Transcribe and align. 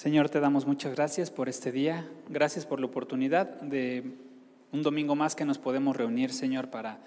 Señor, 0.00 0.30
te 0.30 0.40
damos 0.40 0.64
muchas 0.64 0.94
gracias 0.94 1.30
por 1.30 1.50
este 1.50 1.72
día. 1.72 2.08
Gracias 2.30 2.64
por 2.64 2.80
la 2.80 2.86
oportunidad 2.86 3.60
de 3.60 4.14
un 4.72 4.82
domingo 4.82 5.14
más 5.14 5.36
que 5.36 5.44
nos 5.44 5.58
podemos 5.58 5.94
reunir, 5.94 6.32
Señor, 6.32 6.70
para 6.70 7.00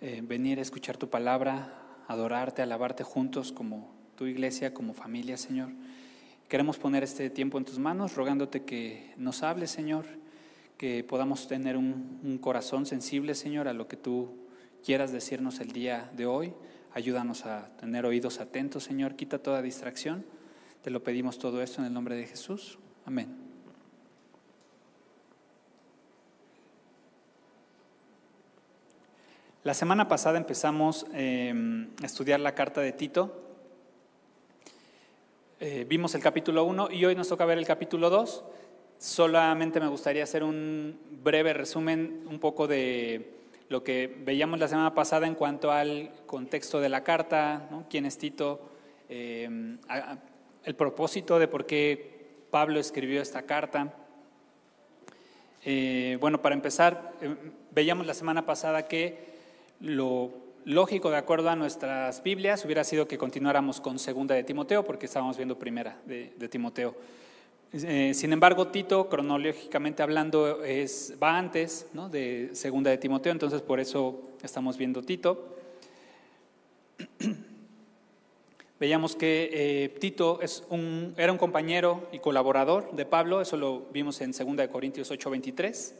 eh, 0.00 0.24
venir 0.24 0.58
a 0.58 0.62
escuchar 0.62 0.96
tu 0.96 1.08
palabra, 1.08 1.72
adorarte, 2.08 2.60
alabarte 2.60 3.04
juntos 3.04 3.52
como 3.52 3.94
tu 4.16 4.26
iglesia, 4.26 4.74
como 4.74 4.92
familia, 4.92 5.36
Señor. 5.36 5.68
Queremos 6.48 6.78
poner 6.78 7.04
este 7.04 7.30
tiempo 7.30 7.58
en 7.58 7.64
tus 7.64 7.78
manos, 7.78 8.16
rogándote 8.16 8.64
que 8.64 9.14
nos 9.16 9.44
hables, 9.44 9.70
Señor, 9.70 10.06
que 10.78 11.04
podamos 11.04 11.46
tener 11.46 11.76
un, 11.76 12.18
un 12.24 12.38
corazón 12.38 12.86
sensible, 12.86 13.36
Señor, 13.36 13.68
a 13.68 13.72
lo 13.72 13.86
que 13.86 13.96
tú 13.96 14.48
quieras 14.84 15.12
decirnos 15.12 15.60
el 15.60 15.70
día 15.70 16.10
de 16.16 16.26
hoy. 16.26 16.54
Ayúdanos 16.92 17.46
a 17.46 17.68
tener 17.76 18.04
oídos 18.04 18.40
atentos, 18.40 18.82
Señor. 18.82 19.14
Quita 19.14 19.38
toda 19.38 19.62
distracción. 19.62 20.24
Te 20.82 20.90
lo 20.90 21.00
pedimos 21.00 21.38
todo 21.38 21.62
esto 21.62 21.80
en 21.80 21.86
el 21.86 21.92
nombre 21.92 22.16
de 22.16 22.26
Jesús. 22.26 22.76
Amén. 23.06 23.28
La 29.62 29.74
semana 29.74 30.08
pasada 30.08 30.38
empezamos 30.38 31.06
eh, 31.14 31.86
a 32.02 32.04
estudiar 32.04 32.40
la 32.40 32.56
carta 32.56 32.80
de 32.80 32.90
Tito. 32.90 33.42
Eh, 35.60 35.86
vimos 35.88 36.16
el 36.16 36.20
capítulo 36.20 36.64
1 36.64 36.90
y 36.90 37.04
hoy 37.04 37.14
nos 37.14 37.28
toca 37.28 37.44
ver 37.44 37.58
el 37.58 37.66
capítulo 37.66 38.10
2. 38.10 38.42
Solamente 38.98 39.78
me 39.78 39.86
gustaría 39.86 40.24
hacer 40.24 40.42
un 40.42 40.98
breve 41.22 41.52
resumen 41.52 42.24
un 42.28 42.40
poco 42.40 42.66
de 42.66 43.34
lo 43.68 43.84
que 43.84 44.12
veíamos 44.24 44.58
la 44.58 44.66
semana 44.66 44.92
pasada 44.94 45.28
en 45.28 45.36
cuanto 45.36 45.70
al 45.70 46.10
contexto 46.26 46.80
de 46.80 46.88
la 46.88 47.04
carta, 47.04 47.68
quién 47.88 48.04
es 48.04 48.18
Tito, 48.18 48.68
eh, 49.08 49.48
el 50.64 50.74
propósito 50.74 51.38
de 51.38 51.48
por 51.48 51.66
qué 51.66 52.12
Pablo 52.50 52.78
escribió 52.78 53.20
esta 53.22 53.42
carta. 53.42 53.94
Eh, 55.64 56.18
bueno, 56.20 56.42
para 56.42 56.54
empezar, 56.54 57.12
eh, 57.20 57.34
veíamos 57.70 58.06
la 58.06 58.14
semana 58.14 58.44
pasada 58.44 58.88
que 58.88 59.32
lo 59.80 60.30
lógico, 60.64 61.10
de 61.10 61.16
acuerdo 61.16 61.50
a 61.50 61.56
nuestras 61.56 62.22
Biblias, 62.22 62.64
hubiera 62.64 62.84
sido 62.84 63.08
que 63.08 63.18
continuáramos 63.18 63.80
con 63.80 63.98
segunda 63.98 64.34
de 64.34 64.44
Timoteo, 64.44 64.84
porque 64.84 65.06
estábamos 65.06 65.36
viendo 65.36 65.58
primera 65.58 65.98
de, 66.04 66.48
Timoteo. 66.48 66.94
Eh, 67.72 68.12
sin 68.14 68.32
embargo, 68.32 68.68
Tito, 68.68 69.08
cronológicamente 69.08 70.02
hablando, 70.02 70.62
es, 70.62 71.14
va 71.20 71.38
antes 71.38 71.86
de 72.10 72.50
segunda 72.52 72.90
de 72.90 72.98
Timoteo, 72.98 73.32
entonces 73.32 73.62
por 73.62 73.80
eso 73.80 74.30
estamos 74.42 74.76
viendo 74.76 75.02
Tito. 75.02 75.56
Veíamos 78.82 79.14
que 79.14 79.48
eh, 79.52 79.88
Tito 80.00 80.40
era 81.16 81.30
un 81.30 81.38
compañero 81.38 82.08
y 82.10 82.18
colaborador 82.18 82.90
de 82.90 83.06
Pablo, 83.06 83.40
eso 83.40 83.56
lo 83.56 83.86
vimos 83.92 84.20
en 84.20 84.32
2 84.32 84.66
Corintios 84.66 85.08
8:23. 85.12 85.94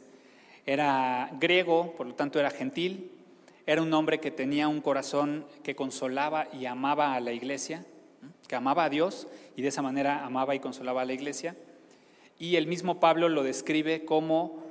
Era 0.65 1.29
griego, 1.39 1.93
por 1.95 2.07
lo 2.07 2.15
tanto 2.15 2.41
era 2.41 2.51
gentil, 2.51 3.09
era 3.65 3.81
un 3.81 3.93
hombre 3.93 4.19
que 4.19 4.31
tenía 4.31 4.67
un 4.67 4.81
corazón 4.81 5.45
que 5.63 5.77
consolaba 5.77 6.49
y 6.51 6.65
amaba 6.65 7.15
a 7.15 7.21
la 7.21 7.31
iglesia, 7.31 7.85
que 8.49 8.55
amaba 8.57 8.83
a 8.83 8.89
Dios 8.89 9.29
y 9.55 9.61
de 9.61 9.69
esa 9.69 9.81
manera 9.81 10.25
amaba 10.25 10.53
y 10.53 10.59
consolaba 10.59 11.03
a 11.03 11.05
la 11.05 11.13
iglesia. 11.13 11.55
Y 12.37 12.57
el 12.57 12.67
mismo 12.67 12.99
Pablo 12.99 13.29
lo 13.29 13.43
describe 13.43 14.03
como 14.03 14.61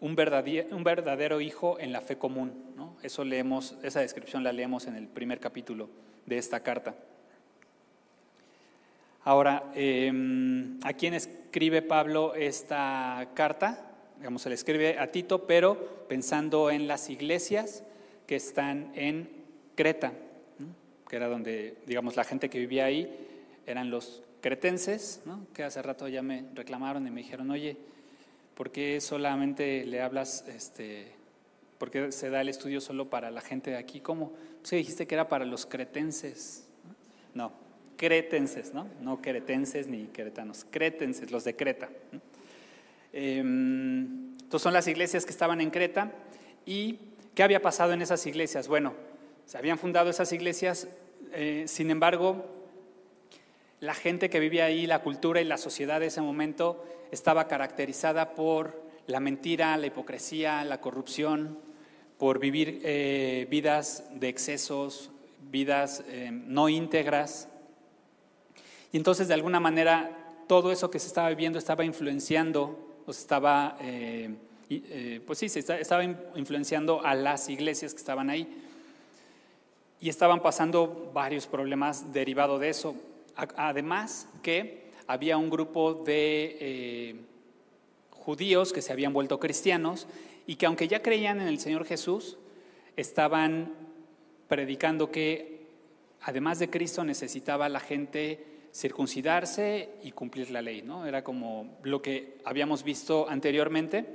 un 0.00 0.16
verdadero, 0.16 0.74
un 0.74 0.82
verdadero 0.82 1.42
hijo 1.42 1.78
en 1.78 1.92
la 1.92 2.00
fe 2.00 2.16
común. 2.16 2.54
Eso 3.02 3.22
leemos, 3.22 3.76
esa 3.82 4.00
descripción 4.00 4.44
la 4.44 4.52
leemos 4.54 4.86
en 4.86 4.96
el 4.96 5.08
primer 5.08 5.40
capítulo 5.40 5.90
de 6.24 6.38
esta 6.38 6.60
carta. 6.60 6.94
Ahora, 9.22 9.70
em, 9.74 10.78
¿a 10.82 10.94
quién 10.94 11.12
escribe 11.12 11.82
Pablo 11.82 12.34
esta 12.34 13.28
carta? 13.34 13.90
Digamos, 14.16 14.42
se 14.42 14.48
le 14.48 14.54
escribe 14.54 14.98
a 14.98 15.08
Tito, 15.08 15.46
pero 15.46 16.06
pensando 16.08 16.70
en 16.70 16.88
las 16.88 17.10
iglesias 17.10 17.82
que 18.26 18.36
están 18.36 18.92
en 18.94 19.28
Creta, 19.74 20.12
que 21.08 21.16
era 21.16 21.28
donde, 21.28 21.76
digamos, 21.86 22.16
la 22.16 22.24
gente 22.24 22.48
que 22.48 22.58
vivía 22.58 22.86
ahí 22.86 23.10
eran 23.66 23.90
los 23.90 24.22
cretenses, 24.40 25.22
que 25.52 25.64
hace 25.64 25.82
rato 25.82 26.08
ya 26.08 26.22
me 26.22 26.44
reclamaron 26.54 27.06
y 27.06 27.10
me 27.10 27.22
dijeron, 27.22 27.50
oye, 27.50 27.76
¿por 28.54 28.70
qué 28.70 29.00
solamente 29.00 29.84
le 29.84 30.00
hablas, 30.00 30.44
este, 30.48 31.12
por 31.78 31.90
qué 31.90 32.10
se 32.10 32.30
da 32.30 32.40
el 32.40 32.48
estudio 32.48 32.80
solo 32.80 33.10
para 33.10 33.30
la 33.30 33.42
gente 33.42 33.70
de 33.70 33.76
aquí? 33.76 34.00
¿Cómo? 34.00 34.32
Pues 34.60 34.70
dijiste 34.70 35.06
que 35.06 35.14
era 35.14 35.28
para 35.28 35.44
los 35.44 35.66
cretenses. 35.66 36.66
No, 37.34 37.52
cretenses, 38.00 38.72
¿no? 38.72 38.86
No 39.02 39.20
queretenses 39.20 39.86
ni 39.86 40.06
queretanos, 40.06 40.64
cretenses, 40.70 41.30
los 41.30 41.44
de 41.44 41.54
Creta. 41.54 41.90
Em, 43.12 44.38
entonces 44.40 44.62
son 44.62 44.72
las 44.72 44.88
iglesias 44.88 45.26
que 45.26 45.30
estaban 45.30 45.60
en 45.60 45.68
Creta 45.68 46.10
y 46.64 46.98
¿qué 47.34 47.42
había 47.42 47.60
pasado 47.60 47.92
en 47.92 48.00
esas 48.00 48.24
iglesias? 48.26 48.68
Bueno, 48.68 48.94
se 49.44 49.58
habían 49.58 49.78
fundado 49.78 50.08
esas 50.08 50.32
iglesias, 50.32 50.88
eh, 51.34 51.64
sin 51.66 51.90
embargo, 51.90 52.46
la 53.80 53.92
gente 53.92 54.30
que 54.30 54.40
vivía 54.40 54.64
ahí, 54.64 54.86
la 54.86 55.02
cultura 55.02 55.42
y 55.42 55.44
la 55.44 55.58
sociedad 55.58 56.00
de 56.00 56.06
ese 56.06 56.22
momento 56.22 56.82
estaba 57.10 57.48
caracterizada 57.48 58.32
por 58.34 58.82
la 59.08 59.20
mentira, 59.20 59.76
la 59.76 59.88
hipocresía, 59.88 60.64
la 60.64 60.80
corrupción, 60.80 61.58
por 62.16 62.38
vivir 62.38 62.80
eh, 62.82 63.46
vidas 63.50 64.04
de 64.14 64.30
excesos, 64.30 65.10
vidas 65.50 66.02
eh, 66.08 66.30
no 66.32 66.70
íntegras, 66.70 67.49
y 68.92 68.96
entonces, 68.96 69.28
de 69.28 69.34
alguna 69.34 69.60
manera, 69.60 70.10
todo 70.46 70.72
eso 70.72 70.90
que 70.90 70.98
se 70.98 71.06
estaba 71.06 71.28
viviendo 71.28 71.58
estaba 71.58 71.84
influenciando, 71.84 73.02
o 73.06 73.10
estaba, 73.10 73.78
eh, 73.80 74.34
eh, 74.68 75.20
pues 75.24 75.38
sí, 75.38 75.48
se 75.48 75.60
estaba 75.60 76.02
influenciando 76.02 77.04
a 77.04 77.14
las 77.14 77.48
iglesias 77.48 77.92
que 77.92 77.98
estaban 77.98 78.30
ahí. 78.30 78.48
Y 80.00 80.08
estaban 80.08 80.40
pasando 80.42 81.10
varios 81.14 81.46
problemas 81.46 82.12
derivados 82.12 82.60
de 82.60 82.70
eso. 82.70 82.96
Además 83.36 84.26
que 84.42 84.90
había 85.06 85.36
un 85.36 85.50
grupo 85.50 85.94
de 85.94 86.56
eh, 86.60 87.14
judíos 88.10 88.72
que 88.72 88.82
se 88.82 88.92
habían 88.92 89.12
vuelto 89.12 89.38
cristianos 89.38 90.08
y 90.46 90.56
que 90.56 90.66
aunque 90.66 90.88
ya 90.88 91.02
creían 91.02 91.40
en 91.40 91.48
el 91.48 91.60
Señor 91.60 91.84
Jesús, 91.84 92.38
estaban 92.96 93.72
predicando 94.48 95.10
que 95.12 95.66
además 96.22 96.58
de 96.58 96.70
Cristo 96.70 97.04
necesitaba 97.04 97.68
la 97.68 97.80
gente 97.80 98.49
circuncidarse 98.72 99.90
y 100.02 100.12
cumplir 100.12 100.50
la 100.50 100.62
ley, 100.62 100.82
¿no? 100.82 101.06
Era 101.06 101.24
como 101.24 101.78
lo 101.82 102.00
que 102.00 102.38
habíamos 102.44 102.84
visto 102.84 103.28
anteriormente 103.28 104.06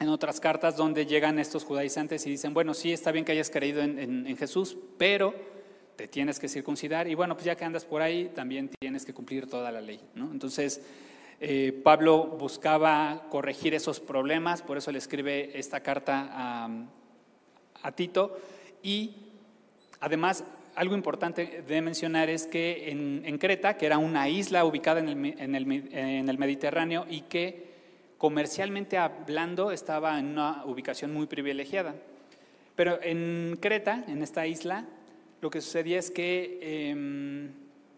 en 0.00 0.08
otras 0.08 0.38
cartas 0.38 0.76
donde 0.76 1.06
llegan 1.06 1.38
estos 1.38 1.64
judaizantes 1.64 2.26
y 2.26 2.30
dicen, 2.30 2.54
bueno, 2.54 2.74
sí, 2.74 2.92
está 2.92 3.10
bien 3.10 3.24
que 3.24 3.32
hayas 3.32 3.50
creído 3.50 3.82
en, 3.82 4.36
Jesús, 4.36 4.76
pero 4.96 5.34
te 5.96 6.06
tienes 6.06 6.38
que 6.38 6.48
circuncidar 6.48 7.08
y 7.08 7.14
bueno, 7.14 7.34
pues 7.34 7.46
ya 7.46 7.56
que 7.56 7.64
andas 7.64 7.84
por 7.84 8.02
ahí, 8.02 8.30
también 8.34 8.70
tienes 8.78 9.04
que 9.04 9.12
cumplir 9.12 9.48
toda 9.48 9.72
la 9.72 9.80
ley, 9.80 10.00
¿no? 10.14 10.30
Entonces, 10.30 10.80
eh, 11.40 11.72
Pablo 11.82 12.24
buscaba 12.38 13.26
corregir 13.30 13.74
esos 13.74 13.98
problemas, 13.98 14.62
por 14.62 14.78
eso 14.78 14.92
le 14.92 14.98
escribe 14.98 15.58
esta 15.58 15.80
carta 15.80 16.28
a, 16.30 16.68
a 17.82 17.92
Tito 17.92 18.38
y 18.82 19.16
además 20.00 20.44
algo 20.78 20.94
importante 20.94 21.64
de 21.66 21.82
mencionar 21.82 22.30
es 22.30 22.46
que 22.46 22.90
en, 22.90 23.38
Creta, 23.38 23.76
que 23.76 23.86
era 23.86 23.98
una 23.98 24.28
isla 24.28 24.64
ubicada 24.64 25.00
en 25.00 25.54
el, 25.54 26.38
Mediterráneo 26.38 27.04
y 27.10 27.22
que 27.22 27.66
comercialmente 28.16 28.96
hablando 28.96 29.72
estaba 29.72 30.20
en 30.20 30.26
una 30.26 30.64
ubicación 30.66 31.12
muy 31.12 31.26
privilegiada. 31.26 31.96
Pero 32.76 33.00
en 33.02 33.58
Creta, 33.60 34.04
en 34.06 34.22
esta 34.22 34.46
isla, 34.46 34.86
lo 35.40 35.50
que 35.50 35.60
sucedía 35.60 35.98
es 35.98 36.12
que 36.12 36.60
em, 36.90 37.50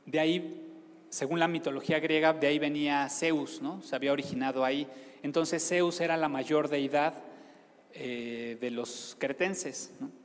de 0.06 0.18
ahí, 0.18 0.66
según 1.10 1.38
la 1.38 1.48
mitología 1.48 2.00
griega, 2.00 2.32
de 2.32 2.47
ahí 2.47 2.58
venía 2.58 3.06
Zeus, 3.10 3.60
¿no? 3.60 3.82
Se 3.82 3.94
había 3.94 4.12
originado 4.12 4.65
ahí. 4.65 4.86
Entonces 5.22 5.66
Zeus 5.68 6.00
era 6.00 6.16
la 6.16 6.30
mayor 6.30 6.68
deidad 6.68 7.12
eh, 7.92 8.56
de 8.59 8.71
los 8.71 9.16
cretenses, 9.18 9.92
¿no? 10.00 10.19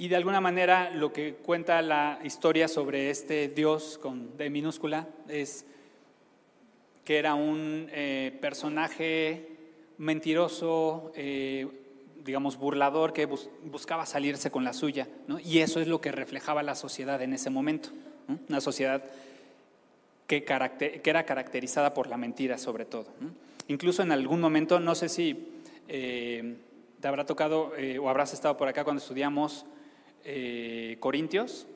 Y 0.00 0.08
de 0.08 0.16
alguna 0.16 0.40
manera 0.40 0.88
lo 0.88 1.12
que 1.12 1.34
cuenta 1.34 1.82
la 1.82 2.20
historia 2.24 2.68
sobre 2.68 3.10
este 3.10 3.48
Dios 3.48 3.98
con 4.00 4.34
D 4.38 4.48
minúscula 4.48 5.06
es 5.28 5.66
que 7.04 7.18
era 7.18 7.34
un 7.34 7.86
eh, 7.92 8.34
personaje 8.40 9.46
mentiroso, 9.98 11.12
eh, 11.14 11.68
digamos, 12.24 12.56
burlador, 12.56 13.12
que 13.12 13.26
buscaba 13.26 14.06
salirse 14.06 14.50
con 14.50 14.64
la 14.64 14.72
suya. 14.72 15.06
Y 15.44 15.58
eso 15.58 15.80
es 15.80 15.86
lo 15.86 16.00
que 16.00 16.12
reflejaba 16.12 16.62
la 16.62 16.76
sociedad 16.76 17.20
en 17.20 17.34
ese 17.34 17.50
momento. 17.50 17.90
Una 18.48 18.62
sociedad 18.62 19.04
que, 20.26 20.44
que, 20.44 21.10
era 21.10 21.26
caracterizada 21.26 21.92
por 21.92 22.06
la 22.06 22.16
mentira 22.16 22.56
sobre 22.56 22.86
todo. 22.86 23.08
Incluso 23.68 24.02
en 24.02 24.12
algún 24.12 24.40
momento, 24.40 24.80
no 24.80 24.94
sé 24.94 25.10
si 25.10 25.60
eh, 25.88 26.56
te 27.02 27.06
habrá 27.06 27.26
tocado 27.26 27.72
o 28.00 28.08
habrás 28.08 28.32
estado 28.32 28.56
por 28.56 28.66
acá 28.66 28.82
cuando 28.82 29.02
estudiamos 29.02 29.66
eh, 30.24 30.96
Corintios, 31.00 31.66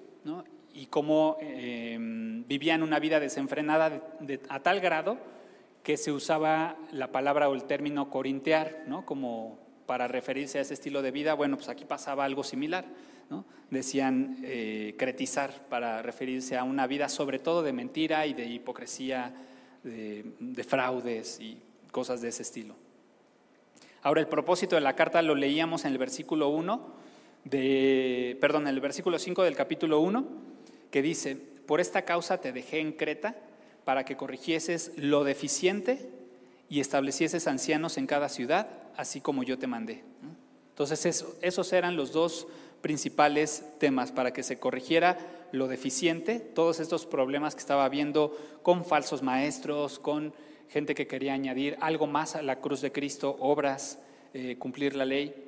y 0.75 0.87
cómo 0.87 1.37
eh, 1.41 1.97
vivían 2.01 2.83
una 2.83 2.99
vida 2.99 3.21
desenfrenada 3.21 4.03
a 4.49 4.61
tal 4.61 4.81
grado 4.81 5.19
que 5.85 5.97
se 5.97 6.11
usaba 6.11 6.77
la 6.91 7.13
palabra 7.13 7.49
o 7.49 7.55
el 7.55 7.65
término 7.65 8.11
corintear, 8.11 8.85
¿no? 8.89 9.07
como 9.07 9.59
para 9.87 10.09
referirse 10.09 10.59
a 10.59 10.63
ese 10.63 10.75
estilo 10.75 11.03
de 11.03 11.13
vida. 11.13 11.35
Bueno, 11.35 11.57
pues 11.57 11.69
aquí 11.69 11.85
pasaba 11.85 12.25
algo 12.25 12.43
similar. 12.43 12.87
¿no? 13.31 13.45
Decían 13.71 14.39
eh, 14.43 14.95
cretizar 14.99 15.69
para 15.69 16.03
referirse 16.03 16.57
a 16.57 16.65
una 16.65 16.87
vida 16.87 17.09
sobre 17.09 17.39
todo 17.39 17.63
de 17.63 17.73
mentira 17.73 18.27
y 18.27 18.35
de 18.35 18.47
hipocresía, 18.47 19.33
de, 19.83 20.33
de 20.41 20.65
fraudes 20.65 21.39
y 21.39 21.61
cosas 21.93 22.21
de 22.21 22.29
ese 22.29 22.43
estilo. 22.43 22.75
Ahora, 24.03 24.21
el 24.21 24.27
propósito 24.27 24.75
de 24.75 24.83
la 24.83 24.97
carta 24.97 25.23
lo 25.23 25.35
leíamos 25.35 25.85
en 25.85 25.93
el 25.93 25.99
versículo 25.99 26.49
1 26.49 27.05
de, 27.45 28.37
perdón, 28.41 28.67
el 28.67 28.81
versículo 28.81 29.19
5 29.19 29.43
del 29.43 29.57
capítulo 29.57 30.01
1, 30.01 30.25
que 30.91 31.03
dice, 31.03 31.37
por 31.37 31.81
esta 31.81 32.03
causa 32.03 32.39
te 32.39 32.53
dejé 32.53 32.81
en 32.81 32.93
Creta 32.93 33.37
para 33.85 34.05
que 34.05 34.17
corrigieses 34.17 34.93
lo 34.97 35.25
deficiente 35.25 36.09
y 36.69 36.81
establecieses 36.81 37.47
ancianos 37.47 37.99
en 37.99 38.07
cada 38.07 38.29
ciudad, 38.29 38.69
así 38.97 39.21
como 39.21 39.43
yo 39.43 39.59
te 39.59 39.67
mandé. 39.67 40.03
Entonces, 40.71 41.25
esos 41.41 41.73
eran 41.73 41.97
los 41.97 42.13
dos 42.13 42.49
principales 42.81 43.65
temas 43.79 44.13
para 44.13 44.33
que 44.33 44.43
se 44.43 44.59
corrigiera 44.59 45.19
lo 45.53 45.69
deficiente, 45.69 46.41
todos 46.41 46.81
estos 46.81 47.07
problemas 47.07 47.55
que 47.55 47.61
estaba 47.61 47.85
habiendo 47.85 48.37
con 48.63 48.85
falsos 48.85 49.23
maestros, 49.23 49.99
con 49.99 50.35
gente 50.69 50.95
que 50.95 51.07
quería 51.07 51.35
añadir 51.35 51.77
algo 51.81 52.07
más 52.07 52.35
a 52.35 52.43
la 52.43 52.61
cruz 52.61 52.81
de 52.81 52.93
Cristo, 52.93 53.37
obras, 53.39 53.99
eh, 54.33 54.57
cumplir 54.59 54.97
la 54.97 55.05
ley, 55.05 55.44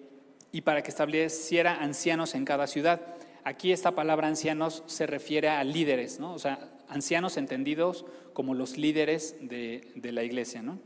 y 0.57 0.63
para 0.63 0.83
que 0.83 0.89
estableciera 0.89 1.83
ancianos 1.83 2.35
en 2.35 2.47
cada 2.47 2.67
ciudad. 2.67 3.03
Aquí 3.45 3.73
esta 3.73 3.91
palabra 3.91 4.27
ancianos 4.27 4.83
se 4.87 5.07
refiere 5.07 5.51
a 5.51 5.63
líderes, 5.63 6.19
¿no? 6.19 6.33
o 6.33 6.39
sea, 6.39 6.71
ancianos 6.89 7.37
entendidos 7.37 8.07
como 8.33 8.55
los 8.55 8.79
líderes 8.79 9.37
de, 9.39 9.83
la 10.03 10.23
iglesia. 10.23 10.63
¿no? 10.63 10.79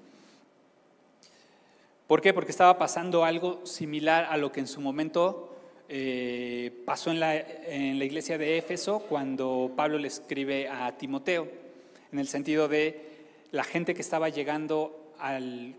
¿Por 2.09 2.21
qué? 2.21 2.35
Porque 2.35 2.51
estaba 2.51 2.79
pasando 2.79 3.25
algo 3.25 3.65
similar 3.65 4.27
a 4.29 4.39
lo 4.39 4.51
que 4.51 4.59
en 4.59 4.67
su 4.67 4.81
momento 4.81 5.55
eh, 5.89 6.73
pasó 6.85 7.13
en 7.13 7.21
la, 7.21 7.37
en 7.37 8.01
la 8.01 8.05
iglesia 8.05 8.39
de 8.39 8.59
Éfeso 8.59 8.99
cuando 9.09 9.71
Pablo 9.77 9.99
le 9.99 10.09
escribe 10.09 10.69
a 10.69 10.99
Timoteo, 10.99 11.47
en 12.11 12.19
el 12.19 12.27
sentido 12.27 12.67
de 12.67 13.09
la 13.53 13.63
gente 13.63 13.95
que 13.95 14.01
estaba 14.01 14.31
llegando 14.31 15.00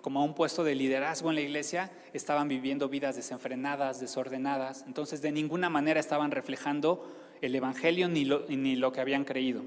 como 0.01 0.21
a 0.21 0.23
un 0.23 0.33
puesto 0.35 0.63
de 0.63 0.75
liderazgo 0.75 1.29
en 1.29 1.35
la 1.35 1.41
iglesia, 1.41 1.91
estaban 2.13 2.47
viviendo 2.47 2.89
vidas 2.89 3.15
desenfrenadas, 3.15 3.99
desordenadas, 3.99 4.83
entonces 4.87 5.21
de 5.21 5.31
ninguna 5.31 5.69
manera 5.69 5.99
estaban 5.99 6.31
reflejando 6.31 7.05
el 7.41 7.55
Evangelio 7.55 8.07
ni 8.07 8.25
lo, 8.25 8.45
ni 8.47 8.75
lo 8.75 8.91
que 8.91 9.01
habían 9.01 9.25
creído. 9.25 9.63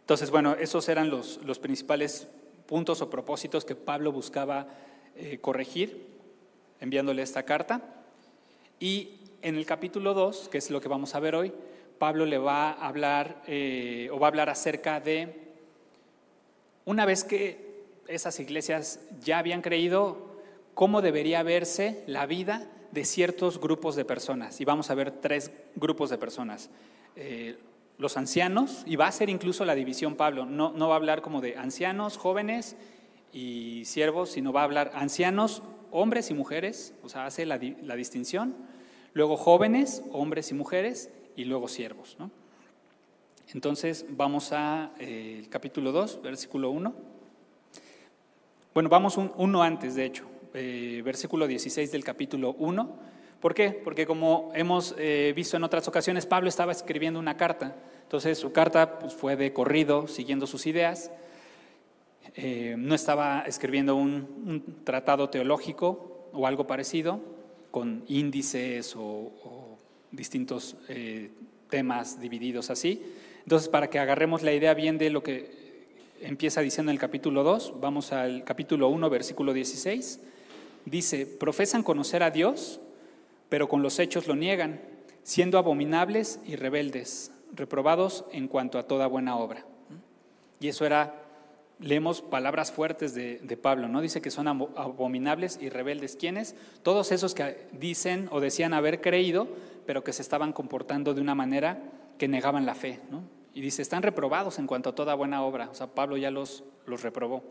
Entonces, 0.00 0.30
bueno, 0.30 0.54
esos 0.54 0.88
eran 0.88 1.08
los, 1.08 1.40
los 1.44 1.58
principales 1.58 2.28
puntos 2.66 3.00
o 3.00 3.10
propósitos 3.10 3.64
que 3.64 3.74
Pablo 3.74 4.12
buscaba 4.12 4.66
eh, 5.16 5.38
corregir 5.40 6.06
enviándole 6.80 7.22
esta 7.22 7.44
carta. 7.44 7.80
Y 8.80 9.20
en 9.42 9.56
el 9.56 9.66
capítulo 9.66 10.14
2, 10.14 10.48
que 10.48 10.58
es 10.58 10.70
lo 10.70 10.80
que 10.80 10.88
vamos 10.88 11.14
a 11.14 11.20
ver 11.20 11.34
hoy, 11.34 11.52
Pablo 11.98 12.26
le 12.26 12.38
va 12.38 12.70
a 12.70 12.88
hablar 12.88 13.42
eh, 13.46 14.08
o 14.12 14.18
va 14.18 14.26
a 14.26 14.30
hablar 14.30 14.50
acerca 14.50 15.00
de 15.00 15.41
una 16.84 17.06
vez 17.06 17.24
que 17.24 17.72
esas 18.08 18.38
iglesias 18.40 19.00
ya 19.20 19.38
habían 19.38 19.62
creído, 19.62 20.32
cómo 20.74 21.02
debería 21.02 21.42
verse 21.42 22.02
la 22.06 22.26
vida 22.26 22.68
de 22.90 23.04
ciertos 23.04 23.60
grupos 23.60 23.96
de 23.96 24.04
personas. 24.04 24.60
Y 24.60 24.64
vamos 24.64 24.90
a 24.90 24.94
ver 24.94 25.10
tres 25.10 25.50
grupos 25.76 26.10
de 26.10 26.18
personas. 26.18 26.70
Eh, 27.16 27.58
los 27.98 28.16
ancianos, 28.16 28.82
y 28.86 28.96
va 28.96 29.06
a 29.06 29.12
ser 29.12 29.30
incluso 29.30 29.64
la 29.64 29.74
división 29.74 30.16
Pablo, 30.16 30.44
no, 30.44 30.72
va 30.88 30.94
a 30.94 30.96
hablar 30.96 31.22
como 31.22 31.40
de 31.40 31.56
ancianos, 31.56 32.16
jóvenes 32.16 32.76
y 33.32 33.84
siervos, 33.84 34.30
sino 34.30 34.52
va 34.52 34.62
a 34.62 34.64
hablar 34.64 34.90
ancianos, 34.94 35.62
hombres 35.90 36.30
y 36.30 36.34
mujeres, 36.34 36.94
o 37.02 37.08
sea, 37.08 37.26
hace 37.26 37.46
la, 37.46 37.60
la 37.82 37.94
distinción, 37.94 38.56
luego 39.12 39.36
jóvenes, 39.36 40.02
hombres 40.10 40.50
y 40.50 40.54
mujeres, 40.54 41.10
y 41.36 41.44
luego 41.44 41.68
siervos. 41.68 42.16
¿no? 42.18 42.30
Entonces 43.54 44.06
vamos 44.08 44.50
al 44.52 44.92
eh, 44.98 45.44
capítulo 45.50 45.92
2, 45.92 46.22
versículo 46.22 46.70
1. 46.70 46.94
Bueno, 48.72 48.88
vamos 48.88 49.18
un, 49.18 49.30
uno 49.36 49.62
antes, 49.62 49.94
de 49.94 50.06
hecho, 50.06 50.24
eh, 50.54 51.02
versículo 51.04 51.46
16 51.46 51.92
del 51.92 52.02
capítulo 52.02 52.54
1. 52.54 52.96
¿Por 53.40 53.52
qué? 53.52 53.70
Porque 53.70 54.06
como 54.06 54.50
hemos 54.54 54.94
eh, 54.96 55.34
visto 55.36 55.58
en 55.58 55.64
otras 55.64 55.86
ocasiones, 55.86 56.24
Pablo 56.24 56.48
estaba 56.48 56.72
escribiendo 56.72 57.20
una 57.20 57.36
carta. 57.36 57.76
Entonces 58.04 58.38
su 58.38 58.52
carta 58.52 58.98
pues, 58.98 59.12
fue 59.12 59.36
de 59.36 59.52
corrido, 59.52 60.08
siguiendo 60.08 60.46
sus 60.46 60.66
ideas. 60.66 61.10
no 62.78 62.94
estaba 62.94 63.42
escribiendo 63.46 63.96
un, 63.96 64.80
tratado 64.84 65.28
teológico 65.28 66.30
o 66.32 66.46
algo 66.46 66.66
parecido, 66.66 67.20
con 67.70 68.02
índices 68.08 68.96
o, 68.96 69.02
o 69.02 69.78
distintos 70.10 70.76
temas 71.68 72.18
divididos 72.20 72.70
así, 72.70 73.02
entonces, 73.44 73.68
para 73.68 73.90
que 73.90 73.98
agarremos 73.98 74.42
la 74.42 74.52
idea 74.52 74.74
bien 74.74 74.98
de 74.98 75.10
lo 75.10 75.22
que 75.22 75.62
empieza 76.20 76.60
diciendo 76.60 76.90
en 76.90 76.94
el 76.94 77.00
capítulo 77.00 77.42
2, 77.42 77.80
vamos 77.80 78.12
al 78.12 78.44
capítulo 78.44 78.88
1, 78.88 79.10
versículo 79.10 79.52
16. 79.52 80.20
Dice, 80.84 81.26
profesan 81.26 81.82
conocer 81.82 82.22
a 82.22 82.30
Dios, 82.30 82.80
pero 83.48 83.68
con 83.68 83.82
los 83.82 83.98
hechos 83.98 84.28
lo 84.28 84.36
niegan, 84.36 84.80
siendo 85.24 85.58
abominables 85.58 86.40
y 86.46 86.56
rebeldes, 86.56 87.32
reprobados 87.52 88.24
en 88.32 88.48
cuanto 88.48 88.78
a 88.78 88.84
toda 88.84 89.08
buena 89.08 89.36
obra. 89.36 89.64
Y 90.60 90.68
eso 90.68 90.86
era, 90.86 91.14
leemos 91.80 92.22
palabras 92.22 92.70
fuertes 92.70 93.14
de, 93.14 93.58
Pablo, 93.60 93.88
¿no? 93.88 94.00
Dice 94.00 94.22
que 94.22 94.30
son 94.30 94.46
abominables 94.46 95.58
y 95.60 95.68
rebeldes. 95.68 96.14
¿Quiénes? 96.14 96.54
Todos 96.84 97.10
esos 97.10 97.34
que 97.34 97.66
dicen 97.72 98.28
o 98.30 98.40
decían 98.40 98.72
haber 98.72 99.00
creído, 99.00 99.48
pero 99.86 100.04
que 100.04 100.12
se 100.12 100.22
estaban 100.22 100.52
comportando 100.52 101.14
de 101.14 101.20
una 101.20 101.34
manera 101.34 101.82
que 102.22 102.28
negaban 102.28 102.64
la 102.64 102.76
fe. 102.76 103.00
¿no? 103.10 103.24
Y 103.52 103.60
dice, 103.62 103.82
están 103.82 104.04
reprobados 104.04 104.60
en 104.60 104.68
cuanto 104.68 104.90
a 104.90 104.94
toda 104.94 105.16
buena 105.16 105.42
obra. 105.42 105.68
O 105.68 105.74
sea, 105.74 105.88
Pablo 105.88 106.16
ya 106.16 106.30
los, 106.30 106.62
los 106.86 107.02
reprobó. 107.02 107.42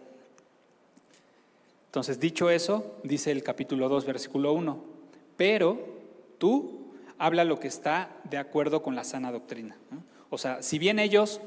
Entonces, 1.88 2.22
dicho 2.22 2.50
eso, 2.50 2.96
dice 3.04 3.32
el 3.32 3.44
capítulo 3.44 3.90
2, 3.90 4.06
versículo 4.06 4.54
1, 4.54 4.82
pero 5.36 5.78
tú 6.38 6.86
habla 7.18 7.44
lo 7.44 7.60
que 7.60 7.68
está 7.68 8.16
de 8.24 8.38
acuerdo 8.38 8.82
con 8.82 8.96
la 8.96 9.04
sana 9.04 9.30
doctrina. 9.30 9.76
O 10.30 10.38
sea, 10.38 10.64
si 10.64 10.80
bien 10.80 11.00
ellos 11.00 11.42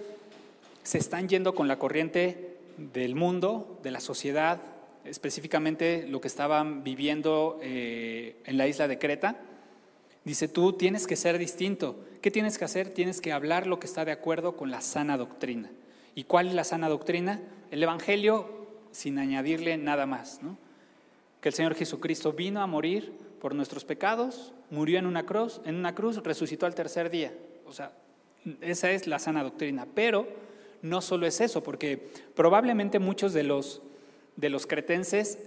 se 0.82 0.99
están 0.99 1.26
yendo 1.26 1.55
con 1.55 1.67
la 1.67 1.79
corriente 1.79 2.59
del 2.76 3.14
mundo, 3.14 3.81
de 3.83 3.90
la 3.90 4.00
sociedad, 4.00 4.61
específicamente 5.07 6.07
lo 6.07 6.21
que 6.21 6.28
estaban 6.28 6.85
viviendo 6.85 7.59
eh, 7.62 8.37
en 8.45 8.59
la 8.59 8.69
isla 8.69 8.87
de 8.87 8.99
Creta, 8.99 9.40
Dice, 10.25 10.49
tú 10.49 10.73
tienes 10.73 11.07
que 11.07 11.16
ser 11.16 11.38
distinto. 11.38 11.97
¿Qué 12.23 12.31
tienes 12.31 12.57
que 12.57 12.64
hacer? 12.64 12.88
Tienes 12.88 13.21
que 13.21 13.33
hablar 13.33 13.66
lo 13.66 13.78
que 13.78 13.87
está 13.87 14.04
de 14.04 14.12
acuerdo 14.12 14.57
con 14.57 14.71
la 14.71 14.81
sana 14.81 15.19
doctrina. 15.19 15.71
¿Y 16.14 16.25
cuál 16.25 16.49
es 16.49 16.54
la 16.54 16.64
sana 16.64 16.88
doctrina? 16.88 17.43
El 17.71 17.83
Evangelio 17.83 18.64
sin 18.90 19.19
añadirle 19.19 19.76
nada 19.76 20.07
más. 20.07 20.40
Que 21.40 21.50
el 21.50 21.54
Señor 21.54 21.75
Jesucristo 21.75 22.33
vino 22.33 22.62
a 22.62 22.66
morir 22.66 23.12
por 23.40 23.54
nuestros 23.54 23.85
pecados, 23.85 24.54
murió 24.71 24.99
en 24.99 25.07
una 25.07 25.26
cruz, 25.26 25.61
en 25.66 25.75
una 25.75 25.95
cruz, 25.95 26.23
resucitó 26.23 26.64
al 26.64 26.75
tercer 26.75 27.11
día. 27.11 27.35
O 27.66 27.73
sea, 27.73 27.93
esa 28.62 28.90
es 28.90 29.07
la 29.07 29.19
sana 29.19 29.43
doctrina. 29.43 29.87
Pero 29.95 30.26
no 30.81 31.02
solo 31.02 31.26
es 31.26 31.43
eso, 31.43 31.62
porque 31.62 32.09
probablemente 32.35 32.99
muchos 32.99 33.35
de 33.35 33.43
los, 33.43 33.83
de 34.37 34.49
los 34.49 34.66
cretenses 34.66 35.38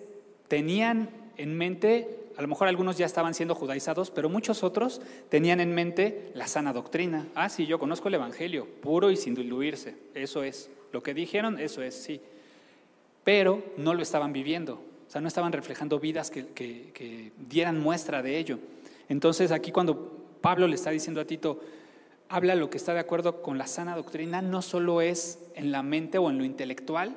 tenían 0.48 1.10
en 1.38 1.58
mente 1.58 2.27
a 2.38 2.42
lo 2.44 2.48
mejor 2.48 2.68
algunos 2.68 2.98
ya 2.98 3.06
estaban 3.08 3.34
siendo 3.34 3.56
judaizados, 3.56 4.12
pero 4.12 4.30
muchos 4.30 4.64
otros 4.64 5.02
tenían 5.30 5.60
en 5.60 5.74
mente 5.74 6.32
la 6.36 6.46
sana 6.46 6.72
doctrina. 6.72 7.28
Ah, 7.34 7.50
sí, 7.50 7.66
yo 7.66 7.80
conozco 7.80 8.10
el 8.10 8.14
Evangelio, 8.14 8.68
puro 8.80 9.10
y 9.10 9.18
sin 9.18 9.34
diluirse. 9.34 9.96
Eso 10.14 10.44
es. 10.44 10.70
Lo 10.92 11.02
que 11.02 11.16
dijeron, 11.16 11.60
eso 11.60 11.82
es, 11.82 11.96
sí. 11.96 12.22
Pero 13.24 13.64
no 13.78 13.96
lo 13.96 14.04
estaban 14.04 14.34
viviendo. 14.34 14.76
O 14.76 15.10
sea, 15.10 15.20
no 15.20 15.28
estaban 15.28 15.52
reflejando 15.52 16.00
vidas 16.00 16.30
que, 16.30 16.46
que 16.50 17.32
dieran 17.50 17.80
muestra 17.80 18.22
de 18.22 18.38
ello. 18.38 18.60
Entonces, 19.10 19.52
aquí 19.52 19.72
cuando 19.72 20.38
Pablo 20.40 20.68
le 20.68 20.76
está 20.76 20.92
diciendo 20.92 21.20
a 21.20 21.26
Tito, 21.26 21.60
habla 22.30 22.54
lo 22.54 22.70
que 22.70 22.78
está 22.78 22.94
de 22.94 23.00
acuerdo 23.00 23.42
con 23.42 23.58
la 23.58 23.66
sana 23.66 23.96
doctrina, 23.96 24.44
no 24.44 24.62
solo 24.62 25.02
es 25.02 25.40
en 25.56 25.72
la 25.72 25.82
mente 25.82 26.20
o 26.20 26.30
en 26.30 26.38
lo 26.38 26.44
intelectual, 26.44 27.16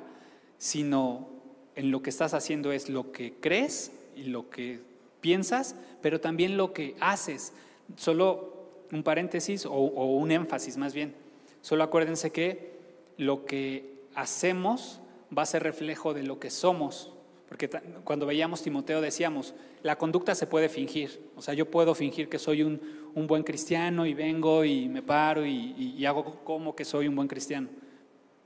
sino 0.57 1.29
en 1.75 1.91
lo 1.91 2.01
que 2.01 2.09
estás 2.09 2.33
haciendo 2.33 2.71
es 2.71 2.89
lo 2.89 3.11
que 3.11 3.35
crees 3.39 3.91
y 4.15 4.23
lo 4.23 4.49
que 4.49 4.90
piensas, 5.21 5.75
pero 6.01 6.19
también 6.19 6.57
lo 6.57 6.73
que 6.73 6.95
haces. 6.99 7.53
Solo 7.95 8.51
un 8.91 9.03
paréntesis 9.03 9.65
o, 9.65 9.71
un 9.71 10.31
énfasis 10.31 10.77
más 10.77 10.93
bien. 10.93 11.13
Solo 11.61 11.83
acuérdense 11.83 12.31
que 12.31 12.71
lo 13.17 13.45
que 13.45 14.01
hacemos 14.15 14.99
va 15.35 15.43
a 15.43 15.45
ser 15.45 15.63
reflejo 15.63 16.13
de 16.13 16.23
lo 16.23 16.39
que 16.39 16.49
somos, 16.49 17.13
Porque 17.47 17.69
cuando 18.03 18.25
veíamos 18.25 18.61
Timoteo 18.61 19.01
decíamos, 19.01 19.53
la 19.83 19.97
conducta 19.97 20.35
se 20.35 20.47
puede 20.47 20.69
fingir. 20.69 21.21
O 21.35 21.41
sea, 21.41 21.53
yo 21.53 21.69
puedo 21.69 21.93
fingir 21.95 22.29
que 22.29 22.39
soy 22.39 22.63
un, 22.63 22.79
buen 23.27 23.43
cristiano 23.43 24.05
y 24.05 24.13
vengo 24.13 24.63
y 24.63 24.87
me 24.87 25.01
paro 25.01 25.45
y, 25.45 26.05
hago 26.05 26.43
como 26.43 26.75
que 26.75 26.85
soy 26.85 27.07
un 27.07 27.15
buen 27.15 27.27
cristiano, 27.27 27.67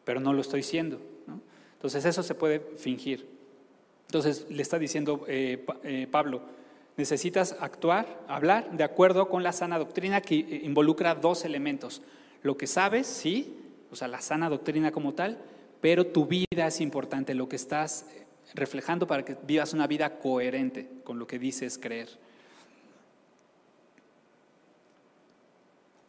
pero 0.04 0.20
no 0.20 0.34
lo 0.34 0.42
estoy 0.42 0.64
siendo. 0.64 1.00
Entonces 1.74 2.04
eso 2.06 2.24
se 2.24 2.34
puede 2.34 2.60
fingir. 2.78 3.28
Entonces 4.08 4.48
le 4.50 4.62
está 4.62 4.80
diciendo 4.80 5.24
eh, 5.28 5.64
eh, 5.84 6.08
Pablo, 6.10 6.42
necesitas 6.98 7.56
actuar, 7.60 8.24
hablar 8.28 8.72
de 8.72 8.84
acuerdo 8.84 9.30
con 9.30 9.44
la 9.44 9.52
sana 9.52 9.78
doctrina 9.78 10.22
que 10.22 10.36
eh, 10.40 10.62
involucra 10.64 11.16
dos 11.16 11.46
elementos. 11.46 12.02
Lo 12.42 12.58
que 12.58 12.68
sabes, 12.68 13.08
sí, 13.08 13.58
o 13.92 13.96
sea, 13.96 14.08
la 14.08 14.22
sana 14.22 14.50
doctrina 14.50 14.92
como 14.92 15.14
tal, 15.14 15.38
pero 15.82 16.08
tu 16.08 16.26
vida 16.26 16.68
es 16.68 16.82
importante, 16.82 17.34
lo 17.34 17.50
que 17.50 17.56
estás 17.56 18.08
reflejando 18.54 19.08
para 19.08 19.26
que 19.26 19.36
vivas 19.46 19.74
una 19.74 19.88
vida 19.88 20.20
coherente 20.20 20.88
con 21.04 21.20
lo 21.20 21.28
que 21.28 21.40
dices 21.40 21.78
creer. 21.78 22.10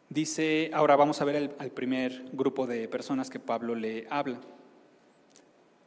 Dice, 0.09 0.71
ahora 0.73 0.95
vamos 0.95 1.21
a 1.21 1.25
ver 1.25 1.55
al 1.59 1.71
primer 1.71 2.29
grupo 2.31 2.65
de 2.65 2.87
personas 2.87 3.29
que 3.29 3.39
Pablo 3.39 3.75
le 3.75 4.07
habla. 4.09 4.39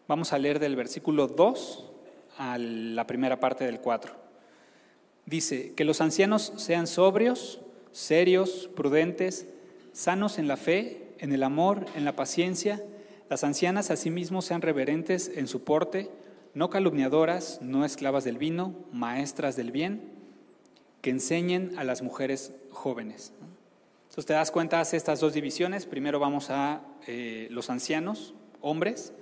Vamos 0.07 0.33
a 0.33 0.39
leer 0.39 0.59
del 0.59 0.77
versículo 0.77 1.27
2 1.27 1.91
a 2.37 2.59
la 2.59 3.07
primera 3.07 3.41
parte 3.41 3.65
del 3.65 3.81
4. 3.81 4.20
Dice, 5.27 5.75
que 5.75 5.85
los 5.85 6.01
ancianos 6.01 6.53
sean 6.57 6.87
sobrios, 6.87 7.61
serios, 7.93 8.69
prudentes, 8.75 9.47
sanos 9.93 10.39
en 10.39 10.49
la 10.49 10.57
fe, 10.57 11.09
en 11.19 11.33
el 11.33 11.43
amor, 11.43 11.87
en 11.95 12.05
la 12.05 12.17
paciencia. 12.17 12.83
Las 13.29 13.45
ancianas 13.45 13.91
asimismo 13.91 14.43
sean 14.43 14.63
reverentes 14.63 15.31
en 15.35 15.47
su 15.47 15.63
porte 15.63 16.11
no 16.55 16.71
calumniadoras, 16.71 17.61
no 17.63 17.85
esclavas 17.85 18.25
del 18.25 18.39
vino, 18.39 18.75
maestras 18.93 19.57
del 19.57 19.71
bien, 19.71 20.03
que 21.01 21.11
enseñen 21.11 21.79
a 21.79 21.85
las 21.85 22.03
mujeres 22.03 22.53
jóvenes. 22.71 23.33
Entonces 24.03 24.27
te 24.27 24.33
das 24.33 24.51
cuenta, 24.51 24.81
hace 24.81 24.97
estas 24.97 25.21
dos 25.21 25.33
divisiones. 25.33 25.87
Primero 25.87 26.19
vamos 26.19 26.51
a 26.51 26.83
eh, 27.07 27.47
los 27.51 27.71
ancianos, 27.71 28.35
hombres. 28.61 29.13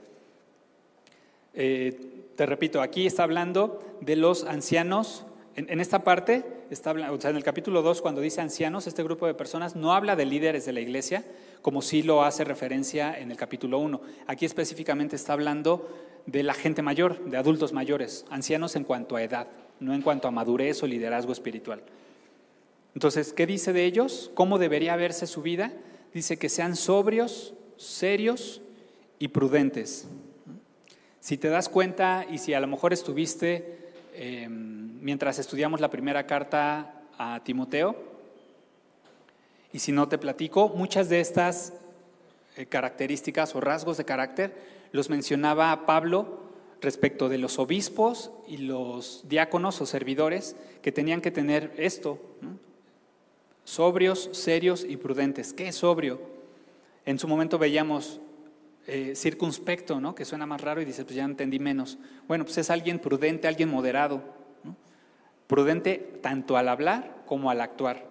Eh, 1.53 2.25
te 2.37 2.47
repito, 2.47 2.81
aquí 2.81 3.07
está 3.07 3.25
hablando 3.25 3.79
de 4.01 4.17
los 4.17 4.45
ancianos. 4.45 5.25
En, 5.57 5.81
esta 5.81 6.05
parte, 6.05 6.45
está, 6.71 6.93
o 6.93 7.21
sea, 7.21 7.31
en 7.31 7.37
el 7.37 7.43
capítulo 7.43 7.83
2, 7.83 8.01
cuando 8.01 8.21
dice 8.21 8.41
ancianos, 8.41 8.87
este 8.87 9.03
grupo 9.03 9.27
de 9.27 9.35
personas 9.35 9.75
no 9.75 9.93
habla 9.93 10.15
de 10.15 10.25
líderes 10.25 10.65
de 10.65 10.73
la 10.73 10.81
iglesia, 10.81 11.25
como 11.63 11.83
sí 11.83 12.05
lo 12.05 12.23
hace 12.23 12.45
referencia 12.45 13.19
en 13.19 13.33
el 13.33 13.37
capítulo 13.37 13.81
1. 13.81 14.01
Aquí 14.29 14.47
específicamente 14.47 15.17
está 15.17 15.33
hablando 15.33 15.89
de 16.27 16.45
la 16.45 16.55
gente 16.55 16.83
mayor, 16.83 17.25
de 17.25 17.37
adultos 17.37 17.73
mayores, 17.73 18.25
ancianos 18.31 18.77
en 18.77 18.85
cuanto 18.85 19.17
a 19.17 19.23
edad, 19.23 19.49
no 19.81 19.95
en 19.95 20.03
cuanto 20.03 20.29
a 20.29 20.31
madurez 20.31 20.81
o 20.83 20.87
liderazgo 20.87 21.33
espiritual. 21.33 21.83
Entonces, 22.95 23.33
¿qué 23.33 23.47
dice 23.47 23.73
de 23.73 23.85
ellos? 23.85 24.31
¿Cómo 24.35 24.59
debería 24.59 24.95
verse 24.97 25.27
su 25.27 25.43
vida? 25.43 25.73
Dice 26.13 26.37
que 26.37 26.49
sean 26.49 26.77
sobrios, 26.77 27.55
serios 27.77 28.61
y 29.19 29.29
prudentes. 29.29 30.07
Si 31.21 31.37
te 31.37 31.49
das 31.49 31.69
cuenta 31.69 32.27
y 32.31 32.39
si 32.39 32.55
a 32.55 32.61
lo 32.61 32.67
mejor 32.67 32.93
estuviste 32.93 33.79
em, 34.15 34.88
mientras 35.09 35.39
estudiamos 35.39 35.81
la 35.81 35.89
primera 35.89 36.27
carta 36.27 36.93
a 37.17 37.43
Timoteo, 37.43 37.97
y 39.73 39.79
si 39.79 39.91
no 39.91 40.07
te 40.07 40.19
platico, 40.19 40.69
muchas 40.69 41.09
de 41.09 41.21
estas 41.21 41.73
eh, 42.59 42.67
características 42.67 43.55
o 43.55 43.63
rasgos 43.63 43.97
de 43.97 44.05
carácter 44.05 44.55
los 44.93 45.09
mencionaba 45.09 45.87
Pablo 45.87 46.41
respecto 46.83 47.31
de 47.31 47.39
los 47.39 47.59
obispos 47.59 48.33
y 48.47 48.59
los 48.59 49.25
diáconos 49.27 49.81
o 49.81 49.87
servidores 49.87 50.57
que 50.83 50.93
tenían 50.93 51.23
que 51.23 51.31
tener 51.31 51.73
esto, 51.79 52.19
sobrios, 53.65 54.29
serios 54.33 54.85
y 54.87 54.99
prudentes. 54.99 55.55
¿Qué 55.55 55.69
es 55.69 55.77
sobrio? 55.77 56.21
En 57.07 57.19
su 57.19 57.27
momento 57.29 57.57
veíamos 57.57 58.21
eh, 58.87 59.15
circunspecto, 59.17 60.03
¿no? 60.03 60.15
que 60.15 60.27
suena 60.27 60.45
más 60.45 60.61
raro 60.61 60.83
y 60.83 60.85
dice, 60.85 61.05
pues 61.05 61.17
ya 61.17 61.25
entendí 61.25 61.59
menos. 61.59 61.97
Bueno, 62.27 62.45
pues 62.45 62.59
es 62.59 62.69
alguien 62.69 62.99
prudente, 62.99 63.49
alguien 63.49 63.71
moderado, 63.71 64.37
prudente 65.49 66.21
tanto 66.23 66.57
al 66.57 66.69
hablar 66.69 67.25
como 67.27 67.51
al 67.51 67.61
actuar. 67.61 68.07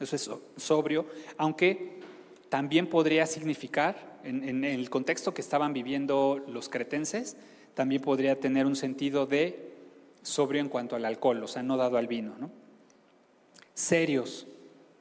Eso 0.00 0.16
es 0.16 0.30
sobrio, 0.56 1.04
aunque 1.36 1.98
también 2.48 2.86
podría 2.86 3.26
significar 3.26 4.18
en, 4.24 4.64
el 4.64 4.90
contexto 4.90 5.34
que 5.34 5.40
estaban 5.40 5.72
viviendo 5.72 6.42
los 6.48 6.68
cretenses, 6.68 7.36
también 7.74 8.02
podría 8.02 8.40
tener 8.40 8.66
un 8.66 8.76
sentido 8.76 9.26
de 9.26 9.72
sobrio 10.22 10.60
en 10.60 10.68
cuanto 10.68 10.96
al 10.96 11.04
alcohol, 11.04 11.42
o 11.42 11.48
sea, 11.48 11.62
no 11.62 11.76
dado 11.76 11.96
al 11.96 12.06
vino. 12.06 12.34
¿no? 12.38 12.50
Serios, 13.74 14.46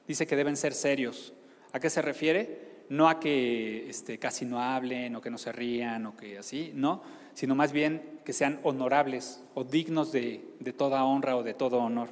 dice 0.08 0.28
que 0.28 0.36
deben 0.36 0.58
ser 0.58 0.74
serios. 0.74 1.34
¿A 1.72 1.80
qué 1.80 1.90
se 1.90 2.02
refiere? 2.02 2.68
No 2.90 3.10
a 3.10 3.20
que 3.20 3.90
este, 3.90 4.18
casi 4.20 4.46
no 4.46 4.62
hablen 4.62 5.16
o 5.16 5.22
que 5.22 5.30
no 5.30 5.38
se 5.38 5.52
rían 5.52 6.06
o 6.06 6.16
que 6.16 6.38
así, 6.38 6.72
no, 6.74 7.02
sino 7.38 7.54
más 7.54 7.72
bien 7.72 8.02
que 8.26 8.34
sean 8.34 8.60
honorables 8.64 9.44
o 9.54 9.64
dignos 9.64 10.12
de, 10.12 10.44
toda 10.76 11.06
honra 11.06 11.38
o 11.38 11.44
de 11.44 11.54
todo 11.54 11.78
honor 11.78 12.10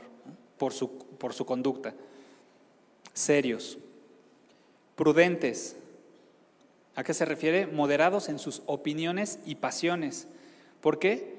por, 0.60 0.72
su, 0.72 1.00
por 1.18 1.34
su 1.34 1.48
conducta. 1.48 1.96
Serios, 3.12 3.80
prudentes, 4.96 5.78
¿A 6.94 7.04
qué 7.04 7.14
se 7.16 7.26
refiere? 7.26 7.66
Moderados 7.66 8.30
en 8.30 8.38
sus 8.38 8.62
opiniones 8.68 9.40
y 9.46 9.56
pasiones. 9.56 10.28
¿Por 10.80 11.00
qué? 11.00 11.36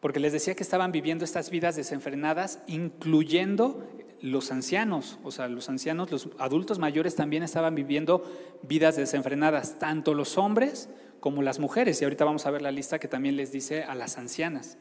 Porque 0.00 0.18
les 0.18 0.32
decía 0.32 0.54
que 0.54 0.62
estaban 0.62 0.90
viviendo 0.90 1.24
estas 1.24 1.50
vidas 1.50 1.76
desenfrenadas, 1.76 2.60
incluyendo 2.66 3.86
los 4.22 4.50
ancianos, 4.50 5.18
o 5.22 5.30
sea, 5.30 5.48
los 5.48 5.68
ancianos, 5.68 6.10
los 6.10 6.30
adultos 6.38 6.78
mayores 6.78 7.14
también 7.14 7.42
estaban 7.42 7.74
viviendo 7.74 8.24
vidas 8.62 8.96
desenfrenadas, 8.96 9.78
tanto 9.78 10.14
los 10.14 10.38
hombres 10.38 10.88
como 11.20 11.42
las 11.42 11.58
mujeres. 11.58 12.00
Y 12.00 12.04
ahorita 12.04 12.24
vamos 12.24 12.46
a 12.46 12.50
ver 12.50 12.62
la 12.62 12.70
lista 12.70 12.98
que 12.98 13.08
también 13.08 13.36
les 13.36 13.52
dice 13.52 13.84
a 13.84 13.94
las 13.94 14.18
ancianas. 14.18 14.78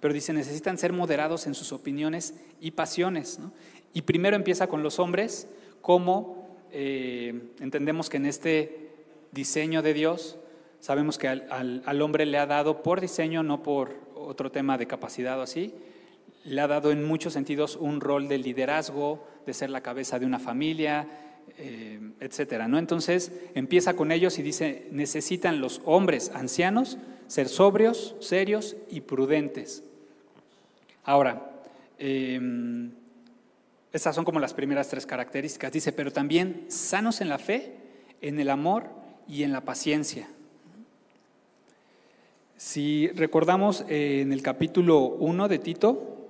Pero 0.00 0.14
dice, 0.14 0.32
necesitan 0.32 0.78
ser 0.78 0.92
moderados 0.92 1.46
en 1.46 1.54
sus 1.54 1.72
opiniones 1.72 2.34
y 2.60 2.70
pasiones. 2.72 3.40
Y 3.92 4.02
primero 4.02 4.36
empieza 4.36 4.66
con 4.66 4.82
los 4.82 4.98
hombres, 4.98 5.48
como 5.80 6.58
eh, 6.72 7.52
entendemos 7.60 8.08
que 8.08 8.16
en 8.16 8.26
este 8.26 8.90
diseño 9.32 9.82
de 9.82 9.94
Dios. 9.94 10.38
Sabemos 10.80 11.18
que 11.18 11.28
al, 11.28 12.02
hombre 12.02 12.24
le 12.24 12.38
ha 12.38 12.46
dado 12.46 12.82
por 12.82 13.00
diseño, 13.00 13.42
no 13.42 13.62
por 13.62 13.96
otro 14.14 14.50
tema 14.50 14.78
de 14.78 14.86
capacidad 14.86 15.38
o 15.38 15.42
así, 15.42 15.74
le 16.44 16.60
ha 16.60 16.66
dado 16.66 16.90
en 16.90 17.04
muchos 17.04 17.34
sentidos 17.34 17.76
un 17.76 18.00
rol 18.00 18.28
de 18.28 18.38
liderazgo, 18.38 19.26
de 19.44 19.52
ser 19.52 19.68
la 19.68 19.82
cabeza 19.82 20.18
de 20.18 20.24
una 20.24 20.38
familia, 20.38 21.06
eh, 21.58 22.00
etcétera. 22.20 22.68
¿no? 22.68 22.78
Entonces 22.78 23.32
empieza 23.54 23.94
con 23.94 24.12
ellos 24.12 24.38
y 24.38 24.42
dice: 24.42 24.86
necesitan 24.90 25.60
los 25.60 25.80
hombres 25.84 26.30
ancianos 26.34 26.98
ser 27.26 27.48
sobrios, 27.48 28.16
serios 28.20 28.76
y 28.90 29.02
prudentes. 29.02 29.84
Ahora, 31.04 31.62
em, 31.98 32.90
estas 33.92 34.14
son 34.14 34.24
como 34.24 34.40
las 34.40 34.54
primeras 34.54 34.88
tres 34.88 35.06
características. 35.06 35.72
Dice, 35.72 35.92
pero 35.92 36.12
también 36.12 36.66
sanos 36.68 37.20
en 37.20 37.28
la 37.28 37.38
fe, 37.38 37.72
en 38.20 38.40
el 38.40 38.50
amor 38.50 38.88
y 39.28 39.44
en 39.44 39.52
la 39.52 39.62
paciencia. 39.62 40.28
Si 42.56 43.08
recordamos 43.08 43.84
eh, 43.88 44.20
en 44.20 44.32
el 44.32 44.42
capítulo 44.42 44.98
1 45.00 45.48
de 45.48 45.58
Tito, 45.58 46.28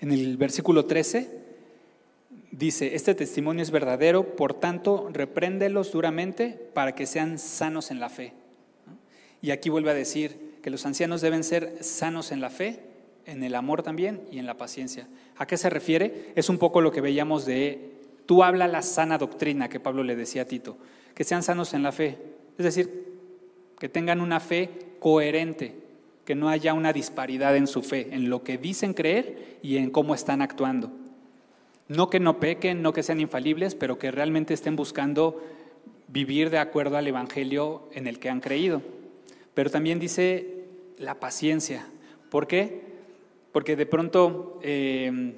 en 0.00 0.12
el 0.12 0.36
versículo 0.36 0.86
13, 0.86 1.45
dice, 2.58 2.94
este 2.94 3.14
testimonio 3.14 3.62
es 3.62 3.70
verdadero, 3.70 4.36
por 4.36 4.54
tanto, 4.54 5.10
repréndelos 5.12 5.92
duramente 5.92 6.48
para 6.74 6.94
que 6.94 7.06
sean 7.06 7.38
sanos 7.38 7.90
en 7.90 8.00
la 8.00 8.08
fe. 8.08 8.32
Y 9.42 9.50
aquí 9.50 9.68
vuelve 9.68 9.90
a 9.90 9.94
decir 9.94 10.58
que 10.62 10.70
los 10.70 10.86
ancianos 10.86 11.20
deben 11.20 11.44
ser 11.44 11.78
sanos 11.82 12.32
en 12.32 12.40
la 12.40 12.50
fe, 12.50 12.80
en 13.26 13.42
el 13.42 13.54
amor 13.54 13.82
también 13.82 14.22
y 14.30 14.38
en 14.38 14.46
la 14.46 14.56
paciencia. 14.56 15.08
¿A 15.36 15.46
qué 15.46 15.56
se 15.56 15.70
refiere? 15.70 16.32
Es 16.34 16.48
un 16.48 16.58
poco 16.58 16.80
lo 16.80 16.92
que 16.92 17.00
veíamos 17.00 17.44
de 17.44 17.96
Tú 18.26 18.42
habla 18.42 18.66
la 18.66 18.82
sana 18.82 19.18
doctrina 19.18 19.68
que 19.68 19.80
Pablo 19.80 20.02
le 20.02 20.16
decía 20.16 20.42
a 20.42 20.44
Tito, 20.46 20.76
que 21.14 21.24
sean 21.24 21.44
sanos 21.44 21.74
en 21.74 21.84
la 21.84 21.92
fe, 21.92 22.18
es 22.58 22.64
decir, 22.64 23.06
que 23.78 23.88
tengan 23.88 24.20
una 24.20 24.40
fe 24.40 24.68
coherente, 24.98 25.76
que 26.24 26.34
no 26.34 26.48
haya 26.48 26.74
una 26.74 26.92
disparidad 26.92 27.56
en 27.56 27.68
su 27.68 27.82
fe, 27.82 28.08
en 28.10 28.28
lo 28.28 28.42
que 28.42 28.58
dicen 28.58 28.94
creer 28.94 29.58
y 29.62 29.76
en 29.76 29.90
cómo 29.90 30.12
están 30.12 30.42
actuando. 30.42 30.90
No 31.88 32.10
que 32.10 32.20
no 32.20 32.40
pequen, 32.40 32.82
no 32.82 32.92
que 32.92 33.02
sean 33.02 33.20
infalibles, 33.20 33.74
pero 33.74 33.98
que 33.98 34.10
realmente 34.10 34.54
estén 34.54 34.76
buscando 34.76 35.42
vivir 36.08 36.50
de 36.50 36.58
acuerdo 36.58 36.96
al 36.96 37.06
Evangelio 37.06 37.88
en 37.92 38.06
el 38.06 38.18
que 38.18 38.28
han 38.28 38.40
creído. 38.40 38.82
Pero 39.54 39.70
también 39.70 39.98
dice 39.98 40.64
la 40.98 41.20
paciencia. 41.20 41.86
¿Por 42.30 42.46
qué? 42.46 42.82
Porque 43.52 43.76
de 43.76 43.86
pronto 43.86 44.58
eh, 44.62 45.34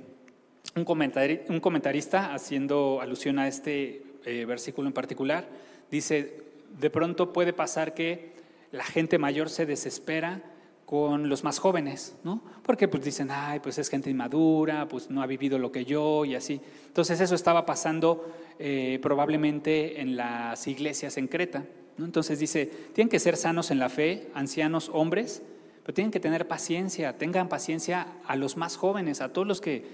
un, 0.74 0.84
comentarista, 0.84 2.34
haciendo 2.34 3.00
alusión 3.00 3.38
a 3.38 3.48
este 3.48 4.02
eh, 4.24 4.44
versículo 4.44 4.88
en 4.88 4.94
particular, 4.94 5.48
dice, 5.90 6.42
de 6.78 6.90
pronto 6.90 7.32
puede 7.32 7.52
pasar 7.52 7.94
que 7.94 8.32
la 8.72 8.84
gente 8.84 9.18
mayor 9.18 9.50
se 9.50 9.66
desespera 9.66 10.42
con 10.88 11.28
los 11.28 11.44
más 11.44 11.58
jóvenes, 11.58 12.16
¿no? 12.24 12.40
Porque 12.62 12.88
pues 12.88 13.04
dicen, 13.04 13.28
ay, 13.30 13.60
pues 13.60 13.76
es 13.76 13.90
gente 13.90 14.08
inmadura, 14.08 14.88
pues 14.88 15.10
no 15.10 15.20
ha 15.20 15.26
vivido 15.26 15.58
lo 15.58 15.70
que 15.70 15.84
yo 15.84 16.24
y 16.24 16.34
así. 16.34 16.62
Entonces 16.86 17.20
eso 17.20 17.34
estaba 17.34 17.66
pasando 17.66 18.26
eh, 18.58 18.98
probablemente 19.02 20.00
en 20.00 20.16
las 20.16 20.66
iglesias 20.66 21.18
en 21.18 21.28
Creta. 21.28 21.66
¿no? 21.98 22.06
Entonces 22.06 22.38
dice, 22.38 22.64
tienen 22.94 23.10
que 23.10 23.18
ser 23.18 23.36
sanos 23.36 23.70
en 23.70 23.78
la 23.78 23.90
fe, 23.90 24.30
ancianos, 24.32 24.90
hombres, 24.94 25.42
pero 25.82 25.92
tienen 25.92 26.10
que 26.10 26.20
tener 26.20 26.48
paciencia, 26.48 27.18
tengan 27.18 27.50
paciencia 27.50 28.14
a 28.24 28.34
los 28.36 28.56
más 28.56 28.78
jóvenes, 28.78 29.20
a 29.20 29.30
todos 29.30 29.46
los 29.46 29.60
que, 29.60 29.84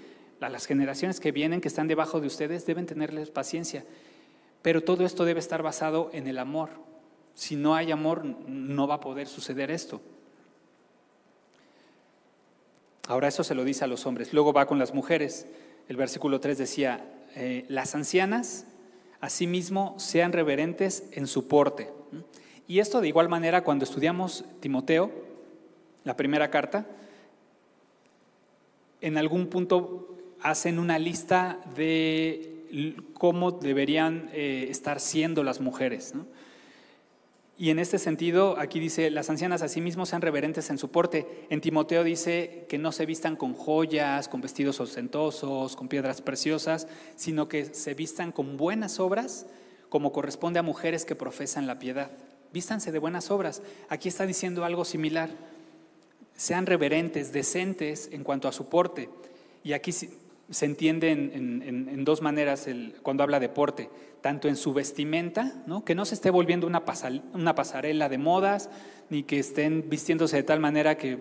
a 0.41 0.49
las 0.49 0.65
generaciones 0.65 1.19
que 1.19 1.33
vienen, 1.33 1.61
que 1.61 1.67
están 1.67 1.89
debajo 1.89 2.21
de 2.21 2.29
ustedes, 2.29 2.67
deben 2.67 2.87
tenerles 2.87 3.33
paciencia. 3.33 3.85
Pero 4.63 4.85
todo 4.85 5.05
esto 5.05 5.25
debe 5.25 5.41
estar 5.41 5.61
basado 5.61 6.11
en 6.13 6.29
el 6.29 6.39
amor. 6.39 6.71
Si 7.35 7.57
no 7.57 7.75
hay 7.75 7.91
amor, 7.91 8.25
no 8.25 8.87
va 8.87 8.95
a 8.95 9.01
poder 9.01 9.27
suceder 9.27 9.73
esto. 9.73 10.01
Ahora 13.07 13.29
eso 13.29 13.45
se 13.45 13.55
lo 13.55 13.65
dice 13.65 13.85
a 13.85 13.87
los 13.87 14.07
hombres. 14.07 14.33
Luego 14.33 14.53
va 14.53 14.67
con 14.67 14.79
las 14.79 14.95
mujeres. 14.95 15.47
El 15.89 15.97
versículo 15.97 16.41
3 16.41 16.57
decía, 16.57 17.07
eh, 17.35 17.65
las 17.69 17.95
ancianas 17.95 18.67
asimismo 19.21 19.95
sean 19.99 20.33
reverentes 20.33 21.05
en 21.13 21.27
su 21.27 21.47
porte. 21.47 21.91
Y 22.67 22.79
esto 22.79 23.01
de 23.01 23.09
igual 23.09 23.29
manera 23.29 23.63
cuando 23.63 23.85
estudiamos 23.85 24.45
Timoteo, 24.61 25.13
la 26.05 26.17
primera 26.17 26.51
carta, 26.51 26.87
en 29.01 29.19
algún 29.19 29.49
punto 29.49 30.17
hacen 30.41 30.79
una 30.79 30.99
lista 30.99 31.61
de 31.77 33.01
cómo 33.13 33.53
deberían 33.53 34.31
eh, 34.33 34.67
estar 34.71 34.99
siendo 34.99 35.43
las 35.43 35.61
mujeres. 35.61 36.15
¿no? 36.15 36.27
Y 37.57 37.71
en 37.71 37.79
este 37.79 37.99
sentido, 37.99 38.59
aquí 38.59 38.81
dice, 38.81 39.11
las 39.11 39.31
ancianas 39.31 39.63
asimismo 39.63 40.07
sean 40.07 40.23
reverentes 40.23 40.71
en 40.71 40.79
su 40.79 40.91
porte. 40.91 41.47
En 41.51 41.61
Timoteo 41.61 42.03
dice 42.03 42.67
que 42.69 42.79
no 42.79 42.91
se 42.91 43.07
vistan 43.07 43.37
con 43.37 43.55
joyas, 43.55 44.29
con 44.29 44.41
vestidos 44.41 44.81
ostentosos, 44.81 45.77
con 45.77 45.87
piedras 45.87 46.21
preciosas, 46.21 46.89
sino 47.15 47.49
que 47.49 47.67
se 47.67 47.95
vistan 47.95 48.33
con 48.33 48.57
buenas 48.57 48.99
obras, 48.99 49.47
como 49.89 50.13
corresponde 50.13 50.59
a 50.59 50.65
mujeres 50.65 51.05
que 51.05 51.15
profesan 51.15 51.69
la 51.69 51.79
piedad. 51.79 52.11
Vístanse 52.53 52.91
de 52.91 52.99
buenas 52.99 53.31
obras. 53.31 53.63
Aquí 53.89 54.09
está 54.09 54.27
diciendo 54.27 54.65
algo 54.65 54.85
similar. 54.85 55.31
Sean 56.37 56.67
reverentes, 56.67 57.33
decentes 57.33 58.09
en 58.11 58.25
cuanto 58.25 58.49
a 58.49 58.53
su 58.53 58.69
porte. 58.69 59.09
Y 59.63 59.75
aquí 59.75 59.93
se 60.51 60.67
entiende 60.67 61.11
en, 61.11 62.05
dos 62.05 62.21
maneras 62.21 62.69
cuando 63.03 63.23
habla 63.23 63.41
de 63.41 63.49
porte, 63.49 63.91
tanto 64.21 64.49
en 64.49 64.57
su 64.57 64.73
vestimenta, 64.73 65.63
¿no? 65.67 65.85
que 65.85 65.95
no 65.95 66.05
se 66.05 66.15
esté 66.15 66.31
volviendo 66.31 66.67
una, 66.67 66.85
pasarela 66.85 68.09
de 68.09 68.19
modas, 68.19 68.71
ni 69.11 69.23
que 69.23 69.39
estén 69.39 69.89
vistiéndose 69.89 70.37
de 70.37 70.43
tal 70.43 70.61
manera 70.61 70.97
que 70.97 71.19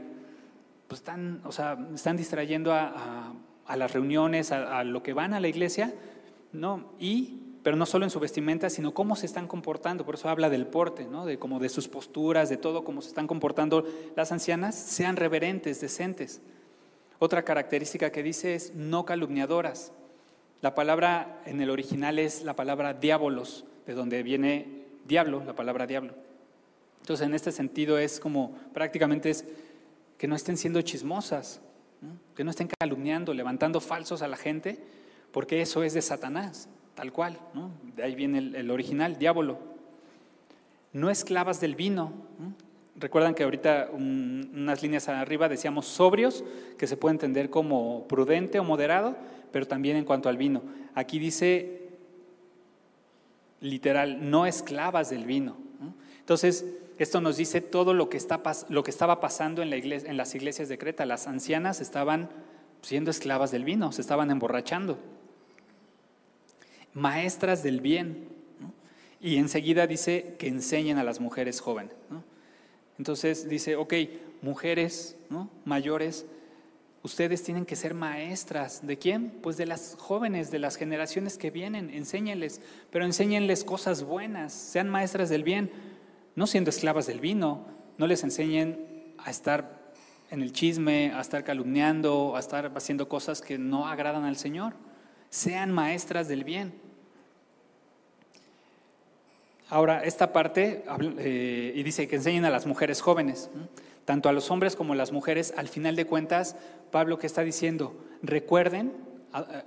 pues, 0.88 1.01
están, 1.01 1.42
o 1.46 1.51
sea, 1.51 1.77
están 1.94 2.18
distrayendo 2.18 2.74
a, 2.74 3.34
las 3.75 3.94
reuniones, 3.94 4.51
a, 4.51 4.84
lo 4.84 5.03
que 5.03 5.13
van 5.13 5.34
a 5.34 5.39
la 5.39 5.48
iglesia, 5.48 5.94
¿no? 6.51 6.94
y, 7.00 7.39
pero 7.63 7.77
no 7.77 7.86
solo 7.86 8.06
en 8.06 8.10
su 8.10 8.20
vestimenta, 8.20 8.70
sino 8.70 8.94
cómo 8.94 9.15
se 9.15 9.25
están 9.25 9.48
comportando, 9.48 10.06
por 10.06 10.15
eso 10.15 10.27
habla 10.27 10.50
del 10.50 10.68
porte, 10.68 11.06
¿no? 11.06 11.25
de, 11.25 11.39
como 11.39 11.60
de 11.60 11.70
sus 11.70 11.88
posturas, 11.88 12.50
de 12.50 12.58
todo, 12.58 12.84
cómo 12.84 13.01
se 13.01 13.08
están 13.08 13.27
comportando 13.27 13.86
las 14.18 14.34
ancianas, 14.34 14.75
sean 14.75 15.15
reverentes, 15.15 15.80
decentes. 15.80 16.42
Otra 17.24 17.46
característica 17.46 18.12
que 18.12 18.22
dice 18.22 18.53
es 18.53 18.74
no 18.75 19.06
calumniadoras. 19.06 19.94
La 20.60 20.75
palabra 20.75 21.42
en 21.46 21.62
el 21.62 21.70
original 21.70 22.20
es 22.20 22.44
la 22.44 22.53
palabra 22.53 22.94
diabolos, 22.94 23.63
de 23.88 23.94
donde 23.94 24.24
viene 24.24 24.84
diablo, 25.06 25.42
la 25.46 25.56
palabra 25.56 25.88
diablo. 25.88 26.15
Entonces, 27.00 27.25
en 27.25 27.34
este 27.34 27.53
sentido 27.53 27.98
es 27.98 28.20
como 28.20 28.53
prácticamente 28.74 29.30
es 29.30 29.46
que 30.18 30.27
no 30.27 30.36
estén 30.36 30.58
siendo 30.58 30.82
chismosas, 30.82 31.62
que 32.36 32.44
no 32.44 32.50
estén 32.50 32.68
calumniando, 32.77 33.34
levantando 33.34 33.80
falsos 33.80 34.22
a 34.22 34.27
la 34.27 34.36
gente, 34.36 34.84
porque 35.32 35.62
eso 35.62 35.82
es 35.82 35.94
de 35.94 36.01
Satanás, 36.01 36.68
tal 36.94 37.13
cual. 37.13 37.39
De 37.96 38.03
ahí 38.03 38.15
viene 38.15 38.39
el, 38.39 38.53
el 38.53 38.70
original, 38.70 39.18
diablo. 39.18 39.60
No 40.92 41.10
esclavas 41.10 41.62
del 41.62 41.75
vino. 41.75 42.12
Recuerdan 42.96 43.34
que 43.34 43.44
ahorita 43.44 43.90
unas 43.92 44.84
líneas 44.84 45.10
arriba 45.10 45.50
decíamos 45.50 45.88
sobrios, 45.88 46.44
que 46.77 46.86
se 46.88 46.98
puede 46.98 47.14
entender 47.14 47.50
como 47.50 48.08
prudente 48.08 48.60
o 48.60 48.64
moderado, 48.64 49.16
pero 49.51 49.68
también 49.68 49.98
en 49.98 50.06
cuanto 50.06 50.29
al 50.29 50.38
vino. 50.38 50.62
Aquí 50.94 51.18
dice 51.18 51.84
literal, 53.62 54.29
no 54.29 54.46
esclavas 54.46 55.10
del 55.10 55.25
vino. 55.25 55.58
Entonces, 56.20 56.66
esto 56.98 57.22
nos 57.22 57.38
dice 57.38 57.62
todo 57.62 57.94
lo 57.94 58.10
que, 58.10 58.18
estaba 58.18 59.20
pasando 59.20 59.64
en, 59.64 59.74
en 59.74 60.18
las 60.18 60.36
iglesias 60.36 60.70
de 60.70 60.77
Creta. 60.77 61.06
Las 61.06 61.27
ancianas 61.27 61.82
estaban 61.82 62.29
siendo 62.82 63.10
esclavas 63.10 63.51
del 63.51 63.64
vino, 63.64 63.92
se 63.92 64.01
estaban 64.01 64.29
emborrachando. 64.29 65.00
Maestras 66.94 67.64
del 67.64 67.82
bien. 67.82 68.27
Y 69.20 69.38
enseguida 69.38 69.88
dice 69.88 70.36
que 70.38 70.48
enseñen 70.48 70.98
a 70.98 71.03
las 71.03 71.20
mujeres 71.20 71.62
jóvenes. 71.62 71.96
Entonces 72.98 73.50
dice, 73.50 73.75
ok, 73.75 73.94
mujeres 74.42 75.16
mayores, 75.66 76.25
ustedes 77.01 77.44
tienen 77.44 77.66
que 77.66 77.75
ser 77.75 77.94
maestras. 77.94 78.86
¿De 78.86 78.98
quién? 78.98 79.32
Pues 79.42 79.58
de 79.58 79.66
las 79.66 79.96
jóvenes, 80.00 80.51
de 80.51 80.60
las 80.60 80.75
generaciones 80.75 81.38
que 81.38 81.51
vienen. 81.51 81.90
Enséñenles, 81.90 82.62
pero 82.92 83.06
enséñenles 83.06 83.64
cosas 83.64 84.03
buenas, 84.03 84.53
sean 84.53 84.90
maestras 84.90 85.29
del 85.29 85.44
bien, 85.44 85.72
no 86.36 86.48
siendo 86.48 86.70
esclavas 86.70 87.06
del 87.06 87.20
vino, 87.20 87.66
no 87.98 88.08
les 88.08 88.24
enseñen 88.24 89.14
a 89.18 89.29
estar 89.29 89.94
en 90.32 90.42
el 90.42 90.51
chisme, 90.51 91.12
a 91.14 91.22
estar 91.22 91.44
calumniando, 91.44 92.36
a 92.36 92.40
estar 92.40 92.72
haciendo 92.75 93.08
cosas 93.08 93.42
que 93.42 93.58
no 93.60 93.88
agradan 93.88 94.24
al 94.24 94.38
Señor. 94.38 94.74
Sean 95.29 95.72
maestras 95.72 96.27
del 96.27 96.44
bien. 96.44 96.74
Ahora, 99.74 100.03
esta 100.03 100.31
parte, 100.33 100.83
eh, 101.18 101.74
y 101.74 101.81
dice 101.81 102.07
que 102.07 102.18
enseñen 102.18 102.46
a 102.46 102.51
las 102.51 102.68
mujeres 102.68 103.01
jóvenes, 103.01 103.50
tanto 104.05 104.29
a 104.29 104.31
los 104.31 104.51
hombres 104.51 104.75
como 104.75 104.94
a 104.94 104.96
las 104.96 105.12
mujeres, 105.12 105.51
al 105.57 105.68
final 105.68 105.96
de 105.96 106.05
cuentas, 106.05 106.55
Pablo 106.92 107.18
que 107.18 107.25
está 107.25 107.42
diciendo, 107.42 108.00
recuerden, 108.22 108.94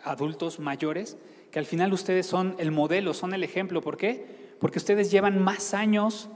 adultos 0.05 0.61
mayores, 0.61 1.17
que 1.51 1.59
al 1.59 1.67
final 1.67 1.93
ustedes 1.93 2.25
son 2.25 2.55
el 2.59 2.71
modelo, 2.71 3.15
son 3.15 3.35
el 3.35 3.43
ejemplo. 3.43 3.81
¿Por 3.81 3.97
qué? 3.97 4.25
Porque 4.61 4.79
ustedes 4.79 5.11
llevan 5.11 5.43
más 5.43 5.75
años, 5.75 6.29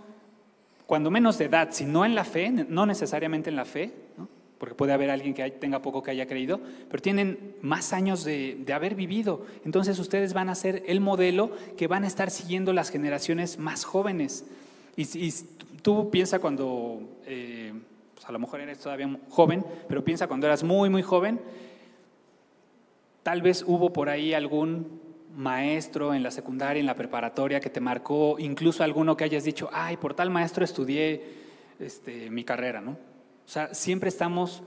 cuando 0.89 1.13
menos 1.13 1.39
de 1.39 1.45
edad, 1.45 1.69
si 1.71 1.85
no 1.85 2.05
en 2.05 2.17
la 2.17 2.25
fe, 2.25 2.51
no 2.51 2.87
necesariamente 2.87 3.51
en 3.51 3.57
la 3.57 3.67
fe, 3.67 3.95
¿no? 4.19 4.29
Porque 4.61 4.75
puede 4.75 4.93
haber 4.93 5.09
alguien 5.09 5.33
que 5.33 5.51
tenga 5.53 5.81
poco 5.81 6.03
que 6.03 6.11
haya 6.11 6.27
creído, 6.27 6.61
pero 6.91 7.03
tienen 7.03 7.57
más 7.63 7.95
años 7.95 8.25
de, 8.25 8.63
haber 8.75 8.95
vivido. 8.95 9.47
Entonces 9.65 9.99
ustedes 9.99 10.35
van 10.35 10.51
a 10.51 10.55
ser 10.55 10.83
el 10.87 11.01
modelo 11.01 11.53
que 11.79 11.87
van 11.87 12.05
a 12.05 12.07
estar 12.07 12.31
siguiendo 12.31 12.75
las 12.75 12.91
generaciones 12.91 13.59
más 13.59 13.85
jóvenes. 13.85 14.45
Y, 14.97 15.33
tú 15.81 16.11
piensa 16.11 16.41
cuando, 16.41 17.01
eh, 17.25 17.73
pues 18.15 18.27
a 18.29 18.33
lo 18.33 18.39
mejor 18.39 18.61
eres 18.61 18.79
todavía 18.81 19.09
joven, 19.31 19.65
pero 19.89 20.05
piensa 20.05 20.27
cuando 20.27 20.47
eras 20.47 20.63
muy, 20.63 20.91
muy 20.91 21.01
joven, 21.01 21.41
tal 23.23 23.41
vez 23.41 23.65
hubo 23.67 23.95
por 23.95 24.11
ahí 24.11 24.35
algún 24.35 25.01
maestro 25.35 26.13
en 26.13 26.23
la 26.23 26.31
secundaria, 26.31 26.81
en 26.81 26.87
la 26.87 26.97
preparatoria 26.97 27.61
que 27.61 27.71
te 27.71 27.81
marcó, 27.81 28.37
incluso 28.39 28.85
alguno 28.85 29.17
que 29.17 29.25
hayas 29.25 29.45
dicho, 29.45 29.71
ay, 29.73 29.97
por 29.97 30.13
tal 30.13 30.29
maestro 30.29 30.67
estudié 30.67 31.25
este, 31.79 32.29
mi 32.29 32.45
carrera, 32.45 32.83
¿no? 32.83 33.10
O 33.51 33.53
sea, 33.53 33.75
siempre 33.75 34.09
estamos 34.09 34.63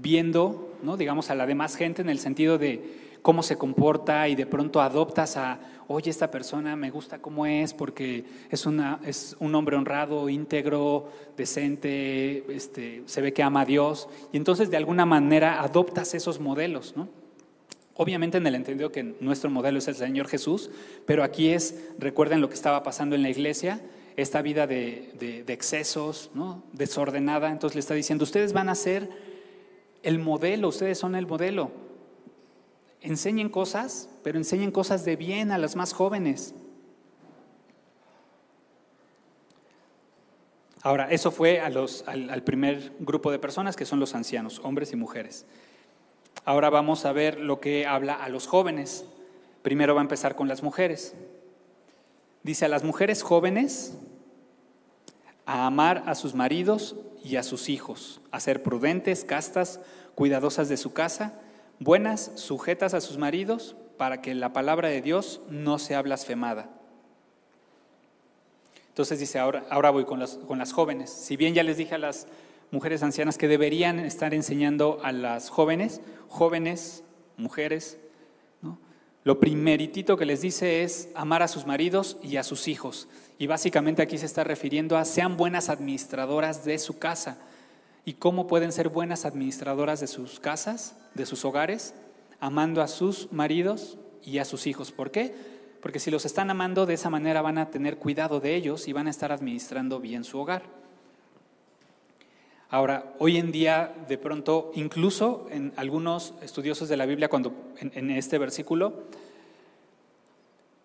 viendo, 0.00 0.76
¿no? 0.84 0.96
digamos, 0.96 1.28
a 1.28 1.34
la 1.34 1.44
demás 1.44 1.74
gente 1.74 2.02
en 2.02 2.08
el 2.08 2.20
sentido 2.20 2.56
de 2.56 3.18
cómo 3.20 3.42
se 3.42 3.58
comporta 3.58 4.28
y 4.28 4.36
de 4.36 4.46
pronto 4.46 4.80
adoptas 4.80 5.36
a, 5.36 5.58
oye, 5.88 6.08
esta 6.08 6.30
persona 6.30 6.76
me 6.76 6.92
gusta 6.92 7.18
cómo 7.18 7.46
es 7.46 7.74
porque 7.74 8.24
es, 8.48 8.64
una, 8.64 9.00
es 9.04 9.34
un 9.40 9.56
hombre 9.56 9.76
honrado, 9.76 10.28
íntegro, 10.28 11.10
decente, 11.36 12.44
este, 12.48 13.02
se 13.06 13.20
ve 13.20 13.32
que 13.32 13.42
ama 13.42 13.62
a 13.62 13.64
Dios. 13.64 14.08
Y 14.30 14.36
entonces 14.36 14.70
de 14.70 14.76
alguna 14.76 15.04
manera 15.04 15.62
adoptas 15.62 16.14
esos 16.14 16.38
modelos, 16.38 16.94
¿no? 16.96 17.08
Obviamente 17.96 18.38
en 18.38 18.46
el 18.46 18.54
entendido 18.54 18.92
que 18.92 19.16
nuestro 19.18 19.50
modelo 19.50 19.80
es 19.80 19.88
el 19.88 19.96
Señor 19.96 20.28
Jesús, 20.28 20.70
pero 21.06 21.24
aquí 21.24 21.48
es, 21.48 21.74
recuerden 21.98 22.40
lo 22.40 22.48
que 22.48 22.54
estaba 22.54 22.84
pasando 22.84 23.16
en 23.16 23.22
la 23.22 23.30
iglesia, 23.30 23.80
esta 24.20 24.42
vida 24.42 24.66
de, 24.66 25.44
excesos, 25.48 26.30
desordenada. 26.72 27.50
Entonces 27.50 27.74
le 27.76 27.80
está 27.80 27.94
diciendo, 27.94 28.24
ustedes 28.24 28.52
van 28.52 28.68
a 28.68 28.74
ser 28.74 29.08
el 30.02 30.18
modelo, 30.18 30.68
ustedes 30.68 30.98
son 30.98 31.14
el 31.14 31.26
modelo. 31.26 31.70
Enseñen 33.00 33.48
cosas, 33.48 34.08
pero 34.22 34.38
enseñen 34.38 34.70
cosas 34.70 35.04
de 35.04 35.16
bien 35.16 35.52
a 35.52 35.58
las 35.58 35.76
más 35.76 35.92
jóvenes. 35.92 36.54
Ahora, 40.82 41.10
eso 41.10 41.30
fue 41.30 41.60
al 41.60 42.42
primer 42.42 42.92
grupo 43.00 43.30
de 43.30 43.38
personas 43.38 43.76
que 43.76 43.84
son 43.84 44.00
los 44.00 44.14
ancianos, 44.14 44.60
hombres 44.64 44.92
y 44.92 44.96
mujeres. 44.96 45.46
Ahora 46.44 46.70
vamos 46.70 47.04
a 47.04 47.12
ver 47.12 47.38
lo 47.38 47.60
que 47.60 47.86
habla 47.86 48.14
a 48.14 48.28
los 48.28 48.46
jóvenes. 48.46 49.04
Primero 49.62 49.94
va 49.94 50.00
a 50.00 50.04
empezar 50.04 50.36
con 50.36 50.48
las 50.48 50.62
mujeres. 50.62 51.14
Dice 52.42 52.64
a 52.64 52.68
las 52.68 52.82
mujeres 52.82 53.22
jóvenes, 53.22 53.98
a 55.50 55.66
amar 55.66 56.04
a 56.06 56.14
sus 56.14 56.32
maridos 56.32 56.94
y 57.24 57.34
a 57.34 57.42
sus 57.42 57.68
hijos, 57.68 58.20
a 58.30 58.38
ser 58.38 58.62
prudentes, 58.62 59.24
castas, 59.24 59.80
cuidadosas 60.14 60.68
de 60.68 60.76
su 60.76 60.92
casa, 60.92 61.40
buenas, 61.80 62.30
sujetas 62.36 62.94
a 62.94 63.00
sus 63.00 63.18
maridos, 63.18 63.74
para 63.96 64.22
que 64.22 64.32
la 64.36 64.52
palabra 64.52 64.90
de 64.90 65.02
Dios 65.02 65.40
no 65.50 65.80
sea 65.80 66.02
blasfemada. 66.02 66.70
Entonces 68.90 69.18
dice, 69.18 69.40
ahora, 69.40 69.64
ahora 69.70 69.90
voy 69.90 70.04
con 70.04 70.20
las, 70.20 70.36
con 70.36 70.56
las 70.56 70.72
jóvenes. 70.72 71.10
Si 71.10 71.36
bien 71.36 71.52
ya 71.52 71.64
les 71.64 71.78
dije 71.78 71.96
a 71.96 71.98
las 71.98 72.28
mujeres 72.70 73.02
ancianas 73.02 73.36
que 73.36 73.48
deberían 73.48 73.98
estar 73.98 74.34
enseñando 74.34 75.00
a 75.02 75.10
las 75.10 75.50
jóvenes, 75.50 76.00
jóvenes, 76.28 77.02
mujeres, 77.36 77.98
lo 79.24 79.40
primeritito 79.40 80.16
que 80.16 80.26
les 80.26 80.42
dice 80.42 80.84
es 80.84 81.08
amar 81.16 81.42
a 81.42 81.48
sus 81.48 81.66
maridos 81.66 82.18
y 82.22 82.36
a 82.36 82.44
sus 82.44 82.68
hijos. 82.68 83.08
Y 83.40 83.46
básicamente 83.46 84.02
aquí 84.02 84.18
se 84.18 84.26
está 84.26 84.44
refiriendo 84.44 84.98
a 84.98 85.06
sean 85.06 85.38
buenas 85.38 85.70
administradoras 85.70 86.62
de 86.66 86.78
su 86.78 86.98
casa. 86.98 87.38
¿Y 88.04 88.12
cómo 88.12 88.46
pueden 88.46 88.70
ser 88.70 88.90
buenas 88.90 89.24
administradoras 89.24 90.00
de 90.00 90.08
sus 90.08 90.38
casas, 90.38 90.94
de 91.14 91.24
sus 91.24 91.46
hogares? 91.46 91.94
Amando 92.38 92.82
a 92.82 92.86
sus 92.86 93.32
maridos 93.32 93.96
y 94.22 94.36
a 94.38 94.44
sus 94.44 94.66
hijos. 94.66 94.92
¿Por 94.92 95.10
qué? 95.10 95.34
Porque 95.80 96.00
si 96.00 96.10
los 96.10 96.26
están 96.26 96.50
amando 96.50 96.84
de 96.84 96.92
esa 96.92 97.08
manera 97.08 97.40
van 97.40 97.56
a 97.56 97.70
tener 97.70 97.96
cuidado 97.96 98.40
de 98.40 98.54
ellos 98.56 98.86
y 98.88 98.92
van 98.92 99.06
a 99.06 99.10
estar 99.10 99.32
administrando 99.32 100.00
bien 100.00 100.22
su 100.24 100.38
hogar. 100.38 100.64
Ahora, 102.68 103.14
hoy 103.20 103.38
en 103.38 103.52
día, 103.52 103.90
de 104.06 104.18
pronto, 104.18 104.70
incluso 104.74 105.46
en 105.50 105.72
algunos 105.76 106.34
estudiosos 106.42 106.90
de 106.90 106.98
la 106.98 107.06
Biblia, 107.06 107.30
cuando 107.30 107.54
en, 107.78 108.10
este 108.10 108.36
versículo, 108.36 109.04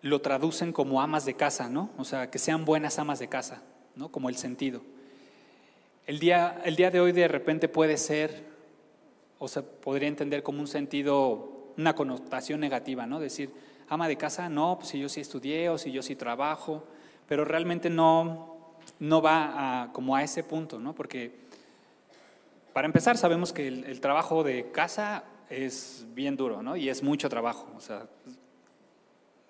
lo 0.02 0.20
traducen 0.20 0.72
como 0.72 1.00
amas 1.00 1.24
de 1.24 1.34
casa, 1.34 1.68
¿no? 1.68 1.90
O 1.98 2.04
sea, 2.04 2.30
que 2.30 2.38
sean 2.38 2.64
buenas 2.64 2.98
amas 2.98 3.18
de 3.18 3.28
casa, 3.28 3.62
¿no? 3.94 4.10
Como 4.10 4.28
el 4.28 4.36
sentido. 4.36 4.82
El 6.06 6.18
día, 6.18 6.60
el 6.64 6.76
día 6.76 6.90
de 6.90 7.00
hoy 7.00 7.12
de 7.12 7.28
repente 7.28 7.68
puede 7.68 7.96
ser, 7.96 8.44
o 9.38 9.48
se 9.48 9.62
podría 9.62 10.08
entender 10.08 10.42
como 10.42 10.60
un 10.60 10.68
sentido, 10.68 11.72
una 11.76 11.94
connotación 11.94 12.60
negativa, 12.60 13.06
¿no? 13.06 13.18
Decir, 13.18 13.50
ama 13.88 14.08
de 14.08 14.16
casa, 14.16 14.48
no, 14.48 14.76
pues 14.78 14.90
si 14.90 14.98
yo 15.00 15.08
sí 15.08 15.20
estudié 15.20 15.76
si 15.78 15.92
yo 15.92 16.02
sí 16.02 16.16
trabajo, 16.16 16.84
pero 17.28 17.44
realmente 17.44 17.90
no, 17.90 18.76
no 18.98 19.20
va 19.20 19.90
como 19.92 20.14
a 20.14 20.22
ese 20.22 20.44
punto, 20.44 20.78
¿no? 20.78 20.94
Porque 20.94 21.46
para 22.76 22.86
empezar, 22.86 23.16
sabemos 23.16 23.54
que 23.54 23.68
el, 23.68 24.00
trabajo 24.02 24.44
de 24.44 24.70
casa 24.70 25.24
es 25.48 26.04
bien 26.14 26.36
duro, 26.36 26.62
¿no? 26.62 26.76
Y 26.76 26.90
es 26.90 27.02
mucho 27.02 27.30
trabajo, 27.30 27.66
o 27.74 27.80
sea, 27.80 28.06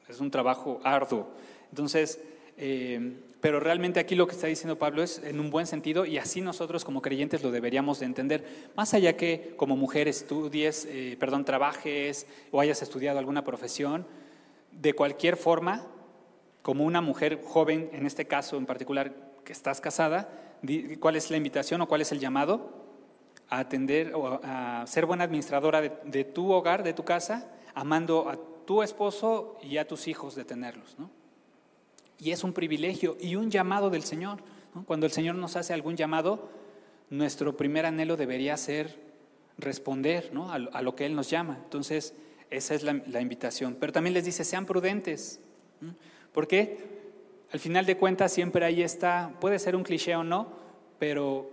es 0.09 0.21
un 0.21 0.31
trabajo 0.31 0.81
arduo. 0.85 1.29
Entonces, 1.71 2.21
eh, 2.57 3.15
pero 3.41 3.61
realmente 3.61 4.01
aquí 4.01 4.15
lo 4.15 4.27
que 4.27 4.35
está 4.35 4.47
diciendo 4.47 4.79
Pablo 4.79 5.03
es 5.03 5.23
en 5.23 5.41
un 5.41 5.51
buen 5.51 5.67
sentido 5.67 6.07
y 6.07 6.19
así 6.19 6.41
nosotros 6.41 6.85
como 6.85 7.03
creyentes 7.03 7.43
lo 7.43 7.51
deberíamos 7.51 8.01
de 8.01 8.07
entender. 8.07 8.45
Más 8.77 8.95
allá 8.95 9.17
que 9.17 9.55
como 9.57 9.77
mujer 9.77 10.09
estudies, 10.09 10.87
eh, 10.91 11.17
perdón, 11.21 11.45
trabajes 11.45 12.27
o 12.51 12.61
hayas 12.61 12.83
estudiado 12.83 13.19
alguna 13.19 13.45
profesión, 13.45 14.07
de 14.73 14.95
cualquier 14.95 15.37
forma, 15.37 15.87
como 16.63 16.85
una 16.85 17.01
mujer 17.01 17.41
joven, 17.45 17.89
en 17.93 18.07
este 18.07 18.27
caso 18.27 18.57
en 18.57 18.67
particular, 18.67 19.15
que 19.45 19.53
estás 19.53 19.81
casada, 19.81 20.29
¿cuál 20.99 21.17
es 21.17 21.31
la 21.31 21.37
invitación 21.37 21.81
o 21.81 21.89
cuál 21.89 22.01
es 22.01 22.11
el 22.11 22.19
llamado? 22.19 22.87
a 23.49 23.61
atender 23.61 24.13
o 24.15 24.41
a 24.43 24.85
ser 24.87 25.07
buena 25.07 25.25
administradora 25.25 25.81
de, 25.81 26.25
tu 26.25 26.51
hogar, 26.53 26.83
de 26.83 26.93
tu 26.93 27.05
casa, 27.05 27.49
amando 27.75 28.29
a 28.29 28.39
tu 28.67 28.83
esposo 28.83 29.57
y 29.63 29.79
a 29.79 29.87
tus 29.87 30.09
hijos 30.09 30.35
de 30.35 30.45
tenerlos. 30.45 30.97
¿no? 30.99 31.11
Y 32.19 32.33
es 32.33 32.45
un 32.45 32.53
privilegio 32.53 33.17
y 33.21 33.37
un 33.37 33.51
llamado 33.51 33.91
del 33.91 34.03
Señor. 34.03 34.39
Cuando 34.87 35.07
el 35.07 35.13
Señor 35.13 35.37
nos 35.37 35.57
hace 35.57 35.73
algún 35.73 35.97
llamado, 35.97 36.51
nuestro 37.09 37.57
primer 37.57 37.87
anhelo 37.87 38.17
debería 38.17 38.57
ser 38.57 38.99
responder 39.59 40.31
¿no? 40.33 40.53
a, 40.53 40.59
lo 40.83 40.95
que 40.95 41.07
Él 41.07 41.15
nos 41.15 41.31
llama. 41.31 41.59
Entonces, 41.65 42.15
esa 42.51 42.75
es 42.75 42.83
la, 42.83 43.21
invitación. 43.21 43.77
Pero 43.81 43.93
también 43.93 44.15
les 44.15 44.25
dice, 44.25 44.45
sean 44.45 44.67
prudentes. 44.67 45.41
Porque 46.33 46.97
al 47.53 47.61
final 47.61 47.87
de 47.87 47.97
cuentas 47.97 48.33
siempre 48.33 48.65
ahí 48.65 48.83
está, 48.83 49.33
puede 49.41 49.59
ser 49.59 49.77
un 49.77 49.83
cliché 49.83 50.15
o 50.17 50.25
no, 50.25 50.49
pero 50.99 51.51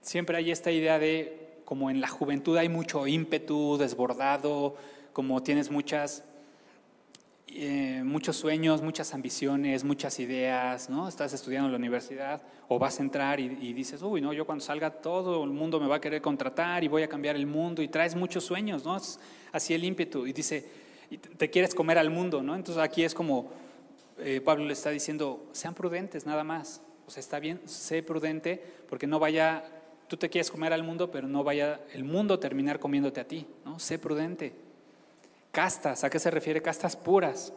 siempre 0.00 0.36
hay 0.36 0.50
esta 0.50 0.70
idea 0.70 0.98
de, 0.98 1.60
como 1.64 1.90
en 1.90 2.00
la 2.00 2.08
juventud 2.08 2.56
hay 2.56 2.68
mucho 2.68 3.06
ímpetu, 3.06 3.76
desbordado, 3.76 4.76
como 5.16 5.42
tienes 5.42 5.70
muchas, 5.70 6.24
eh, 7.46 8.02
muchos 8.04 8.36
sueños, 8.36 8.82
muchas 8.82 9.14
ambiciones, 9.14 9.82
muchas 9.82 10.20
ideas, 10.20 10.90
¿no? 10.90 11.08
Estás 11.08 11.32
estudiando 11.32 11.68
en 11.68 11.72
la 11.72 11.78
universidad 11.78 12.42
o 12.68 12.78
vas 12.78 13.00
a 13.00 13.02
entrar 13.02 13.40
y, 13.40 13.72
dices, 13.72 14.02
uy, 14.02 14.20
no, 14.20 14.34
yo 14.34 14.44
cuando 14.44 14.62
salga 14.62 14.90
todo 14.90 15.42
el 15.42 15.48
mundo 15.48 15.80
me 15.80 15.86
va 15.86 15.96
a 15.96 16.00
querer 16.02 16.20
contratar 16.20 16.84
y 16.84 16.88
voy 16.88 17.02
a 17.02 17.08
cambiar 17.08 17.34
el 17.34 17.46
mundo 17.46 17.80
y 17.80 17.88
traes 17.88 18.14
muchos 18.14 18.44
sueños, 18.44 18.84
¿no? 18.84 18.94
así 19.52 19.72
el 19.72 19.84
ímpetu 19.84 20.26
y 20.26 20.34
dice, 20.34 20.68
te 21.38 21.48
quieres 21.48 21.74
comer 21.74 21.96
al 21.96 22.10
mundo, 22.10 22.42
¿no? 22.42 22.54
Entonces 22.54 22.84
aquí 22.84 23.02
es 23.02 23.14
como 23.14 23.48
eh, 24.18 24.42
Pablo 24.44 24.66
le 24.66 24.74
está 24.74 24.90
diciendo, 24.90 25.48
sean 25.52 25.72
prudentes 25.72 26.26
nada 26.26 26.44
más. 26.44 26.82
O 27.06 27.10
sea, 27.10 27.22
está 27.22 27.40
bien, 27.40 27.62
sé 27.64 28.02
prudente 28.02 28.62
porque 28.86 29.06
no 29.06 29.18
vaya 29.18 29.64
tú 30.08 30.18
te 30.18 30.28
quieres 30.28 30.50
comer 30.50 30.74
al 30.74 30.82
mundo, 30.82 31.10
pero 31.10 31.26
no 31.26 31.42
vaya 31.42 31.80
el 31.94 32.04
mundo 32.04 32.34
a 32.34 32.40
terminar 32.40 32.78
comiéndote 32.78 33.18
a 33.18 33.26
ti, 33.26 33.46
¿no? 33.64 33.78
Sé 33.78 33.98
prudente. 33.98 34.65
Castas, 35.56 36.04
¿a 36.04 36.10
qué 36.10 36.18
se 36.18 36.30
refiere? 36.30 36.60
Castas 36.60 36.96
puras. 36.96 37.54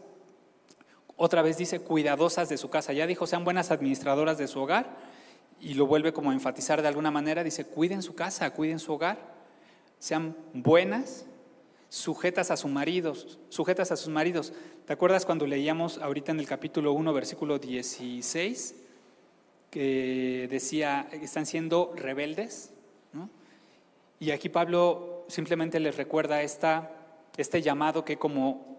Otra 1.17 1.41
vez 1.41 1.57
dice 1.57 1.81
cuidadosas 1.81 2.47
de 2.47 2.55
su 2.55 2.69
casa. 2.69 2.93
Ya 2.93 3.05
dijo, 3.05 3.27
sean 3.27 3.43
buenas 3.43 3.71
administradoras 3.71 4.37
de 4.37 4.47
su 4.47 4.61
hogar 4.61 4.95
y 5.59 5.73
lo 5.73 5.85
vuelve 5.85 6.13
como 6.13 6.31
a 6.31 6.33
enfatizar 6.33 6.81
de 6.81 6.87
alguna 6.87 7.11
manera. 7.11 7.43
Dice, 7.43 7.65
cuiden 7.65 8.01
su 8.01 8.15
casa, 8.15 8.51
cuiden 8.51 8.79
su 8.79 8.93
hogar. 8.93 9.17
Sean 9.99 10.33
buenas, 10.53 11.25
sujetas 11.89 12.51
a 12.51 12.55
sus 12.55 12.71
maridos, 12.71 13.37
sujetas 13.49 13.91
a 13.91 13.97
sus 13.97 14.07
maridos. 14.07 14.53
¿Te 14.85 14.93
acuerdas 14.93 15.25
cuando 15.25 15.45
leíamos 15.45 15.97
ahorita 15.97 16.31
en 16.31 16.39
el 16.39 16.47
capítulo 16.47 16.93
1, 16.93 17.11
versículo 17.11 17.59
16? 17.59 18.75
que 19.69 20.47
decía, 20.49 21.09
están 21.11 21.45
siendo 21.45 21.91
rebeldes. 21.97 22.71
Y 24.21 24.31
aquí 24.31 24.47
Pablo 24.47 25.25
simplemente 25.27 25.81
les 25.81 25.97
recuerda 25.97 26.41
esta, 26.43 26.98
este 27.37 27.61
llamado 27.61 28.05
que 28.05 28.17
como 28.17 28.69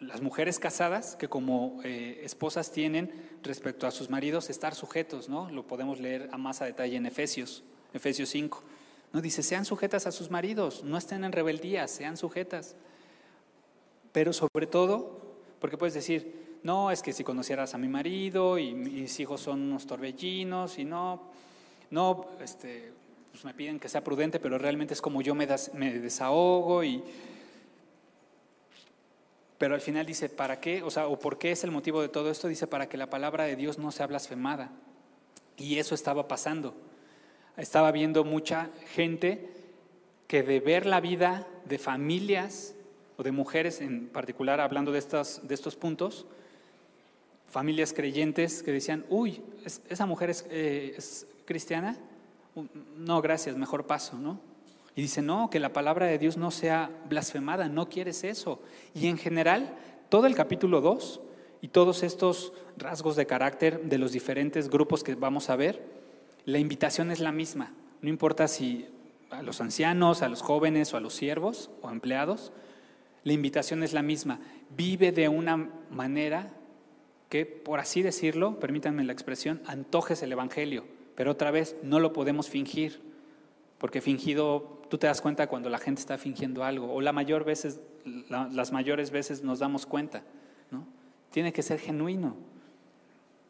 las 0.00 0.22
mujeres 0.22 0.58
casadas, 0.58 1.14
que 1.16 1.28
como 1.28 1.78
eh, 1.84 2.22
esposas 2.24 2.72
tienen 2.72 3.12
respecto 3.42 3.86
a 3.86 3.90
sus 3.90 4.08
maridos, 4.08 4.48
estar 4.48 4.74
sujetos, 4.74 5.28
¿no? 5.28 5.50
Lo 5.50 5.66
podemos 5.66 6.00
leer 6.00 6.28
a 6.32 6.38
más 6.38 6.62
a 6.62 6.64
detalle 6.64 6.96
en 6.96 7.06
Efesios, 7.06 7.62
Efesios 7.92 8.30
5. 8.30 8.62
¿no? 9.12 9.20
Dice, 9.20 9.42
sean 9.42 9.64
sujetas 9.64 10.06
a 10.06 10.12
sus 10.12 10.30
maridos, 10.30 10.82
no 10.84 10.96
estén 10.96 11.24
en 11.24 11.32
rebeldía, 11.32 11.86
sean 11.86 12.16
sujetas. 12.16 12.76
Pero 14.12 14.32
sobre 14.32 14.66
todo, 14.66 15.20
porque 15.60 15.76
puedes 15.76 15.94
decir, 15.94 16.58
no, 16.62 16.90
es 16.90 17.02
que 17.02 17.12
si 17.12 17.22
conocieras 17.22 17.74
a 17.74 17.78
mi 17.78 17.88
marido 17.88 18.58
y 18.58 18.74
mis 18.74 19.20
hijos 19.20 19.42
son 19.42 19.60
unos 19.60 19.86
torbellinos 19.86 20.78
y 20.78 20.84
no, 20.84 21.30
no, 21.90 22.26
este, 22.42 22.92
pues 23.32 23.44
me 23.44 23.52
piden 23.52 23.78
que 23.78 23.88
sea 23.88 24.02
prudente, 24.02 24.40
pero 24.40 24.56
realmente 24.56 24.94
es 24.94 25.02
como 25.02 25.20
yo 25.20 25.34
me, 25.34 25.46
me 25.74 25.98
desahogo 25.98 26.82
y... 26.82 27.04
Pero 29.60 29.74
al 29.74 29.82
final 29.82 30.06
dice, 30.06 30.30
¿para 30.30 30.58
qué? 30.58 30.82
O 30.82 30.90
sea, 30.90 31.06
¿o 31.06 31.18
por 31.18 31.36
qué 31.36 31.52
es 31.52 31.64
el 31.64 31.70
motivo 31.70 32.00
de 32.00 32.08
todo 32.08 32.30
esto? 32.30 32.48
Dice, 32.48 32.66
para 32.66 32.88
que 32.88 32.96
la 32.96 33.10
palabra 33.10 33.44
de 33.44 33.56
Dios 33.56 33.76
no 33.76 33.92
sea 33.92 34.06
blasfemada. 34.06 34.70
Y 35.58 35.78
eso 35.78 35.94
estaba 35.94 36.26
pasando. 36.28 36.74
Estaba 37.58 37.92
viendo 37.92 38.24
mucha 38.24 38.70
gente 38.94 39.50
que 40.28 40.42
de 40.42 40.60
ver 40.60 40.86
la 40.86 41.00
vida 41.00 41.46
de 41.66 41.76
familias 41.76 42.74
o 43.18 43.22
de 43.22 43.32
mujeres 43.32 43.82
en 43.82 44.08
particular, 44.08 44.60
hablando 44.60 44.92
de, 44.92 44.98
estas, 44.98 45.46
de 45.46 45.54
estos 45.54 45.76
puntos, 45.76 46.24
familias 47.46 47.92
creyentes 47.92 48.62
que 48.62 48.72
decían, 48.72 49.04
uy, 49.10 49.42
¿esa 49.90 50.06
mujer 50.06 50.34
eh, 50.48 50.94
es, 50.96 51.26
cristiana? 51.44 51.98
No, 52.96 53.20
gracias, 53.20 53.58
mejor 53.58 53.86
paso, 53.86 54.16
¿no? 54.16 54.40
Y 54.96 55.02
dice, 55.02 55.22
no, 55.22 55.50
que 55.50 55.60
la 55.60 55.72
palabra 55.72 56.06
de 56.06 56.18
Dios 56.18 56.36
no 56.36 56.50
sea 56.50 56.90
blasfemada, 57.08 57.68
no 57.68 57.88
quieres 57.88 58.24
eso. 58.24 58.60
Y 58.94 59.06
en 59.06 59.18
general, 59.18 59.74
todo 60.08 60.26
el 60.26 60.34
capítulo 60.34 60.80
2 60.80 61.20
y 61.62 61.68
todos 61.68 62.02
estos 62.02 62.52
rasgos 62.76 63.16
de 63.16 63.26
carácter 63.26 63.82
de 63.82 63.98
los 63.98 64.12
diferentes 64.12 64.68
grupos 64.68 65.04
que 65.04 65.14
vamos 65.14 65.50
a 65.50 65.56
ver, 65.56 65.82
la 66.44 66.58
invitación 66.58 67.10
es 67.10 67.20
la 67.20 67.32
misma. 67.32 67.72
No 68.02 68.08
importa 68.08 68.48
si 68.48 68.88
a 69.30 69.42
los 69.42 69.60
ancianos, 69.60 70.22
a 70.22 70.28
los 70.28 70.42
jóvenes 70.42 70.92
o 70.92 70.96
a 70.96 71.00
los 71.00 71.14
siervos 71.14 71.70
o 71.82 71.90
empleados, 71.90 72.52
la 73.22 73.32
invitación 73.32 73.82
es 73.82 73.92
la 73.92 74.02
misma. 74.02 74.40
Vive 74.76 75.12
de 75.12 75.28
una 75.28 75.70
manera 75.90 76.52
que, 77.28 77.46
por 77.46 77.78
así 77.78 78.02
decirlo, 78.02 78.58
permítanme 78.58 79.04
la 79.04 79.12
expresión, 79.12 79.62
antojes 79.66 80.22
el 80.22 80.32
Evangelio, 80.32 80.84
pero 81.14 81.30
otra 81.30 81.50
vez 81.50 81.76
no 81.82 82.00
lo 82.00 82.12
podemos 82.12 82.48
fingir, 82.48 83.00
porque 83.80 84.02
fingido, 84.02 84.82
tú 84.90 84.98
te 84.98 85.06
das 85.06 85.22
cuenta 85.22 85.46
cuando 85.46 85.70
la 85.70 85.78
gente 85.78 86.02
está 86.02 86.18
fingiendo 86.18 86.62
algo, 86.62 86.92
o 86.92 87.00
la 87.00 87.12
mayor 87.12 87.44
veces, 87.44 87.80
las 88.28 88.72
mayores 88.72 89.10
veces 89.10 89.42
nos 89.42 89.58
damos 89.58 89.86
cuenta, 89.86 90.22
¿no? 90.70 90.86
Tiene 91.30 91.54
que 91.54 91.62
ser 91.62 91.80
genuino. 91.80 92.36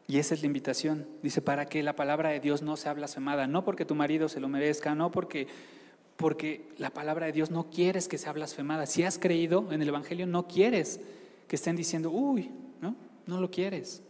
Y 0.07 0.19
esa 0.19 0.33
es 0.33 0.41
la 0.41 0.47
invitación. 0.47 1.05
Dice, 1.21 1.41
para 1.41 1.65
que 1.65 1.83
la 1.83 1.97
palabra 1.97 2.29
de 2.29 2.39
Dios 2.39 2.61
no 2.61 2.77
sea 2.77 2.93
blasfemada, 2.93 3.45
no 3.45 3.65
porque 3.65 3.83
tu 3.83 3.93
marido 3.93 4.29
se 4.29 4.39
lo 4.39 4.47
merezca, 4.47 4.95
no 4.95 5.11
porque, 5.11 5.47
porque 6.15 6.69
la 6.77 6.91
palabra 6.91 7.25
de 7.25 7.33
Dios 7.33 7.51
no 7.51 7.69
quieres 7.69 8.07
que 8.07 8.17
sea 8.17 8.31
blasfemada. 8.31 8.85
Si 8.85 9.03
has 9.03 9.19
creído 9.19 9.69
en 9.73 9.81
el 9.81 9.89
Evangelio, 9.89 10.27
no 10.27 10.47
quieres 10.47 11.01
que 11.49 11.57
estén 11.57 11.75
diciendo, 11.75 12.09
uy, 12.09 12.51
no, 12.79 12.95
no 13.25 13.41
lo 13.41 13.51
quieres. 13.51 14.01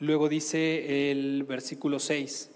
Luego 0.00 0.30
dice 0.30 1.10
el 1.10 1.44
versículo 1.44 1.98
6, 1.98 2.50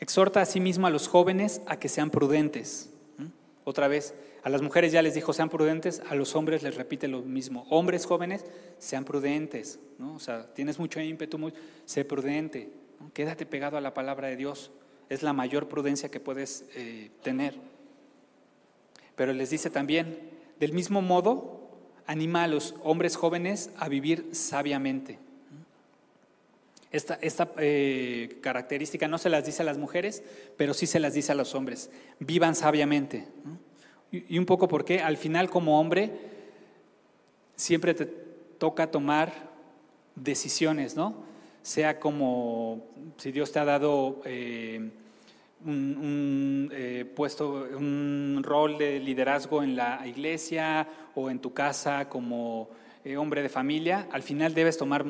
exhorta 0.00 0.42
a 0.42 0.46
sí 0.46 0.58
mismo 0.58 0.88
a 0.88 0.90
los 0.90 1.06
jóvenes 1.06 1.62
a 1.66 1.78
que 1.78 1.88
sean 1.88 2.10
prudentes. 2.10 2.90
Otra 3.64 3.86
vez, 3.86 4.14
a 4.42 4.48
las 4.48 4.62
mujeres 4.62 4.92
ya 4.92 5.02
les 5.02 5.14
dijo, 5.14 5.32
sean 5.32 5.48
prudentes, 5.48 6.02
a 6.08 6.14
los 6.14 6.34
hombres 6.34 6.62
les 6.62 6.74
repite 6.74 7.06
lo 7.06 7.20
mismo. 7.22 7.66
Hombres 7.70 8.04
jóvenes, 8.06 8.44
sean 8.78 9.04
prudentes. 9.04 9.78
¿no? 9.98 10.14
O 10.14 10.18
sea, 10.18 10.52
tienes 10.54 10.78
mucho 10.78 11.00
ímpetu, 11.00 11.52
sé 11.84 12.04
prudente. 12.04 12.70
Quédate 13.12 13.46
pegado 13.46 13.76
a 13.76 13.80
la 13.80 13.94
palabra 13.94 14.28
de 14.28 14.36
Dios. 14.36 14.72
Es 15.08 15.22
la 15.22 15.32
mayor 15.32 15.68
prudencia 15.68 16.10
que 16.10 16.18
puedes 16.18 16.64
eh, 16.74 17.10
tener. 17.22 17.56
Pero 19.14 19.32
les 19.32 19.50
dice 19.50 19.70
también, 19.70 20.18
del 20.58 20.72
mismo 20.72 21.00
modo, 21.00 21.70
anima 22.06 22.44
a 22.44 22.48
los 22.48 22.74
hombres 22.82 23.16
jóvenes 23.16 23.70
a 23.76 23.88
vivir 23.88 24.30
sabiamente. 24.32 25.18
Esta, 26.90 27.18
eh, 27.58 28.38
característica 28.40 29.08
no 29.08 29.18
se 29.18 29.28
las 29.28 29.44
dice 29.44 29.62
a 29.62 29.66
las 29.66 29.76
mujeres, 29.76 30.22
pero 30.56 30.72
sí 30.72 30.86
se 30.86 31.00
las 31.00 31.12
dice 31.12 31.32
a 31.32 31.34
los 31.34 31.54
hombres. 31.54 31.90
Vivan 32.18 32.54
sabiamente. 32.54 33.26
Y, 34.10 34.38
un 34.38 34.46
poco 34.46 34.68
porque 34.68 35.00
al 35.00 35.18
final 35.18 35.50
como 35.50 35.78
hombre 35.78 36.12
siempre 37.54 37.92
te 37.92 38.06
toca 38.06 38.90
tomar 38.90 39.50
decisiones, 40.14 40.96
¿no? 40.96 41.26
Sea 41.62 42.00
como 42.00 42.86
si 43.18 43.32
Dios 43.32 43.52
te 43.52 43.58
ha 43.58 43.66
dado 43.66 44.22
eh, 44.24 44.90
un, 45.66 46.70
eh, 46.72 47.04
puesto, 47.14 47.68
un 47.76 48.40
rol 48.42 48.78
de 48.78 48.98
liderazgo 48.98 49.62
en 49.62 49.76
la 49.76 50.06
iglesia 50.06 50.88
o 51.14 51.28
en 51.28 51.38
tu 51.40 51.52
casa 51.52 52.08
como 52.08 52.70
hombre 53.18 53.42
de 53.42 53.48
familia, 53.48 54.06
al 54.10 54.22
final 54.22 54.54
debes 54.54 54.76
tomar 54.76 55.04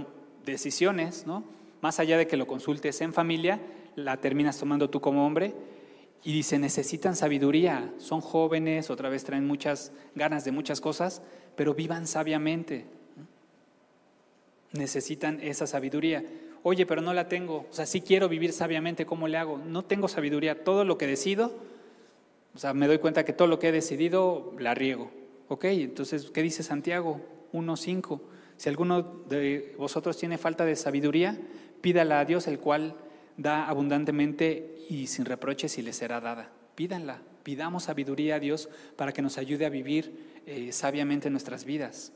decisiones, 0.45 1.27
¿no? 1.27 1.58
Más 1.81 2.01
allá 2.01 2.19
de 2.19 2.27
que 2.27 2.37
lo 2.37 2.47
consultes 2.47 3.01
en 3.01 3.13
familia, 3.13 3.61
la 3.97 4.17
terminas 4.19 4.59
tomando 4.59 4.91
tú 4.91 5.01
como 5.01 5.27
hombre. 5.27 5.55
Y 6.25 6.33
dice, 6.33 6.59
necesitan 6.59 7.15
sabiduría, 7.15 7.93
son 7.99 8.21
jóvenes, 8.21 8.91
otra 8.91 9.09
vez 9.09 9.25
traen 9.25 9.47
muchas 9.47 9.93
ganas 10.15 10.45
de 10.45 10.53
muchas 10.53 10.81
cosas, 10.81 11.23
pero 11.55 11.75
vivan 11.75 12.07
sabiamente. 12.07 12.87
Necesitan 14.73 15.41
esa 15.41 15.67
sabiduría. 15.67 16.25
Oye, 16.65 16.87
pero 16.87 17.01
no 17.01 17.15
la 17.15 17.29
tengo. 17.29 17.67
O 17.71 17.73
sea, 17.73 17.87
sí 17.87 18.01
quiero 18.01 18.29
vivir 18.29 18.53
sabiamente, 18.53 19.07
¿cómo 19.07 19.29
le 19.29 19.39
hago? 19.39 19.59
No 19.59 19.85
tengo 19.85 20.09
sabiduría. 20.09 20.65
Todo 20.65 20.85
lo 20.85 20.99
que 20.99 21.07
decido, 21.07 21.53
o 22.55 22.59
sea, 22.59 22.75
me 22.75 22.89
doy 22.89 22.99
cuenta 22.99 23.25
que 23.25 23.33
todo 23.33 23.47
lo 23.47 23.59
que 23.59 23.69
he 23.69 23.73
decidido 23.73 24.53
la 24.59 24.75
riego. 24.75 25.11
Ok, 25.49 25.65
entonces, 25.67 26.31
¿qué 26.31 26.43
dice 26.43 26.63
Santiago 26.63 27.21
1.5? 27.53 28.21
Si 28.57 28.69
alguno 28.69 29.03
de 29.03 29.75
vosotros 29.79 30.17
tiene 30.19 30.37
falta 30.37 30.65
de 30.65 30.75
sabiduría, 30.75 31.39
Pídala 31.81 32.21
a 32.21 32.25
Dios, 32.25 32.47
el 32.47 32.59
cual 32.59 32.95
da 33.37 33.69
abundantemente 33.69 34.85
y 34.89 35.07
sin 35.07 35.25
reproches 35.25 35.79
y 35.79 35.83
le 35.83 35.93
será 35.93 36.21
dada. 36.21 36.51
Pídanla, 36.75 37.21
pidamos 37.43 37.85
sabiduría 37.85 38.37
a 38.37 38.41
Dios 38.41 38.69
para 38.97 39.13
que 39.13 39.23
nos 39.23 39.39
ayude 39.39 39.67
a 39.67 39.71
vivir 39.71 40.43
eh, 40.47 40.73
sabiamente 40.73 41.31
nuestras 41.31 41.65
vidas. 41.65 42.13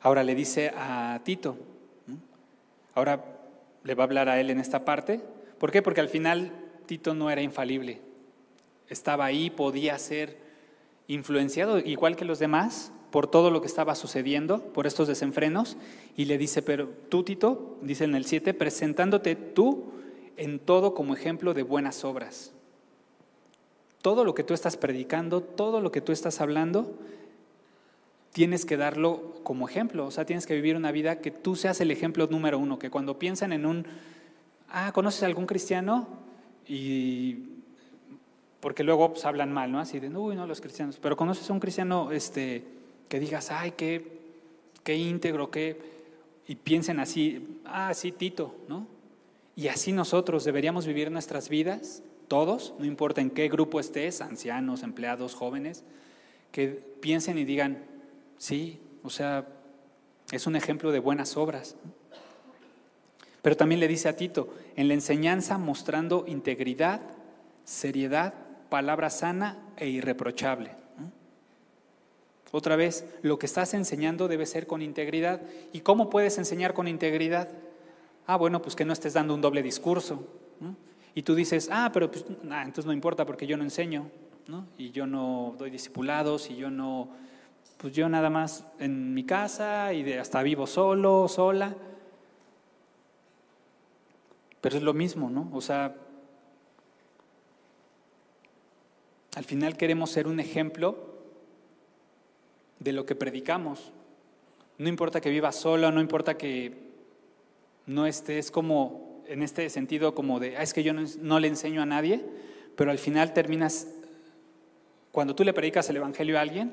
Ahora 0.00 0.24
le 0.24 0.34
dice 0.34 0.72
a 0.76 1.20
Tito, 1.24 1.56
ahora 2.94 3.24
le 3.84 3.94
va 3.94 4.02
a 4.02 4.06
hablar 4.06 4.28
a 4.28 4.40
él 4.40 4.50
en 4.50 4.58
esta 4.58 4.84
parte. 4.84 5.20
¿Por 5.58 5.70
qué? 5.70 5.80
Porque 5.80 6.00
al 6.00 6.08
final 6.08 6.52
Tito 6.86 7.14
no 7.14 7.30
era 7.30 7.40
infalible. 7.40 8.00
Estaba 8.88 9.24
ahí, 9.24 9.48
podía 9.48 9.96
ser 9.98 10.36
influenciado 11.06 11.78
igual 11.78 12.16
que 12.16 12.24
los 12.24 12.38
demás, 12.38 12.92
por 13.12 13.28
todo 13.28 13.50
lo 13.50 13.60
que 13.60 13.66
estaba 13.68 13.94
sucediendo, 13.94 14.60
por 14.72 14.86
estos 14.86 15.06
desenfrenos, 15.06 15.76
y 16.16 16.24
le 16.24 16.38
dice, 16.38 16.62
pero 16.62 16.88
tú, 17.10 17.22
Tito, 17.22 17.76
dice 17.82 18.04
en 18.04 18.14
el 18.14 18.24
7, 18.24 18.54
presentándote 18.54 19.36
tú 19.36 19.92
en 20.38 20.58
todo 20.58 20.94
como 20.94 21.14
ejemplo 21.14 21.52
de 21.52 21.62
buenas 21.62 22.04
obras. 22.04 22.52
Todo 24.00 24.24
lo 24.24 24.34
que 24.34 24.42
tú 24.42 24.54
estás 24.54 24.78
predicando, 24.78 25.42
todo 25.42 25.80
lo 25.80 25.92
que 25.92 26.00
tú 26.00 26.10
estás 26.10 26.40
hablando, 26.40 26.98
tienes 28.32 28.64
que 28.64 28.78
darlo 28.78 29.34
como 29.42 29.68
ejemplo, 29.68 30.06
o 30.06 30.10
sea, 30.10 30.24
tienes 30.24 30.46
que 30.46 30.54
vivir 30.54 30.74
una 30.74 30.90
vida 30.90 31.20
que 31.20 31.30
tú 31.30 31.54
seas 31.54 31.82
el 31.82 31.90
ejemplo 31.90 32.26
número 32.28 32.58
uno, 32.58 32.78
que 32.78 32.88
cuando 32.88 33.18
piensan 33.18 33.52
en 33.52 33.66
un, 33.66 33.86
ah, 34.70 34.90
¿conoces 34.94 35.22
a 35.22 35.26
algún 35.26 35.44
cristiano? 35.44 36.08
Y 36.66 37.36
porque 38.60 38.84
luego 38.84 39.12
pues, 39.12 39.26
hablan 39.26 39.52
mal, 39.52 39.70
¿no? 39.70 39.80
Así 39.80 40.00
de, 40.00 40.08
uy, 40.08 40.34
no, 40.34 40.46
los 40.46 40.62
cristianos, 40.62 40.98
pero 41.00 41.14
conoces 41.14 41.50
a 41.50 41.52
un 41.52 41.60
cristiano, 41.60 42.10
este, 42.10 42.80
que 43.12 43.20
digas, 43.20 43.50
ay, 43.50 43.72
qué, 43.72 44.06
qué 44.82 44.96
íntegro, 44.96 45.50
qué, 45.50 45.78
y 46.46 46.54
piensen 46.54 46.98
así, 46.98 47.60
ah, 47.66 47.92
sí, 47.92 48.10
Tito, 48.10 48.56
¿no? 48.68 48.86
Y 49.54 49.68
así 49.68 49.92
nosotros 49.92 50.44
deberíamos 50.44 50.86
vivir 50.86 51.10
nuestras 51.10 51.50
vidas, 51.50 52.02
todos, 52.26 52.72
no 52.78 52.86
importa 52.86 53.20
en 53.20 53.28
qué 53.28 53.50
grupo 53.50 53.80
estés, 53.80 54.22
ancianos, 54.22 54.82
empleados, 54.82 55.34
jóvenes, 55.34 55.84
que 56.52 56.68
piensen 56.68 57.36
y 57.36 57.44
digan, 57.44 57.84
sí, 58.38 58.80
o 59.02 59.10
sea, 59.10 59.46
es 60.30 60.46
un 60.46 60.56
ejemplo 60.56 60.90
de 60.90 60.98
buenas 60.98 61.36
obras. 61.36 61.76
Pero 63.42 63.58
también 63.58 63.80
le 63.80 63.88
dice 63.88 64.08
a 64.08 64.16
Tito, 64.16 64.54
en 64.74 64.88
la 64.88 64.94
enseñanza 64.94 65.58
mostrando 65.58 66.24
integridad, 66.26 67.02
seriedad, 67.64 68.32
palabra 68.70 69.10
sana 69.10 69.58
e 69.76 69.90
irreprochable. 69.90 70.81
Otra 72.52 72.76
vez, 72.76 73.06
lo 73.22 73.38
que 73.38 73.46
estás 73.46 73.72
enseñando 73.72 74.28
debe 74.28 74.44
ser 74.44 74.66
con 74.66 74.82
integridad. 74.82 75.40
¿Y 75.72 75.80
cómo 75.80 76.10
puedes 76.10 76.36
enseñar 76.36 76.74
con 76.74 76.86
integridad? 76.86 77.48
Ah, 78.26 78.36
bueno, 78.36 78.60
pues 78.60 78.76
que 78.76 78.84
no 78.84 78.92
estés 78.92 79.14
dando 79.14 79.34
un 79.34 79.40
doble 79.40 79.62
discurso. 79.62 80.22
Y 81.14 81.22
tú 81.22 81.34
dices, 81.34 81.70
ah, 81.72 81.90
pero 81.92 82.10
pues, 82.10 82.26
entonces 82.28 82.84
no 82.84 82.92
importa 82.92 83.24
porque 83.24 83.46
yo 83.46 83.56
no 83.56 83.64
enseño, 83.64 84.10
¿no? 84.48 84.66
Y 84.76 84.90
yo 84.90 85.06
no 85.06 85.54
doy 85.58 85.70
discipulados 85.70 86.50
y 86.50 86.56
yo 86.56 86.70
no, 86.70 87.08
pues 87.78 87.94
yo 87.94 88.08
nada 88.10 88.28
más 88.28 88.66
en 88.78 89.14
mi 89.14 89.24
casa 89.24 89.94
y 89.94 90.02
de 90.02 90.18
hasta 90.18 90.42
vivo 90.42 90.66
solo, 90.66 91.28
sola. 91.28 91.74
Pero 94.60 94.76
es 94.76 94.82
lo 94.82 94.92
mismo, 94.92 95.30
¿no? 95.30 95.48
O 95.52 95.60
sea, 95.62 95.94
al 99.36 99.44
final 99.44 99.78
queremos 99.78 100.10
ser 100.10 100.26
un 100.26 100.38
ejemplo 100.38 101.11
de 102.82 102.92
lo 102.92 103.06
que 103.06 103.14
predicamos. 103.14 103.92
No 104.78 104.88
importa 104.88 105.20
que 105.20 105.30
vivas 105.30 105.56
solo, 105.56 105.90
no 105.92 106.00
importa 106.00 106.36
que 106.36 106.90
no 107.86 108.06
estés 108.06 108.50
como 108.50 109.22
en 109.26 109.42
este 109.42 109.68
sentido 109.70 110.14
como 110.14 110.40
de, 110.40 110.56
ah, 110.56 110.62
es 110.62 110.74
que 110.74 110.82
yo 110.82 110.92
no, 110.92 111.40
le 111.40 111.48
enseño 111.48 111.82
a 111.82 111.86
nadie, 111.86 112.24
pero 112.76 112.90
al 112.90 112.98
final 112.98 113.32
terminas, 113.32 113.88
cuando 115.10 115.34
tú 115.34 115.44
le 115.44 115.52
predicas 115.52 115.88
el 115.88 115.96
Evangelio 115.96 116.38
a 116.38 116.42
alguien, 116.42 116.72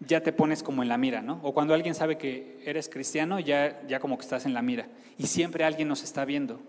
ya 0.00 0.22
te 0.22 0.32
pones 0.32 0.62
como 0.62 0.82
en 0.82 0.88
la 0.88 0.98
mira, 0.98 1.22
¿no? 1.22 1.40
O 1.42 1.52
cuando 1.52 1.74
alguien 1.74 1.94
sabe 1.94 2.18
que 2.18 2.60
eres 2.64 2.88
cristiano, 2.88 3.38
ya, 3.40 3.82
ya 3.86 4.00
como 4.00 4.16
que 4.16 4.22
estás 4.22 4.44
en 4.46 4.54
la 4.54 4.62
mira. 4.62 4.88
Y 5.18 5.26
siempre 5.26 5.64
alguien 5.64 5.88
nos 5.88 6.02
está 6.02 6.24
viendo. 6.24 6.60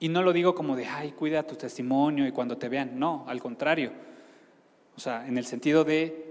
Y 0.00 0.08
no 0.08 0.22
lo 0.22 0.32
digo 0.32 0.54
como 0.54 0.76
de, 0.76 0.86
ay, 0.86 1.12
cuida 1.12 1.46
tu 1.46 1.54
testimonio 1.54 2.26
y 2.26 2.32
cuando 2.32 2.58
te 2.58 2.68
vean. 2.68 2.98
No, 2.98 3.24
al 3.28 3.40
contrario. 3.40 3.92
O 4.96 5.00
sea, 5.00 5.26
en 5.26 5.38
el 5.38 5.46
sentido 5.46 5.84
de, 5.84 6.27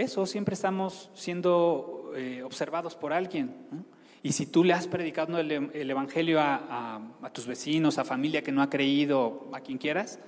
eso, 0.00 0.26
siempre 0.26 0.54
estamos 0.54 1.10
siendo 1.14 2.12
eh, 2.16 2.42
observados 2.42 2.96
por 2.96 3.12
alguien. 3.12 3.54
Y 4.22 4.32
si 4.32 4.46
tú 4.46 4.64
le 4.64 4.74
has 4.74 4.86
predicado 4.86 5.38
el, 5.38 5.90
Evangelio 5.90 6.40
a, 6.40 7.00
tus 7.32 7.46
vecinos, 7.46 7.98
a 7.98 8.04
familia 8.04 8.42
que 8.42 8.52
no 8.52 8.62
ha 8.62 8.68
creído, 8.68 9.48
a 9.52 9.60
quien 9.60 9.78
quieras, 9.78 10.18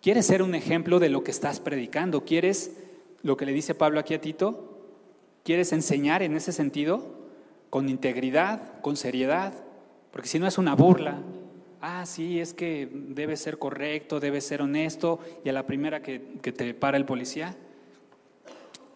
quieres 0.00 0.26
ser 0.26 0.42
un 0.42 0.54
ejemplo 0.54 0.98
de 0.98 1.10
lo 1.10 1.22
que 1.22 1.30
estás 1.30 1.60
predicando, 1.60 2.24
quieres, 2.24 2.78
lo 3.22 3.36
que 3.36 3.44
le 3.44 3.52
dice 3.52 3.74
Pablo 3.74 4.00
aquí 4.00 4.14
a 4.14 4.20
Tito, 4.20 4.78
quieres 5.44 5.72
enseñar 5.72 6.22
en 6.22 6.34
ese 6.34 6.52
sentido 6.52 7.20
con 7.68 7.88
integridad, 7.88 8.80
con 8.80 8.96
seriedad, 8.96 9.52
porque 10.10 10.28
si 10.28 10.38
no 10.38 10.46
es 10.46 10.56
una 10.56 10.74
burla. 10.74 11.18
Ah, 11.82 12.04
sí, 12.04 12.40
es 12.40 12.52
que 12.52 12.88
debe 12.92 13.36
ser 13.36 13.58
correcto, 13.58 14.20
debe 14.20 14.40
ser 14.40 14.62
honesto, 14.62 15.18
y 15.44 15.48
a 15.48 15.52
la 15.52 15.66
primera 15.66 16.02
que, 16.02 16.22
que 16.42 16.52
te 16.52 16.74
para 16.74 16.96
el 16.96 17.06
policía, 17.06 17.56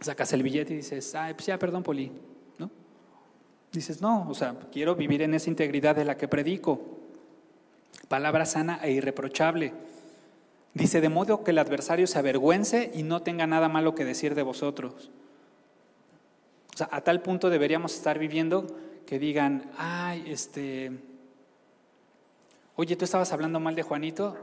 sacas 0.05 0.33
el 0.33 0.43
billete 0.43 0.75
y 0.75 0.77
dices, 0.79 1.15
ay, 1.15 1.35
pues 1.35 1.47
ya, 1.47 1.59
perdón, 1.59 1.83
Poli, 1.83 2.11
¿no? 2.59 2.71
Dices, 3.73 4.01
no, 4.01 4.29
o 4.29 4.35
sea, 4.35 4.57
quiero 4.73 4.95
vivir 4.95 5.23
en 5.23 5.35
esa 5.35 5.51
integridad 5.51 5.97
de 5.97 6.05
la 6.05 6.17
que 6.17 6.29
predico. 6.29 6.81
Palabra 8.09 8.47
sana 8.47 8.81
e 8.83 8.93
irreprochable. 8.93 9.73
Dice, 10.75 11.01
de 11.01 11.09
modo 11.09 11.45
que 11.45 11.53
el 11.53 11.59
adversario 11.59 12.07
se 12.07 12.19
avergüence 12.19 12.91
y 12.95 13.03
no 13.03 13.23
tenga 13.23 13.47
nada 13.47 13.69
malo 13.69 13.95
que 13.95 14.05
decir 14.05 14.35
de 14.35 14.43
vosotros. 14.43 15.11
O 16.75 16.77
sea, 16.77 16.89
a 16.91 17.03
tal 17.03 17.23
punto 17.23 17.51
deberíamos 17.51 17.95
estar 17.95 18.19
viviendo 18.19 18.67
que 19.07 19.19
digan, 19.19 19.71
ay, 19.79 20.25
este, 20.27 20.91
oye, 22.75 22.97
tú 22.97 23.05
estabas 23.05 23.33
hablando 23.33 23.61
mal 23.61 23.77
de 23.77 23.83
Juanito. 23.83 24.37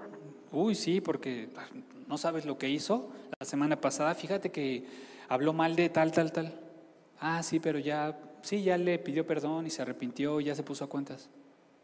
Uy, 0.54 0.76
sí, 0.76 1.02
porque 1.02 1.50
no 2.08 2.17
sabes 2.17 2.45
lo 2.45 2.58
que 2.58 2.69
hizo 2.69 3.10
la 3.39 3.45
semana 3.45 3.82
pasada. 3.82 4.15
Fíjate 4.15 4.52
que 4.52 4.86
habló 5.32 5.54
mal 5.54 5.78
de 5.78 5.88
tal, 5.88 6.12
tal, 6.12 6.34
tal. 6.34 6.54
Ah, 7.22 7.41
sí, 7.41 7.62
pero 7.62 7.80
ya, 7.80 8.20
sí, 8.41 8.63
ya 8.63 8.78
le 8.78 9.00
pidió 9.00 9.26
perdón 9.26 9.65
y 9.65 9.70
se 9.70 9.82
arrepintió 9.82 10.41
y 10.41 10.46
ya 10.46 10.56
se 10.56 10.62
puso 10.62 10.84
a 10.84 10.89
cuentas. 10.89 11.30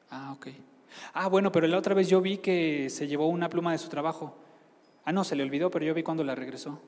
Ah, 0.09 0.33
ok. 0.33 0.47
Ah, 1.13 1.29
bueno, 1.29 1.49
pero 1.49 1.65
la 1.67 1.77
otra 1.77 1.95
vez 1.95 2.09
yo 2.09 2.19
vi 2.19 2.39
que 2.39 2.89
se 2.89 3.07
llevó 3.07 3.27
una 3.27 3.47
pluma 3.47 3.71
de 3.71 3.77
su 3.77 3.87
trabajo. 3.87 4.35
Ah, 5.05 5.13
no, 5.13 5.23
se 5.23 5.37
le 5.37 5.43
olvidó, 5.43 5.71
pero 5.71 5.85
yo 5.85 5.93
vi 5.93 6.03
cuando 6.03 6.25
la 6.25 6.35
regresó. 6.35 6.81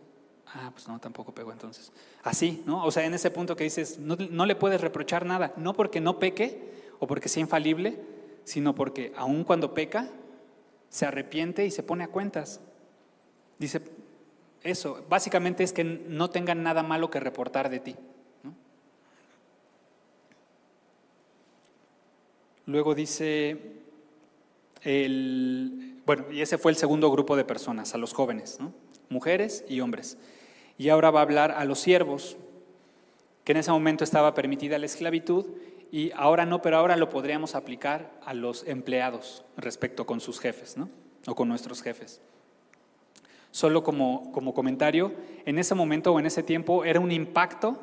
Ah, 0.48 0.72
pues 0.74 0.86
no, 0.89 1.00
tampoco 1.00 1.34
pegó 1.34 1.54
entonces. 1.54 1.93
Así, 2.24 2.62
¿no? 2.65 2.84
O 2.84 2.91
sea, 2.91 3.06
en 3.06 3.13
ese 3.13 3.32
punto 3.32 3.56
que 3.56 3.63
dices, 3.63 3.98
no, 3.98 4.17
no 4.17 4.45
le 4.45 4.56
puedes 4.56 4.82
reprochar 4.82 5.26
nada, 5.26 5.54
no 5.56 5.74
porque 5.74 6.02
no 6.02 6.19
peque 6.19 6.74
o 7.00 7.08
porque 7.08 7.30
sea 7.30 7.39
infalible, 7.39 8.02
sino 8.43 8.76
porque 8.76 9.13
aun 9.15 9.45
cuando 9.45 9.74
peca, 9.74 10.10
se 10.89 11.06
arrepiente 11.06 11.65
y 11.65 11.72
se 11.72 11.84
pone 11.84 12.04
a 12.04 12.10
cuentas. 12.10 12.60
Dice, 13.60 13.82
eso, 14.63 15.06
básicamente 15.10 15.63
es 15.63 15.74
que 15.74 15.84
no 15.84 16.30
tengan 16.30 16.63
nada 16.63 16.84
malo 16.84 17.10
que 17.10 17.19
reportar 17.19 17.69
de 17.69 17.80
ti. 17.80 17.95
Luego 22.65 22.93
dice, 22.93 23.58
el, 24.84 26.02
bueno, 26.06 26.32
y 26.32 26.41
ese 26.41 26.60
fue 26.60 26.72
el 26.72 26.78
segundo 26.78 27.10
grupo 27.12 27.36
de 27.36 27.43
personas, 27.43 27.95
a 27.95 27.98
los 27.98 28.13
jóvenes, 28.13 28.60
mujeres 29.10 29.65
y 29.67 29.82
hombres. 29.82 30.17
Y 30.78 30.89
ahora 30.89 31.10
va 31.10 31.22
a 31.22 31.24
hablar 31.24 31.52
a 31.52 31.65
los 31.65 31.80
siervos, 31.80 32.38
que 33.43 33.54
en 33.54 33.58
ese 33.58 33.72
momento 33.72 34.04
estaba 34.04 34.36
permitida 34.36 34.78
la 34.78 34.86
esclavitud 34.86 35.48
y 35.91 36.12
ahora 36.15 36.45
no, 36.45 36.62
pero 36.62 36.78
ahora 36.78 36.95
lo 36.95 37.10
podríamos 37.10 37.56
aplicar 37.56 38.12
a 38.24 38.36
los 38.36 38.63
empleados 38.67 39.43
respecto 39.58 40.06
con 40.06 40.19
sus 40.19 40.39
jefes, 40.39 40.78
¿no? 40.78 40.89
O 41.26 41.34
con 41.34 41.50
nuestros 41.50 41.82
jefes. 41.82 42.22
Solo 43.51 43.83
como, 43.83 44.31
como 44.31 44.53
comentario, 44.53 45.12
en 45.45 45.57
ese 45.57 45.75
momento 45.75 46.13
o 46.13 46.19
en 46.19 46.25
ese 46.25 46.43
tiempo 46.43 46.85
era 46.85 46.99
un 46.99 47.12
impacto 47.12 47.79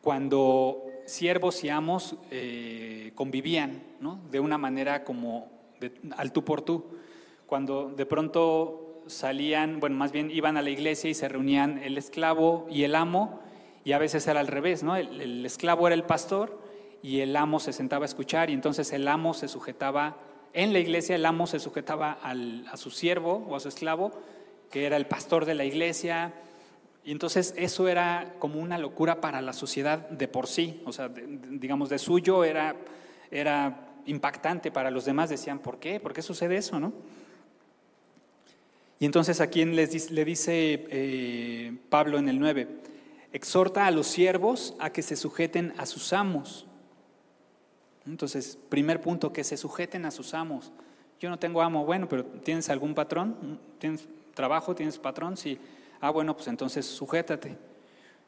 cuando 0.00 0.84
siervos 1.06 1.64
y 1.64 1.68
amos 1.68 2.16
eh, 2.30 3.12
convivían, 3.14 3.82
¿no? 4.00 4.20
De 4.30 4.40
una 4.40 4.58
manera 4.58 5.04
como 5.04 5.50
al 6.16 6.32
tú 6.32 6.44
por 6.44 6.62
tú. 6.62 6.84
Cuando 7.46 7.90
de 7.90 8.06
pronto 8.06 9.02
salían, 9.06 9.80
bueno, 9.80 9.96
más 9.96 10.12
bien 10.12 10.30
iban 10.30 10.56
a 10.56 10.62
la 10.62 10.70
iglesia 10.70 11.10
y 11.10 11.14
se 11.14 11.28
reunían 11.28 11.78
el 11.78 11.98
esclavo 11.98 12.66
y 12.70 12.84
el 12.84 12.94
amo, 12.94 13.40
y 13.84 13.92
a 13.92 13.98
veces 13.98 14.26
era 14.26 14.40
al 14.40 14.46
revés, 14.46 14.82
¿no? 14.82 14.96
El, 14.96 15.44
esclavo 15.44 15.86
era 15.86 15.94
el 15.94 16.04
pastor 16.04 16.60
y 17.02 17.20
el 17.20 17.36
amo 17.36 17.58
se 17.58 17.72
sentaba 17.72 18.04
a 18.04 18.06
escuchar, 18.06 18.50
y 18.50 18.52
entonces 18.52 18.92
el 18.92 19.08
amo 19.08 19.34
se 19.34 19.48
sujetaba, 19.48 20.16
en 20.52 20.72
la 20.72 20.78
iglesia 20.78 21.16
el 21.16 21.26
amo 21.26 21.46
se 21.46 21.58
sujetaba 21.58 22.18
a 22.22 22.76
su 22.76 22.90
siervo 22.90 23.44
o 23.48 23.56
a 23.56 23.60
su 23.60 23.68
esclavo, 23.68 24.12
que 24.72 24.86
era 24.86 24.96
el 24.96 25.06
pastor 25.06 25.44
de 25.44 25.54
la 25.54 25.64
iglesia, 25.64 26.32
y 27.04 27.12
entonces 27.12 27.54
eso 27.56 27.88
era 27.88 28.34
como 28.38 28.58
una 28.58 28.78
locura 28.78 29.20
para 29.20 29.40
la 29.40 29.52
sociedad 29.52 30.08
de 30.08 30.26
por 30.26 30.46
sí, 30.46 30.82
o 30.86 30.92
sea, 30.92 31.08
digamos, 31.08 31.90
de 31.90 31.98
suyo 31.98 32.42
era, 32.42 32.74
era 33.30 33.88
impactante 34.06 34.70
para 34.70 34.90
los 34.90 35.04
demás, 35.04 35.30
decían, 35.30 35.58
¿por 35.58 35.78
qué? 35.78 36.00
¿Por 36.00 36.12
qué 36.12 36.22
sucede 36.22 36.56
eso? 36.56 36.80
¿no? 36.80 36.92
Y 38.98 39.04
entonces 39.04 39.40
aquí 39.40 39.64
le 39.64 40.24
dice 40.24 40.86
eh, 40.88 41.76
Pablo 41.88 42.18
en 42.18 42.28
el 42.28 42.38
9, 42.38 42.68
exhorta 43.32 43.86
a 43.86 43.90
los 43.90 44.06
siervos 44.06 44.74
a 44.78 44.90
que 44.90 45.02
se 45.02 45.16
sujeten 45.16 45.74
a 45.76 45.86
sus 45.86 46.12
amos. 46.12 46.66
Entonces, 48.06 48.58
primer 48.68 49.00
punto, 49.00 49.32
que 49.32 49.44
se 49.44 49.56
sujeten 49.56 50.06
a 50.06 50.10
sus 50.10 50.34
amos. 50.34 50.72
Yo 51.20 51.30
no 51.30 51.38
tengo 51.38 51.62
amo, 51.62 51.84
bueno, 51.84 52.08
pero 52.08 52.24
¿tienes 52.24 52.68
algún 52.68 52.94
patrón? 52.94 53.58
¿Tienes 53.78 54.08
trabajo? 54.34 54.74
¿Tienes 54.74 54.98
patrón? 54.98 55.36
Sí. 55.36 55.58
Ah, 56.00 56.10
bueno, 56.10 56.34
pues 56.34 56.48
entonces 56.48 56.86
sujétate. 56.86 57.56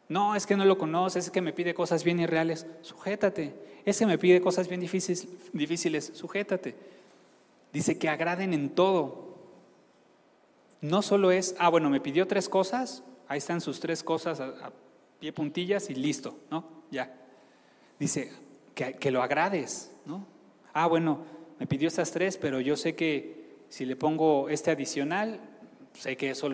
No, 0.08 0.36
es 0.36 0.46
que 0.46 0.56
no 0.56 0.64
lo 0.64 0.78
conoces, 0.78 1.24
es 1.24 1.30
que 1.30 1.40
me 1.40 1.52
pide 1.52 1.74
cosas 1.74 2.04
bien 2.04 2.20
irreales. 2.20 2.66
Sujétate. 2.82 3.54
Ese 3.84 4.06
me 4.06 4.18
pide 4.18 4.40
cosas 4.40 4.68
bien 4.68 4.80
difíciles, 4.80 5.26
difíciles. 5.52 6.10
Sujétate. 6.14 6.74
Dice 7.72 7.98
que 7.98 8.08
agraden 8.08 8.54
en 8.54 8.70
todo. 8.70 9.34
No 10.80 11.02
solo 11.02 11.32
es, 11.32 11.56
ah, 11.58 11.68
bueno, 11.70 11.88
me 11.90 12.00
pidió 12.00 12.28
tres 12.28 12.48
cosas, 12.48 13.02
ahí 13.26 13.38
están 13.38 13.60
sus 13.60 13.80
tres 13.80 14.02
cosas 14.02 14.38
a, 14.40 14.72
pie 15.18 15.32
puntillas 15.32 15.88
y 15.88 15.94
listo, 15.94 16.38
¿no? 16.50 16.64
Ya. 16.90 17.12
Dice 17.98 18.30
que, 18.74 18.94
que 18.94 19.10
lo 19.10 19.22
agrades, 19.22 19.90
¿no? 20.04 20.26
Ah, 20.74 20.86
bueno, 20.86 21.24
me 21.58 21.66
pidió 21.66 21.88
estas 21.88 22.10
tres, 22.10 22.36
pero 22.36 22.60
yo 22.60 22.76
sé 22.76 22.94
que 22.94 23.56
si 23.70 23.86
le 23.86 23.96
pongo 23.96 24.48
este 24.50 24.70
adicional, 24.70 25.40
sé 25.94 26.16
que 26.16 26.30
eso 26.30 26.48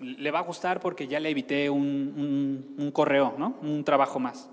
le 0.00 0.30
va 0.30 0.38
a 0.38 0.42
gustar 0.42 0.80
porque 0.80 1.06
ya 1.06 1.20
le 1.20 1.30
evité 1.30 1.68
un, 1.68 2.90
correo, 2.92 3.34
¿no? 3.38 3.56
un 3.62 3.84
trabajo 3.84 4.18
más. 4.18 4.48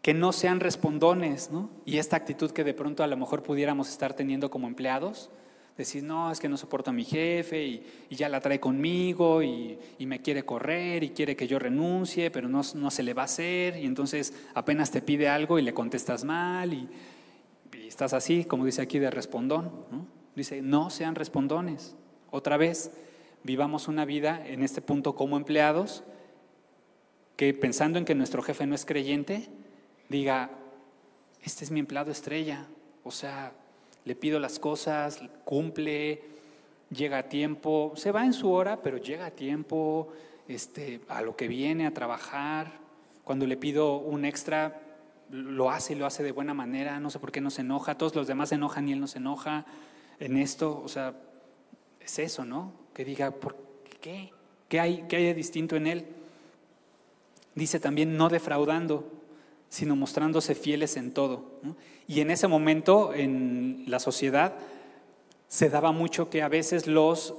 Que 0.00 0.14
no 0.14 0.32
sean 0.32 0.60
respondones, 0.60 1.50
¿no? 1.50 1.70
Y 1.86 1.96
esta 1.96 2.16
actitud 2.16 2.50
que 2.50 2.62
de 2.62 2.74
pronto 2.74 3.02
a 3.02 3.06
lo 3.06 3.16
mejor 3.16 3.42
pudiéramos 3.42 3.88
estar 3.88 4.12
teniendo 4.12 4.50
como 4.50 4.68
empleados, 4.68 5.30
decir, 5.78 6.04
no, 6.04 6.30
es 6.30 6.40
que 6.40 6.48
no 6.48 6.56
soporto 6.56 6.90
a 6.90 6.92
mi 6.92 7.04
jefe 7.04 7.64
y, 7.64 7.86
ya 8.10 8.28
la 8.28 8.40
trae 8.40 8.60
conmigo 8.60 9.42
y, 9.42 9.78
me 10.00 10.20
quiere 10.20 10.44
correr 10.44 11.02
y 11.02 11.10
quiere 11.10 11.36
que 11.36 11.46
yo 11.46 11.58
renuncie, 11.58 12.30
pero 12.30 12.48
no, 12.48 12.62
se 12.62 13.02
le 13.02 13.14
va 13.14 13.22
a 13.22 13.24
hacer 13.24 13.78
y 13.78 13.86
entonces 13.86 14.34
apenas 14.54 14.90
te 14.90 15.00
pide 15.00 15.28
algo 15.28 15.58
y 15.58 15.62
le 15.62 15.72
contestas 15.74 16.24
mal 16.24 16.72
y, 16.74 16.88
estás 17.86 18.12
así, 18.12 18.44
como 18.44 18.64
dice 18.64 18.82
aquí, 18.82 18.98
de 18.98 19.10
respondón. 19.10 19.70
Dice, 20.34 20.62
no 20.62 20.90
sean 20.90 21.14
respondones. 21.14 21.96
Otra 22.34 22.56
vez, 22.56 22.90
vivamos 23.44 23.86
una 23.86 24.04
vida 24.04 24.44
en 24.44 24.64
este 24.64 24.82
punto 24.82 25.14
como 25.14 25.36
empleados, 25.36 26.02
que 27.36 27.54
pensando 27.54 27.96
en 27.96 28.04
que 28.04 28.16
nuestro 28.16 28.42
jefe 28.42 28.66
no 28.66 28.74
es 28.74 28.84
creyente, 28.84 29.48
diga, 30.08 30.50
este 31.44 31.64
es 31.64 31.70
mi 31.70 31.78
empleado 31.78 32.10
estrella, 32.10 32.66
o 33.04 33.12
sea, 33.12 33.52
le 34.04 34.16
pido 34.16 34.40
las 34.40 34.58
cosas, 34.58 35.20
cumple, 35.44 36.22
llega 36.90 37.18
a 37.18 37.22
tiempo, 37.28 37.92
se 37.94 38.10
va 38.10 38.24
en 38.24 38.32
su 38.32 38.50
hora, 38.50 38.82
pero 38.82 38.96
llega 38.96 39.26
a 39.26 39.30
tiempo, 39.30 40.08
este, 40.48 41.02
a 41.06 41.22
lo 41.22 41.36
que 41.36 41.46
viene, 41.46 41.86
a 41.86 41.94
trabajar. 41.94 42.72
Cuando 43.22 43.46
le 43.46 43.56
pido 43.56 43.98
un 43.98 44.24
extra, 44.24 44.80
lo 45.30 45.70
hace 45.70 45.92
y 45.92 45.96
lo 45.96 46.04
hace 46.04 46.24
de 46.24 46.32
buena 46.32 46.52
manera, 46.52 46.98
no 46.98 47.10
sé 47.10 47.20
por 47.20 47.30
qué 47.30 47.40
no 47.40 47.50
se 47.50 47.60
enoja, 47.60 47.96
todos 47.96 48.16
los 48.16 48.26
demás 48.26 48.48
se 48.48 48.56
enojan 48.56 48.88
y 48.88 48.92
él 48.92 48.98
no 48.98 49.06
se 49.06 49.18
enoja 49.18 49.66
en 50.18 50.36
esto, 50.36 50.82
o 50.84 50.88
sea, 50.88 51.14
es 52.04 52.18
eso, 52.18 52.44
¿no? 52.44 52.72
Que 52.92 53.04
diga, 53.04 53.30
¿por 53.30 53.56
qué? 54.00 54.32
¿Qué 54.68 54.80
hay, 54.80 55.04
qué 55.08 55.16
hay 55.16 55.24
de 55.26 55.34
distinto 55.34 55.76
en 55.76 55.86
él? 55.86 56.06
Dice 57.54 57.80
también, 57.80 58.16
no 58.16 58.28
defraudando, 58.28 59.10
sino 59.68 59.96
mostrándose 59.96 60.54
fieles 60.54 60.96
en 60.96 61.12
todo. 61.12 61.44
Y 62.06 62.20
en 62.20 62.30
ese 62.30 62.48
momento, 62.48 63.14
en 63.14 63.84
la 63.86 63.98
sociedad, 63.98 64.54
se 65.48 65.70
daba 65.70 65.92
mucho 65.92 66.30
que 66.30 66.42
a 66.42 66.48
veces 66.48 66.86
los 66.86 67.34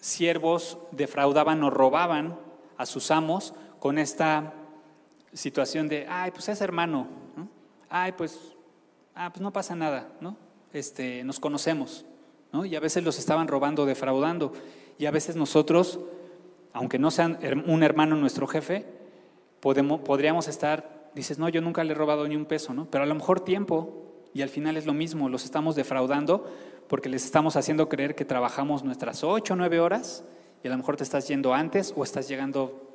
siervos 0.00 0.78
defraudaban 0.90 1.62
o 1.62 1.70
robaban 1.70 2.38
a 2.76 2.86
sus 2.86 3.10
amos 3.10 3.54
con 3.78 3.98
esta 3.98 4.54
situación 5.32 5.88
de, 5.88 6.06
ay, 6.08 6.30
pues 6.32 6.48
es 6.48 6.60
hermano, 6.60 7.06
ay, 7.88 8.12
pues, 8.12 8.38
ah, 9.14 9.30
pues 9.30 9.40
no 9.40 9.52
pasa 9.52 9.74
nada, 9.74 10.12
¿no? 10.20 10.36
Este, 10.72 11.22
nos 11.24 11.38
conocemos. 11.38 12.04
Y 12.64 12.76
a 12.76 12.80
veces 12.80 13.02
los 13.02 13.18
estaban 13.18 13.48
robando, 13.48 13.86
defraudando. 13.86 14.52
Y 14.98 15.06
a 15.06 15.10
veces 15.10 15.36
nosotros, 15.36 15.98
aunque 16.72 16.98
no 16.98 17.10
sean 17.10 17.38
un 17.66 17.82
hermano 17.82 18.16
nuestro 18.16 18.46
jefe, 18.46 18.84
podemos, 19.60 20.00
podríamos 20.00 20.48
estar, 20.48 21.10
dices, 21.14 21.38
no, 21.38 21.48
yo 21.48 21.60
nunca 21.60 21.82
le 21.82 21.92
he 21.92 21.94
robado 21.94 22.28
ni 22.28 22.36
un 22.36 22.44
peso, 22.44 22.74
¿no? 22.74 22.90
Pero 22.90 23.04
a 23.04 23.06
lo 23.06 23.14
mejor 23.14 23.40
tiempo, 23.40 24.02
y 24.34 24.42
al 24.42 24.48
final 24.48 24.76
es 24.76 24.86
lo 24.86 24.92
mismo, 24.92 25.28
los 25.28 25.44
estamos 25.44 25.76
defraudando 25.76 26.46
porque 26.88 27.08
les 27.08 27.24
estamos 27.24 27.56
haciendo 27.56 27.88
creer 27.88 28.14
que 28.14 28.24
trabajamos 28.24 28.84
nuestras 28.84 29.24
ocho 29.24 29.54
o 29.54 29.56
nueve 29.56 29.80
horas 29.80 30.24
y 30.62 30.68
a 30.68 30.70
lo 30.70 30.76
mejor 30.76 30.96
te 30.96 31.04
estás 31.04 31.26
yendo 31.26 31.54
antes 31.54 31.94
o 31.96 32.04
estás 32.04 32.28
llegando 32.28 32.90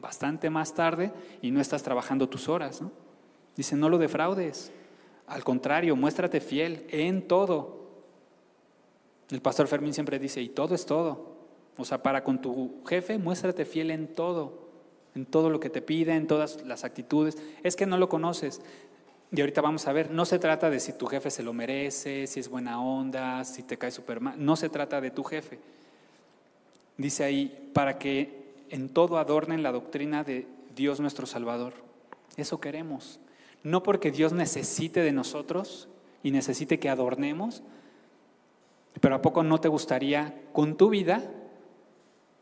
bastante 0.00 0.50
más 0.50 0.74
tarde 0.74 1.12
y 1.42 1.50
no 1.50 1.60
estás 1.60 1.82
trabajando 1.82 2.28
tus 2.28 2.48
horas, 2.48 2.80
¿no? 2.80 2.92
Dice, 3.56 3.76
no 3.76 3.88
lo 3.88 3.98
defraudes. 3.98 4.72
Al 5.26 5.44
contrario, 5.44 5.96
muéstrate 5.96 6.40
fiel 6.40 6.86
en 6.90 7.26
todo. 7.26 7.83
El 9.30 9.40
pastor 9.40 9.66
Fermín 9.66 9.94
siempre 9.94 10.18
dice, 10.18 10.40
y 10.40 10.48
todo 10.48 10.74
es 10.74 10.86
todo. 10.86 11.34
O 11.76 11.84
sea, 11.84 12.02
para 12.02 12.22
con 12.22 12.40
tu 12.40 12.82
jefe, 12.86 13.18
muéstrate 13.18 13.64
fiel 13.64 13.90
en 13.90 14.08
todo, 14.08 14.68
en 15.14 15.26
todo 15.26 15.50
lo 15.50 15.60
que 15.60 15.70
te 15.70 15.82
pide, 15.82 16.14
en 16.14 16.26
todas 16.26 16.64
las 16.64 16.84
actitudes. 16.84 17.36
Es 17.62 17.76
que 17.76 17.86
no 17.86 17.98
lo 17.98 18.08
conoces. 18.08 18.60
Y 19.32 19.40
ahorita 19.40 19.60
vamos 19.60 19.88
a 19.88 19.92
ver, 19.92 20.10
no 20.10 20.24
se 20.24 20.38
trata 20.38 20.70
de 20.70 20.78
si 20.78 20.92
tu 20.92 21.06
jefe 21.06 21.30
se 21.30 21.42
lo 21.42 21.52
merece, 21.52 22.26
si 22.26 22.38
es 22.38 22.48
buena 22.48 22.80
onda, 22.80 23.44
si 23.44 23.64
te 23.64 23.76
cae 23.76 23.90
súper 23.90 24.20
mal. 24.20 24.34
No 24.38 24.54
se 24.54 24.68
trata 24.68 25.00
de 25.00 25.10
tu 25.10 25.24
jefe. 25.24 25.58
Dice 26.96 27.24
ahí, 27.24 27.70
para 27.72 27.98
que 27.98 28.44
en 28.70 28.88
todo 28.88 29.18
adornen 29.18 29.64
la 29.64 29.72
doctrina 29.72 30.22
de 30.22 30.46
Dios 30.76 31.00
nuestro 31.00 31.26
Salvador. 31.26 31.72
Eso 32.36 32.60
queremos. 32.60 33.18
No 33.64 33.82
porque 33.82 34.12
Dios 34.12 34.32
necesite 34.32 35.00
de 35.00 35.12
nosotros 35.12 35.88
y 36.22 36.30
necesite 36.30 36.78
que 36.78 36.88
adornemos, 36.88 37.62
pero 39.04 39.16
¿a 39.16 39.20
poco 39.20 39.42
no 39.42 39.60
te 39.60 39.68
gustaría 39.68 40.34
con 40.54 40.78
tu 40.78 40.88
vida 40.88 41.30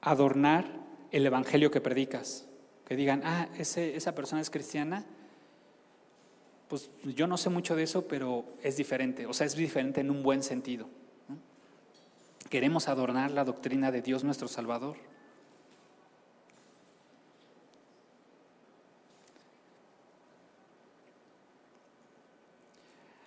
adornar 0.00 0.64
el 1.10 1.26
Evangelio 1.26 1.72
que 1.72 1.80
predicas? 1.80 2.46
Que 2.86 2.94
digan, 2.94 3.22
ah, 3.24 3.48
esa 3.58 4.14
persona 4.14 4.40
es 4.40 4.48
cristiana, 4.48 5.04
pues 6.68 6.88
yo 7.02 7.26
no 7.26 7.36
sé 7.36 7.50
mucho 7.50 7.74
de 7.74 7.82
eso, 7.82 8.06
pero 8.06 8.44
es 8.62 8.76
diferente, 8.76 9.26
o 9.26 9.32
sea, 9.32 9.44
es 9.44 9.56
diferente 9.56 10.02
en 10.02 10.10
un 10.12 10.22
buen 10.22 10.44
sentido. 10.44 10.86
Queremos 12.48 12.86
adornar 12.86 13.32
la 13.32 13.42
doctrina 13.42 13.90
de 13.90 14.00
Dios 14.00 14.22
nuestro 14.22 14.46
Salvador. 14.46 14.98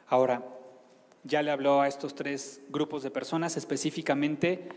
Ahora, 0.07 0.54
ya 1.25 1.41
le 1.41 1.51
habló 1.51 1.81
a 1.81 1.87
estos 1.87 2.15
tres 2.15 2.61
grupos 2.69 3.03
de 3.03 3.11
personas 3.11 3.57
específicamente 3.57 4.69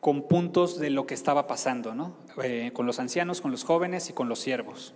con 0.00 0.22
puntos 0.22 0.78
de 0.78 0.90
lo 0.90 1.06
que 1.06 1.14
estaba 1.14 1.48
pasando, 1.48 1.92
¿no? 1.94 2.16
Eh, 2.42 2.70
con 2.72 2.86
los 2.86 3.00
ancianos, 3.00 3.40
con 3.40 3.50
los 3.50 3.64
jóvenes 3.64 4.08
y 4.08 4.12
con 4.12 4.28
los 4.28 4.38
siervos. 4.38 4.94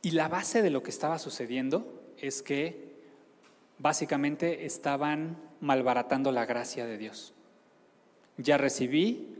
Y 0.00 0.12
la 0.12 0.28
base 0.28 0.62
de 0.62 0.70
lo 0.70 0.82
que 0.82 0.90
estaba 0.90 1.18
sucediendo 1.18 2.02
es 2.16 2.42
que 2.42 2.96
básicamente 3.78 4.64
estaban 4.64 5.36
malbaratando 5.60 6.32
la 6.32 6.46
gracia 6.46 6.86
de 6.86 6.96
Dios. 6.96 7.34
Ya 8.38 8.56
recibí 8.56 9.36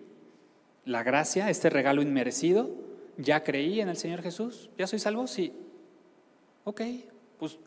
la 0.85 1.03
gracia, 1.03 1.49
este 1.49 1.71
regalo 1.71 2.03
inmerecido, 2.03 2.71
ya 3.17 3.45
creí 3.45 3.81
en 3.81 3.89
el 3.89 3.97
Señor 3.97 4.21
Jesús, 4.21 4.69
ya 4.77 4.87
soy 4.87 4.99
salvo, 4.99 5.27
sí, 5.27 5.55
ok, 6.65 6.83
pues 7.39 7.59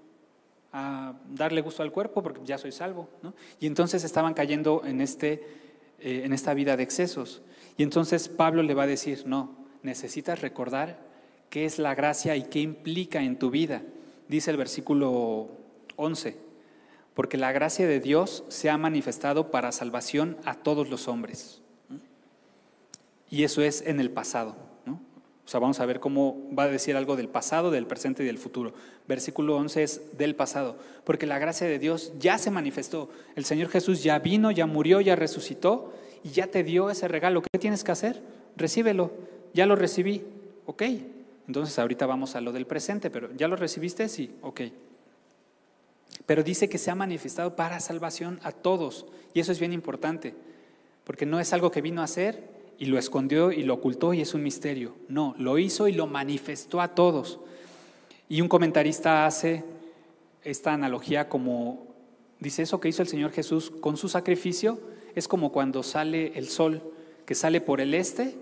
a 0.73 1.13
darle 1.29 1.61
gusto 1.61 1.83
al 1.83 1.91
cuerpo 1.91 2.23
porque 2.23 2.41
ya 2.45 2.57
soy 2.57 2.71
salvo. 2.71 3.09
¿no? 3.21 3.33
Y 3.59 3.67
entonces 3.67 4.03
estaban 4.03 4.33
cayendo 4.33 4.83
en, 4.85 5.01
este, 5.01 5.43
eh, 5.99 6.21
en 6.23 6.33
esta 6.33 6.53
vida 6.53 6.77
de 6.77 6.83
excesos. 6.83 7.41
Y 7.77 7.83
entonces 7.83 8.29
Pablo 8.29 8.63
le 8.63 8.73
va 8.73 8.83
a 8.83 8.87
decir, 8.87 9.23
no, 9.25 9.55
necesitas 9.83 10.41
recordar 10.41 10.99
qué 11.49 11.65
es 11.65 11.79
la 11.79 11.95
gracia 11.95 12.35
y 12.35 12.43
qué 12.43 12.59
implica 12.59 13.21
en 13.21 13.37
tu 13.37 13.49
vida. 13.49 13.81
Dice 14.27 14.51
el 14.51 14.57
versículo 14.57 15.49
11, 15.97 16.37
porque 17.13 17.37
la 17.37 17.51
gracia 17.51 17.87
de 17.87 17.99
Dios 17.99 18.45
se 18.47 18.69
ha 18.69 18.77
manifestado 18.77 19.51
para 19.51 19.71
salvación 19.71 20.37
a 20.45 20.55
todos 20.55 20.89
los 20.89 21.07
hombres. 21.07 21.61
Y 23.29 23.43
eso 23.43 23.61
es 23.61 23.81
en 23.81 23.99
el 23.99 24.11
pasado. 24.11 24.70
O 25.45 25.49
sea, 25.51 25.59
vamos 25.59 25.79
a 25.79 25.85
ver 25.85 25.99
cómo 25.99 26.37
va 26.57 26.63
a 26.63 26.67
decir 26.67 26.95
algo 26.95 27.15
del 27.15 27.27
pasado, 27.27 27.71
del 27.71 27.87
presente 27.87 28.23
y 28.23 28.25
del 28.25 28.37
futuro. 28.37 28.73
Versículo 29.07 29.57
11 29.57 29.83
es 29.83 30.17
del 30.17 30.35
pasado, 30.35 30.77
porque 31.03 31.25
la 31.25 31.39
gracia 31.39 31.67
de 31.67 31.79
Dios 31.79 32.13
ya 32.19 32.37
se 32.37 32.51
manifestó. 32.51 33.09
El 33.35 33.45
Señor 33.45 33.69
Jesús 33.69 34.03
ya 34.03 34.19
vino, 34.19 34.51
ya 34.51 34.65
murió, 34.65 35.01
ya 35.01 35.15
resucitó 35.15 35.93
y 36.23 36.29
ya 36.29 36.47
te 36.47 36.63
dio 36.63 36.89
ese 36.89 37.07
regalo. 37.07 37.41
¿Qué 37.41 37.59
tienes 37.59 37.83
que 37.83 37.91
hacer? 37.91 38.21
Recíbelo. 38.55 39.11
Ya 39.53 39.65
lo 39.65 39.75
recibí. 39.75 40.23
Ok. 40.65 40.83
Entonces 41.47 41.77
ahorita 41.79 42.05
vamos 42.05 42.35
a 42.35 42.41
lo 42.41 42.51
del 42.51 42.65
presente, 42.65 43.09
pero 43.09 43.29
¿ya 43.35 43.47
lo 43.47 43.55
recibiste? 43.55 44.07
Sí. 44.07 44.33
Ok. 44.41 44.61
Pero 46.25 46.43
dice 46.43 46.69
que 46.69 46.77
se 46.77 46.91
ha 46.91 46.95
manifestado 46.95 47.55
para 47.55 47.79
salvación 47.79 48.39
a 48.43 48.51
todos. 48.51 49.05
Y 49.33 49.39
eso 49.39 49.51
es 49.51 49.59
bien 49.59 49.73
importante, 49.73 50.33
porque 51.03 51.25
no 51.25 51.39
es 51.39 51.51
algo 51.51 51.71
que 51.71 51.81
vino 51.81 52.01
a 52.01 52.05
hacer 52.05 52.60
y 52.81 52.87
lo 52.87 52.97
escondió 52.97 53.51
y 53.51 53.61
lo 53.61 53.75
ocultó 53.75 54.11
y 54.11 54.21
es 54.21 54.33
un 54.33 54.41
misterio. 54.41 54.95
No, 55.07 55.35
lo 55.37 55.59
hizo 55.59 55.87
y 55.87 55.91
lo 55.91 56.07
manifestó 56.07 56.81
a 56.81 56.95
todos. 56.95 57.39
Y 58.27 58.41
un 58.41 58.47
comentarista 58.47 59.27
hace 59.27 59.63
esta 60.43 60.73
analogía 60.73 61.29
como, 61.29 61.85
dice 62.39 62.63
eso 62.63 62.79
que 62.79 62.89
hizo 62.89 63.03
el 63.03 63.07
Señor 63.07 63.33
Jesús 63.33 63.69
con 63.69 63.97
su 63.97 64.09
sacrificio, 64.09 64.79
es 65.13 65.27
como 65.27 65.51
cuando 65.51 65.83
sale 65.83 66.31
el 66.39 66.47
sol, 66.47 66.81
que 67.27 67.35
sale 67.35 67.61
por 67.61 67.81
el 67.81 67.93
este 67.93 68.35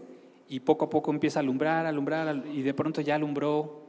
y 0.47 0.61
poco 0.61 0.85
a 0.85 0.89
poco 0.89 1.11
empieza 1.11 1.39
a 1.39 1.41
alumbrar, 1.41 1.85
alumbrar, 1.85 2.41
y 2.53 2.61
de 2.61 2.73
pronto 2.73 3.01
ya 3.01 3.15
alumbró 3.15 3.81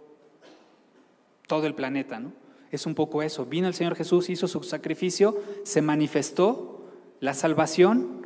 todo 1.46 1.68
el 1.68 1.76
planeta, 1.76 2.18
¿no? 2.18 2.32
Es 2.72 2.86
un 2.86 2.96
poco 2.96 3.22
eso. 3.22 3.46
Vino 3.46 3.68
el 3.68 3.74
Señor 3.74 3.94
Jesús, 3.94 4.28
hizo 4.28 4.48
su 4.48 4.64
sacrificio, 4.64 5.40
se 5.62 5.80
manifestó 5.80 6.88
la 7.20 7.34
salvación 7.34 8.19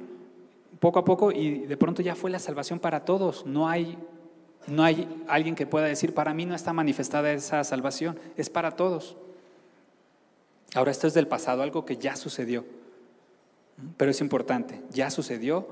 poco 0.81 0.99
a 0.99 1.05
poco 1.05 1.33
y 1.33 1.61
de 1.61 1.77
pronto 1.77 2.03
ya 2.03 2.15
fue 2.15 2.31
la 2.31 2.39
salvación 2.39 2.79
para 2.79 3.05
todos. 3.05 3.47
No 3.47 3.69
hay, 3.69 3.99
no 4.67 4.83
hay 4.83 5.09
alguien 5.29 5.55
que 5.55 5.67
pueda 5.67 5.87
decir, 5.87 6.15
para 6.15 6.35
mí 6.35 6.47
no 6.47 6.55
está 6.55 6.73
manifestada 6.73 7.33
esa 7.33 7.63
salvación, 7.65 8.19
es 8.37 8.51
para 8.51 8.73
todos. 8.73 9.17
Ahora 10.75 10.91
esto 10.91 11.07
es 11.07 11.15
del 11.15 11.29
pasado, 11.29 11.63
algo 11.63 11.85
que 11.85 11.97
ya 11.97 12.17
sucedió, 12.17 12.65
pero 13.97 14.11
es 14.11 14.21
importante, 14.21 14.81
ya 14.91 15.11
sucedió 15.11 15.69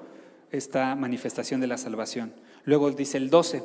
esta 0.51 0.95
manifestación 0.95 1.61
de 1.61 1.67
la 1.67 1.79
salvación. 1.79 2.33
Luego 2.65 2.91
dice 2.91 3.17
el 3.17 3.29
12, 3.29 3.65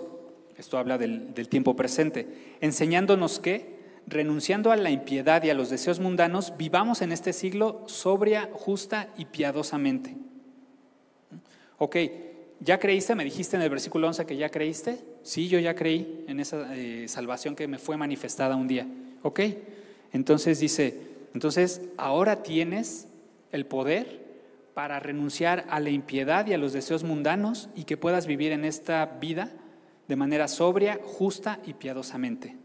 esto 0.58 0.78
habla 0.80 0.98
del, 0.98 1.34
del 1.36 1.50
tiempo 1.50 1.76
presente, 1.76 2.56
enseñándonos 2.62 3.40
que, 3.40 3.78
renunciando 4.08 4.72
a 4.72 4.78
la 4.78 4.90
impiedad 4.90 5.44
y 5.44 5.52
a 5.52 5.54
los 5.54 5.70
deseos 5.70 6.00
mundanos, 6.00 6.54
vivamos 6.58 7.02
en 7.02 7.12
este 7.12 7.34
siglo 7.34 7.84
sobria, 7.86 8.50
justa 8.54 9.10
y 9.18 9.26
piadosamente 9.26 10.16
Ok, 11.78 11.96
¿ya 12.60 12.80
creíste? 12.80 13.16
Me 13.16 13.24
dijiste 13.24 13.56
en 13.56 13.62
el 13.62 13.70
versículo 13.70 14.08
11 14.08 14.26
que 14.26 14.38
ya 14.38 14.50
creíste. 14.50 15.00
Sí, 15.24 15.48
yo 15.48 15.60
ya 15.60 15.76
creí 15.76 16.26
en 16.28 16.40
esa 16.40 16.76
eh, 16.76 17.08
salvación 17.08 17.56
que 17.56 17.68
me 17.68 17.78
fue 17.78 17.98
manifestada 17.98 18.56
un 18.56 18.68
día. 18.68 18.88
Ok, 19.24 19.42
entonces 20.14 20.60
dice, 20.60 21.00
entonces 21.34 21.82
ahora 21.98 22.44
tienes 22.44 23.08
el 23.52 23.66
poder 23.66 24.26
para 24.74 25.00
renunciar 25.00 25.66
a 25.70 25.80
la 25.80 25.90
impiedad 25.90 26.46
y 26.48 26.54
a 26.54 26.58
los 26.58 26.74
deseos 26.74 27.04
mundanos 27.04 27.70
y 27.76 27.84
que 27.84 27.98
puedas 27.98 28.28
vivir 28.28 28.52
en 28.52 28.64
esta 28.64 29.06
vida 29.20 29.52
de 30.08 30.16
manera 30.16 30.48
sobria, 30.48 31.00
justa 31.04 31.60
y 31.66 31.74
piadosamente. 31.74 32.56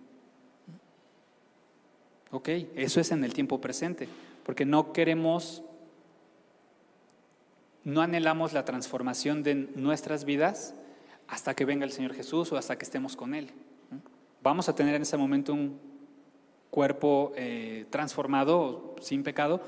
Ok, 2.30 2.48
eso 2.76 3.00
es 3.00 3.10
en 3.12 3.24
el 3.24 3.34
tiempo 3.34 3.60
presente, 3.60 4.08
porque 4.44 4.64
no 4.64 4.92
queremos 4.92 5.62
no 7.84 8.00
anhelamos 8.00 8.52
la 8.52 8.64
transformación 8.64 9.42
de 9.42 9.54
nuestras 9.54 10.24
vidas 10.24 10.74
hasta 11.28 11.54
que 11.54 11.64
venga 11.64 11.84
el 11.84 11.92
Señor 11.92 12.14
Jesús 12.14 12.52
o 12.52 12.56
hasta 12.56 12.76
que 12.76 12.84
estemos 12.84 13.16
con 13.16 13.34
Él. 13.34 13.50
Vamos 14.42 14.68
a 14.68 14.74
tener 14.74 14.94
en 14.94 15.02
ese 15.02 15.16
momento 15.16 15.52
un 15.52 15.78
cuerpo 16.70 17.32
eh, 17.36 17.86
transformado, 17.90 18.96
sin 19.00 19.22
pecado, 19.22 19.60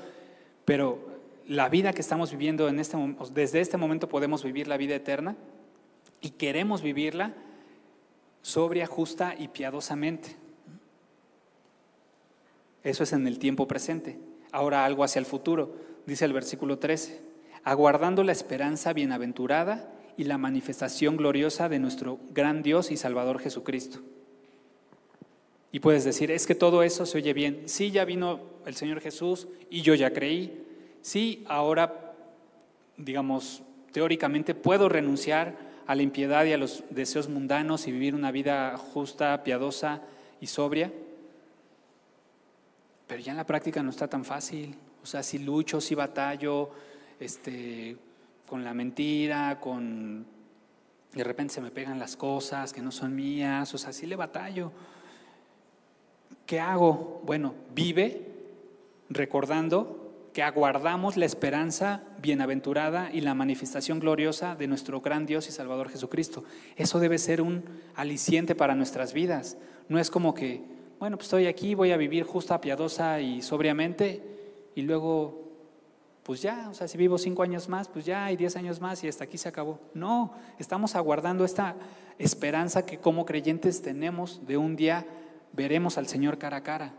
pero 0.63 1.15
la 1.47 1.69
vida 1.69 1.93
que 1.93 2.01
estamos 2.01 2.31
viviendo 2.31 2.67
en 2.67 2.79
este, 2.79 2.97
desde 3.33 3.61
este 3.61 3.77
momento 3.77 4.09
podemos 4.09 4.43
vivir 4.43 4.67
la 4.67 4.77
vida 4.77 4.95
eterna 4.95 5.35
y 6.21 6.31
queremos 6.31 6.81
vivirla 6.81 7.33
sobria, 8.41 8.85
justa 8.87 9.35
y 9.37 9.49
piadosamente. 9.49 10.35
Eso 12.83 13.03
es 13.03 13.13
en 13.13 13.27
el 13.27 13.39
tiempo 13.39 13.67
presente. 13.67 14.19
Ahora 14.51 14.85
algo 14.85 15.03
hacia 15.03 15.19
el 15.19 15.25
futuro, 15.25 15.75
dice 16.05 16.25
el 16.25 16.33
versículo 16.33 16.79
13 16.79 17.34
aguardando 17.65 18.23
la 18.23 18.31
esperanza 18.31 18.93
bienaventurada 18.93 19.91
y 20.15 20.23
la 20.23 20.37
manifestación 20.37 21.17
gloriosa 21.17 21.67
de 21.67 21.79
nuestro 21.79 22.19
gran 22.31 22.61
Dios 22.61 22.91
y 22.91 22.95
Salvador 22.95 23.39
Jesucristo. 23.39 23.99
Y 25.71 25.79
puedes 25.79 26.05
decir, 26.05 26.31
es 26.31 26.47
que 26.47 26.55
todo 26.55 26.83
eso 26.83 27.05
se 27.05 27.17
oye 27.17 27.33
bien. 27.33 27.63
Sí, 27.65 27.91
ya 27.91 28.05
vino 28.05 28.39
el 28.65 28.75
Señor 28.75 29.01
Jesús 29.01 29.47
y 29.69 29.81
yo 29.81 29.93
ya 29.95 30.13
creí. 30.13 30.63
Sí, 31.01 31.43
ahora, 31.49 32.13
digamos, 32.95 33.61
teóricamente 33.91 34.55
puedo 34.55 34.87
renunciar 34.87 35.57
a 35.87 35.95
la 35.95 36.03
impiedad 36.03 36.45
y 36.45 36.53
a 36.53 36.57
los 36.57 36.83
deseos 36.91 37.27
mundanos 37.27 37.87
y 37.87 37.91
vivir 37.91 38.15
una 38.15 38.31
vida 38.31 38.77
justa, 38.77 39.43
piadosa 39.43 40.01
y 40.39 40.47
sobria. 40.47 40.93
Pero 43.07 43.21
ya 43.21 43.31
en 43.31 43.37
la 43.37 43.45
práctica 43.45 43.83
no 43.83 43.89
está 43.89 44.07
tan 44.07 44.23
fácil. 44.23 44.75
O 45.03 45.05
sea, 45.05 45.23
si 45.23 45.39
lucho, 45.39 45.81
si 45.81 45.93
batallo, 45.93 46.71
este, 47.19 47.97
con 48.47 48.63
la 48.63 48.73
mentira, 48.73 49.59
con 49.59 50.25
de 51.15 51.23
repente 51.23 51.53
se 51.53 51.61
me 51.61 51.71
pegan 51.71 51.97
las 51.97 52.17
cosas 52.17 52.73
que 52.73 52.81
no 52.81 52.91
son 52.91 53.15
mías, 53.15 53.73
o 53.73 53.77
sea, 53.77 53.93
sí 53.93 54.05
le 54.05 54.17
batallo. 54.17 54.71
¿Qué 56.45 56.59
hago? 56.59 57.21
Bueno, 57.25 57.55
vive 57.73 58.27
recordando 59.09 60.05
que 60.33 60.43
aguardamos 60.43 61.15
la 61.15 61.25
esperanza 61.25 62.03
bienaventurada 62.21 63.09
y 63.13 63.21
la 63.21 63.33
manifestación 63.33 63.99
gloriosa 63.99 64.55
de 64.55 64.67
nuestro 64.67 64.99
gran 64.99 65.25
Dios 65.25 65.47
y 65.47 65.53
Salvador 65.53 65.89
Jesucristo. 65.89 66.43
Eso 66.75 66.99
debe 66.99 67.17
ser 67.17 67.41
un 67.41 67.63
aliciente 67.95 68.53
para 68.53 68.75
nuestras 68.75 69.13
vidas. 69.13 69.57
No 69.87 69.97
es 69.97 70.11
como 70.11 70.33
que, 70.33 70.61
bueno, 70.99 71.15
pues 71.15 71.27
estoy 71.27 71.47
aquí, 71.47 71.75
voy 71.75 71.93
a 71.93 71.97
vivir 71.97 72.25
justa, 72.25 72.59
piadosa 72.59 73.21
y 73.21 73.41
sobriamente 73.41 74.21
y 74.75 74.81
luego 74.81 75.44
pues 76.25 76.41
ya, 76.41 76.69
o 76.71 76.73
sea, 76.73 76.87
si 76.87 76.97
vivo 76.97 77.19
cinco 77.19 77.43
años 77.43 77.69
más, 77.69 77.87
pues 77.87 78.03
ya 78.03 78.25
hay 78.25 78.35
diez 78.35 78.55
años 78.55 78.81
más 78.81 79.03
y 79.03 79.07
hasta 79.07 79.25
aquí 79.25 79.37
se 79.37 79.47
acabó. 79.47 79.79
No, 79.93 80.33
estamos 80.57 80.95
aguardando 80.95 81.45
esta 81.45 81.75
esperanza 82.17 82.83
que 82.83 82.97
como 82.97 83.27
creyentes 83.27 83.83
tenemos 83.83 84.43
de 84.47 84.57
un 84.57 84.75
día 84.75 85.05
veremos 85.53 85.99
al 85.99 86.07
Señor 86.07 86.39
cara 86.39 86.57
a 86.57 86.63
cara. 86.63 86.93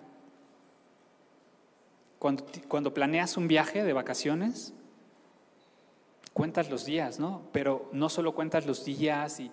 Cuando, 2.21 2.47
cuando 2.69 2.95
planeas 2.95 3.37
un 3.37 3.49
viaje 3.49 3.83
de 3.83 3.93
vacaciones, 3.93 4.73
cuentas 6.33 6.71
los 6.71 6.85
días, 6.85 7.19
¿no? 7.19 7.43
Pero 7.51 7.91
no 7.93 8.09
solo 8.09 8.33
cuentas 8.33 8.65
los 8.65 8.85
días 8.85 9.41
y 9.41 9.51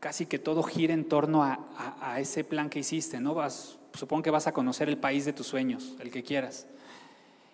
casi 0.00 0.26
que 0.26 0.40
todo 0.40 0.64
gira 0.64 0.94
en 0.94 1.08
torno 1.08 1.44
a, 1.44 1.60
a 2.00 2.18
ese 2.18 2.42
plan 2.42 2.68
que 2.68 2.80
hiciste, 2.80 3.20
¿no? 3.20 3.34
Vas, 3.34 3.78
supongo 3.92 4.24
que 4.24 4.30
vas 4.32 4.48
a 4.48 4.52
conocer 4.52 4.88
el 4.88 4.98
país 4.98 5.24
de 5.24 5.32
tus 5.32 5.46
sueños, 5.46 5.94
el 6.00 6.10
que 6.10 6.24
quieras 6.24 6.66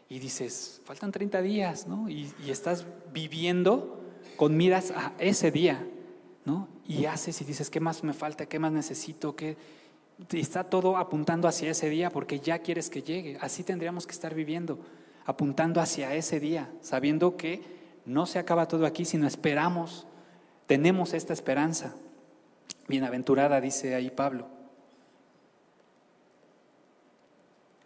y 0.09 0.19
dices, 0.19 0.81
faltan 0.85 1.13
30 1.13 1.43
días, 1.43 1.87
¿no? 1.87 2.09
Y, 2.09 2.33
estás 2.49 2.87
viviendo 3.13 4.01
con 4.37 4.57
miras 4.57 4.91
a 4.91 5.13
ese 5.19 5.51
día, 5.51 5.87
¿no? 6.45 6.69
Y 6.87 7.05
haces 7.05 7.41
y 7.43 7.45
dices, 7.45 7.69
¿qué 7.69 7.81
más 7.81 8.03
me 8.03 8.15
falta? 8.15 8.47
¿Qué 8.47 8.59
más 8.59 8.73
necesito? 8.73 9.37
¿Qué? 9.37 9.57
está 10.33 10.65
todo 10.65 10.97
apuntando 10.97 11.47
hacia 11.47 11.71
ese 11.71 11.89
día 11.89 12.11
porque 12.11 12.41
ya 12.41 12.59
quieres 12.61 12.91
que 12.91 13.03
llegue. 13.03 13.39
Así 13.41 13.63
tendríamos 13.63 14.07
que 14.07 14.13
estar 14.13 14.35
viviendo, 14.35 14.79
apuntando 15.27 15.81
hacia 15.81 16.15
ese 16.15 16.41
día, 16.41 16.73
sabiendo 16.81 17.37
que 17.37 17.63
no 18.05 18.27
se 18.27 18.39
acaba 18.39 18.67
todo 18.67 18.87
aquí, 18.87 19.05
sino 19.05 19.27
esperamos, 19.27 20.07
tenemos 20.67 21.13
esta 21.13 21.33
esperanza. 21.33 21.95
Bienaventurada, 22.89 23.61
dice 23.61 23.95
ahí 23.95 24.11
Pablo. 24.11 24.49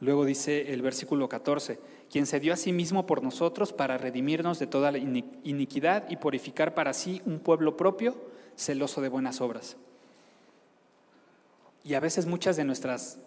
Luego 0.00 0.24
dice 0.24 0.72
el 0.72 0.82
versículo 0.82 1.28
14, 1.28 1.78
quien 2.12 2.26
se 2.26 2.40
dio 2.40 2.52
a 2.52 2.56
sí 2.56 2.72
mismo 2.72 3.06
por 3.06 3.22
nosotros 3.22 3.72
para 3.72 3.96
redimirnos 3.96 4.58
de 4.58 4.66
toda 4.66 4.92
la 4.92 4.98
iniquidad 4.98 6.04
y 6.10 6.16
purificar 6.16 6.74
para 6.74 6.92
sí 6.92 7.22
un 7.24 7.38
pueblo 7.38 7.78
propio, 7.78 8.14
celoso 8.54 9.00
de 9.00 9.08
buenas 9.08 9.40
obras. 9.40 9.78
Y 11.84 11.94
a 11.94 12.00
veces 12.00 12.26
muchas 12.26 12.56
de 12.58 12.64
nuestras 12.64 13.18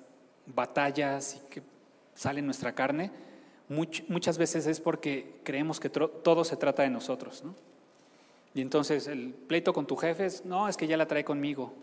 batallas 0.46 1.36
y 1.36 1.50
que 1.50 1.64
sale 2.14 2.42
en 2.42 2.46
nuestra 2.46 2.76
carne, 2.76 3.10
muchas 4.08 4.38
veces 4.38 4.68
es 4.68 4.80
porque 4.80 5.40
creemos 5.44 5.80
que 5.80 5.90
todo 5.90 6.44
se 6.44 6.56
trata 6.56 6.84
de 6.84 6.92
nosotros. 6.92 7.44
Y 8.54 8.62
entonces 8.62 9.08
el 9.08 9.34
pleito 9.34 9.74
con 9.74 9.88
tu 9.88 9.96
jefe 9.96 10.28
es, 10.28 10.46
no, 10.46 10.70
es 10.70 10.78
que 10.78 10.86
ya 10.86 10.96
la 10.96 11.08
trae 11.08 11.26
conmigo. 11.26 11.74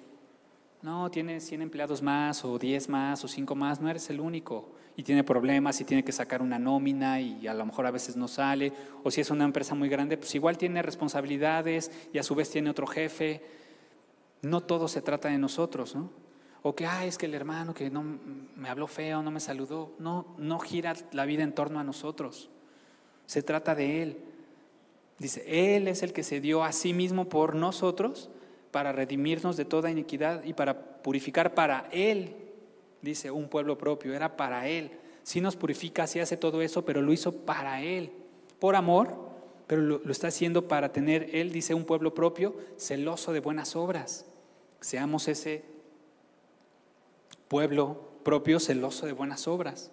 No, 0.82 1.08
tiene 1.12 1.40
100 1.40 1.62
empleados 1.62 2.02
más 2.02 2.44
o 2.44 2.58
10 2.58 2.88
más 2.88 3.22
o 3.22 3.28
5 3.28 3.54
más, 3.54 3.80
no 3.80 3.88
eres 3.88 4.10
el 4.10 4.20
único. 4.20 4.68
Y 4.96 5.04
tiene 5.04 5.22
problemas 5.22 5.80
y 5.80 5.84
tiene 5.84 6.04
que 6.04 6.10
sacar 6.10 6.42
una 6.42 6.58
nómina 6.58 7.20
y 7.20 7.46
a 7.46 7.54
lo 7.54 7.64
mejor 7.64 7.86
a 7.86 7.92
veces 7.92 8.16
no 8.16 8.26
sale. 8.26 8.72
O 9.04 9.10
si 9.10 9.20
es 9.20 9.30
una 9.30 9.44
empresa 9.44 9.76
muy 9.76 9.88
grande, 9.88 10.18
pues 10.18 10.34
igual 10.34 10.58
tiene 10.58 10.82
responsabilidades 10.82 11.92
y 12.12 12.18
a 12.18 12.24
su 12.24 12.34
vez 12.34 12.50
tiene 12.50 12.68
otro 12.68 12.88
jefe. 12.88 13.42
No 14.42 14.60
todo 14.60 14.88
se 14.88 15.02
trata 15.02 15.28
de 15.28 15.38
nosotros, 15.38 15.94
¿no? 15.94 16.10
O 16.62 16.74
que, 16.74 16.84
ay, 16.86 17.08
es 17.08 17.16
que 17.16 17.26
el 17.26 17.34
hermano 17.34 17.74
que 17.74 17.88
no 17.88 18.02
me 18.56 18.68
habló 18.68 18.88
feo, 18.88 19.22
no 19.22 19.30
me 19.30 19.40
saludó. 19.40 19.94
No, 20.00 20.34
no 20.36 20.58
gira 20.58 20.94
la 21.12 21.24
vida 21.26 21.44
en 21.44 21.54
torno 21.54 21.78
a 21.78 21.84
nosotros. 21.84 22.50
Se 23.26 23.42
trata 23.42 23.76
de 23.76 24.02
Él. 24.02 24.18
Dice, 25.18 25.76
Él 25.76 25.86
es 25.86 26.02
el 26.02 26.12
que 26.12 26.24
se 26.24 26.40
dio 26.40 26.64
a 26.64 26.72
sí 26.72 26.92
mismo 26.92 27.28
por 27.28 27.54
nosotros 27.54 28.30
para 28.72 28.90
redimirnos 28.90 29.56
de 29.56 29.66
toda 29.66 29.90
iniquidad 29.90 30.42
y 30.44 30.54
para 30.54 31.02
purificar 31.02 31.54
para 31.54 31.88
Él, 31.92 32.34
dice, 33.02 33.30
un 33.30 33.48
pueblo 33.48 33.78
propio, 33.78 34.14
era 34.14 34.36
para 34.36 34.66
Él. 34.66 34.90
Sí 35.22 35.40
nos 35.40 35.54
purifica, 35.54 36.06
sí 36.06 36.18
hace 36.18 36.36
todo 36.36 36.62
eso, 36.62 36.84
pero 36.84 37.02
lo 37.02 37.12
hizo 37.12 37.32
para 37.44 37.82
Él, 37.82 38.10
por 38.58 38.74
amor, 38.74 39.14
pero 39.66 39.82
lo, 39.82 40.10
está 40.10 40.28
haciendo 40.28 40.66
para 40.68 40.90
tener, 40.90 41.28
Él 41.36 41.52
dice, 41.52 41.74
un 41.74 41.84
pueblo 41.84 42.14
propio, 42.14 42.56
celoso 42.78 43.32
de 43.32 43.40
buenas 43.40 43.76
obras. 43.76 44.24
Seamos 44.80 45.28
ese 45.28 45.62
pueblo 47.46 48.00
propio, 48.24 48.58
celoso 48.58 49.04
de 49.04 49.12
buenas 49.12 49.46
obras. 49.46 49.90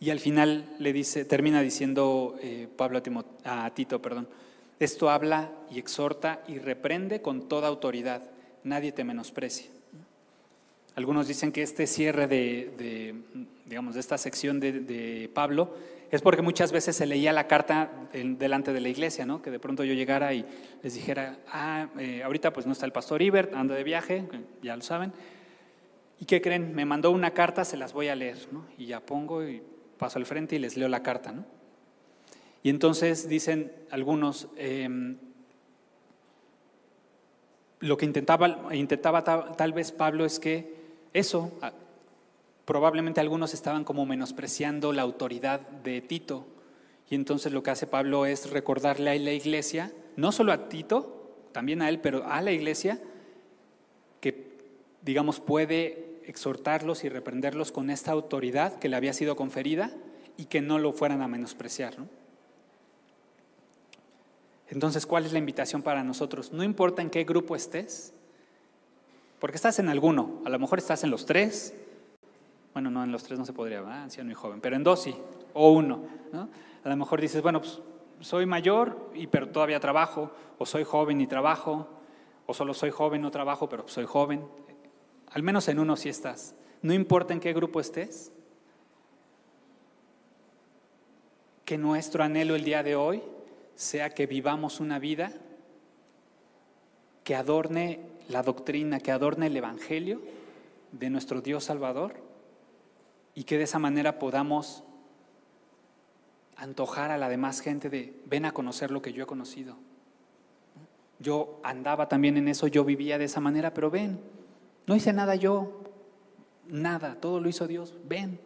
Y 0.00 0.10
al 0.10 0.18
final 0.18 0.74
le 0.80 0.92
dice, 0.92 1.24
termina 1.24 1.62
diciendo 1.62 2.36
eh, 2.42 2.68
Pablo 2.76 3.00
a, 3.44 3.64
a 3.64 3.74
Tito, 3.74 4.02
perdón, 4.02 4.28
esto 4.78 5.10
habla 5.10 5.50
y 5.70 5.78
exhorta 5.78 6.42
y 6.46 6.58
reprende 6.58 7.22
con 7.22 7.48
toda 7.48 7.68
autoridad. 7.68 8.22
Nadie 8.62 8.92
te 8.92 9.04
menosprecia. 9.04 9.70
Algunos 10.96 11.28
dicen 11.28 11.52
que 11.52 11.62
este 11.62 11.86
cierre 11.86 12.26
de, 12.26 13.14
digamos, 13.66 13.94
de 13.94 14.00
esta 14.00 14.16
sección 14.16 14.60
de, 14.60 15.30
Pablo 15.34 15.74
es 16.10 16.22
porque 16.22 16.40
muchas 16.40 16.72
veces 16.72 16.96
se 16.96 17.04
leía 17.04 17.32
la 17.32 17.46
carta 17.46 17.90
delante 18.12 18.72
de 18.72 18.80
la 18.80 18.88
iglesia, 18.88 19.26
¿no? 19.26 19.42
Que 19.42 19.50
de 19.50 19.58
pronto 19.58 19.84
yo 19.84 19.92
llegara 19.92 20.32
y 20.32 20.46
les 20.82 20.94
dijera, 20.94 21.38
ah, 21.48 21.88
eh, 21.98 22.22
ahorita 22.22 22.52
pues 22.52 22.64
no 22.64 22.72
está 22.72 22.86
el 22.86 22.92
pastor 22.92 23.20
Ibert, 23.20 23.54
anda 23.54 23.74
de 23.74 23.84
viaje, 23.84 24.24
ya 24.62 24.74
lo 24.76 24.82
saben. 24.82 25.12
¿Y 26.18 26.24
qué 26.24 26.40
creen? 26.40 26.74
Me 26.74 26.86
mandó 26.86 27.10
una 27.10 27.32
carta, 27.32 27.64
se 27.64 27.76
las 27.76 27.92
voy 27.92 28.08
a 28.08 28.14
leer, 28.14 28.38
¿no? 28.50 28.64
Y 28.78 28.86
ya 28.86 29.00
pongo 29.00 29.46
y 29.46 29.62
paso 29.98 30.18
al 30.18 30.24
frente 30.24 30.56
y 30.56 30.58
les 30.58 30.76
leo 30.76 30.88
la 30.88 31.02
carta, 31.02 31.32
¿no? 31.32 31.44
Y 32.66 32.68
entonces 32.68 33.28
dicen 33.28 33.72
algunos, 33.92 34.48
em, 34.56 35.18
lo 37.78 37.96
que 37.96 38.06
intentaba, 38.06 38.74
intentaba 38.74 39.22
tal, 39.22 39.72
vez 39.72 39.92
Pablo 39.92 40.24
es 40.24 40.40
que 40.40 40.74
eso, 41.12 41.52
probablemente 42.64 43.20
algunos 43.20 43.54
estaban 43.54 43.84
como 43.84 44.04
menospreciando 44.04 44.92
la 44.92 45.02
autoridad 45.02 45.60
de 45.60 46.00
Tito. 46.00 46.44
Y 47.08 47.14
entonces 47.14 47.52
lo 47.52 47.62
que 47.62 47.70
hace 47.70 47.86
Pablo 47.86 48.26
es 48.26 48.50
recordarle 48.50 49.10
a 49.10 49.14
la 49.14 49.32
iglesia, 49.32 49.92
no 50.16 50.32
solo 50.32 50.50
a 50.50 50.68
Tito, 50.68 51.36
también 51.52 51.82
a 51.82 51.88
él, 51.88 52.00
pero 52.00 52.26
a 52.26 52.42
la 52.42 52.50
iglesia, 52.50 53.00
que 54.20 54.58
digamos 55.02 55.38
puede 55.38 56.18
exhortarlos 56.24 57.04
y 57.04 57.10
reprenderlos 57.10 57.70
con 57.70 57.90
esta 57.90 58.10
autoridad 58.10 58.80
que 58.80 58.88
le 58.88 58.96
había 58.96 59.12
sido 59.12 59.36
conferida 59.36 59.92
y 60.36 60.46
que 60.46 60.62
no 60.62 60.80
lo 60.80 60.92
fueran 60.92 61.22
a 61.22 61.28
menospreciar. 61.28 61.96
¿no? 62.00 62.25
Entonces, 64.68 65.06
¿cuál 65.06 65.24
es 65.24 65.32
la 65.32 65.38
invitación 65.38 65.82
para 65.82 66.02
nosotros? 66.02 66.52
No 66.52 66.62
importa 66.62 67.02
en 67.02 67.10
qué 67.10 67.24
grupo 67.24 67.54
estés, 67.54 68.12
porque 69.38 69.56
estás 69.56 69.78
en 69.78 69.88
alguno, 69.88 70.40
a 70.44 70.50
lo 70.50 70.58
mejor 70.58 70.78
estás 70.78 71.04
en 71.04 71.10
los 71.10 71.26
tres, 71.26 71.74
bueno, 72.72 72.90
no, 72.90 73.04
en 73.04 73.12
los 73.12 73.22
tres 73.22 73.38
no 73.38 73.44
se 73.44 73.52
podría, 73.52 73.80
¿verdad? 73.80 74.02
anciano 74.02 74.30
y 74.30 74.34
joven, 74.34 74.60
pero 74.60 74.76
en 74.76 74.84
dos 74.84 75.02
sí, 75.02 75.16
o 75.54 75.70
uno. 75.70 76.04
A 76.84 76.88
lo 76.88 76.96
mejor 76.96 77.20
dices, 77.20 77.42
bueno, 77.42 77.60
pues 77.60 77.80
soy 78.20 78.44
mayor, 78.44 79.10
y, 79.14 79.26
pero 79.28 79.48
todavía 79.48 79.80
trabajo, 79.80 80.32
o 80.58 80.66
soy 80.66 80.84
joven 80.84 81.20
y 81.20 81.26
trabajo, 81.26 81.88
o 82.46 82.54
solo 82.54 82.74
soy 82.74 82.90
joven, 82.90 83.22
no 83.22 83.30
trabajo, 83.30 83.68
pero 83.68 83.88
soy 83.88 84.04
joven. 84.04 84.44
Al 85.30 85.42
menos 85.42 85.68
en 85.68 85.78
uno 85.78 85.96
sí 85.96 86.08
estás. 86.08 86.54
No 86.82 86.92
importa 86.92 87.32
en 87.32 87.40
qué 87.40 87.52
grupo 87.52 87.80
estés, 87.80 88.32
que 91.64 91.78
nuestro 91.78 92.22
anhelo 92.22 92.54
el 92.54 92.64
día 92.64 92.82
de 92.82 92.94
hoy 92.94 93.22
sea 93.76 94.10
que 94.10 94.26
vivamos 94.26 94.80
una 94.80 94.98
vida 94.98 95.32
que 97.22 97.36
adorne 97.36 98.00
la 98.28 98.42
doctrina, 98.42 99.00
que 99.00 99.12
adorne 99.12 99.46
el 99.46 99.56
Evangelio 99.56 100.22
de 100.92 101.10
nuestro 101.10 101.42
Dios 101.42 101.64
Salvador 101.64 102.14
y 103.34 103.44
que 103.44 103.58
de 103.58 103.64
esa 103.64 103.78
manera 103.78 104.18
podamos 104.18 104.82
antojar 106.56 107.10
a 107.10 107.18
la 107.18 107.28
demás 107.28 107.60
gente 107.60 107.90
de 107.90 108.18
ven 108.24 108.46
a 108.46 108.52
conocer 108.52 108.90
lo 108.90 109.02
que 109.02 109.12
yo 109.12 109.22
he 109.22 109.26
conocido. 109.26 109.76
Yo 111.18 111.60
andaba 111.62 112.08
también 112.08 112.38
en 112.38 112.48
eso, 112.48 112.66
yo 112.66 112.84
vivía 112.84 113.18
de 113.18 113.26
esa 113.26 113.40
manera, 113.40 113.74
pero 113.74 113.90
ven, 113.90 114.18
no 114.86 114.96
hice 114.96 115.12
nada 115.12 115.34
yo, 115.34 115.82
nada, 116.66 117.16
todo 117.20 117.40
lo 117.40 117.48
hizo 117.48 117.66
Dios, 117.66 117.94
ven, 118.04 118.40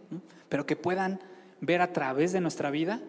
pero 0.48 0.66
que 0.66 0.76
puedan 0.76 1.20
ver 1.60 1.82
a 1.82 1.92
través 1.92 2.32
de 2.32 2.40
nuestra 2.40 2.70
vida 2.70 3.00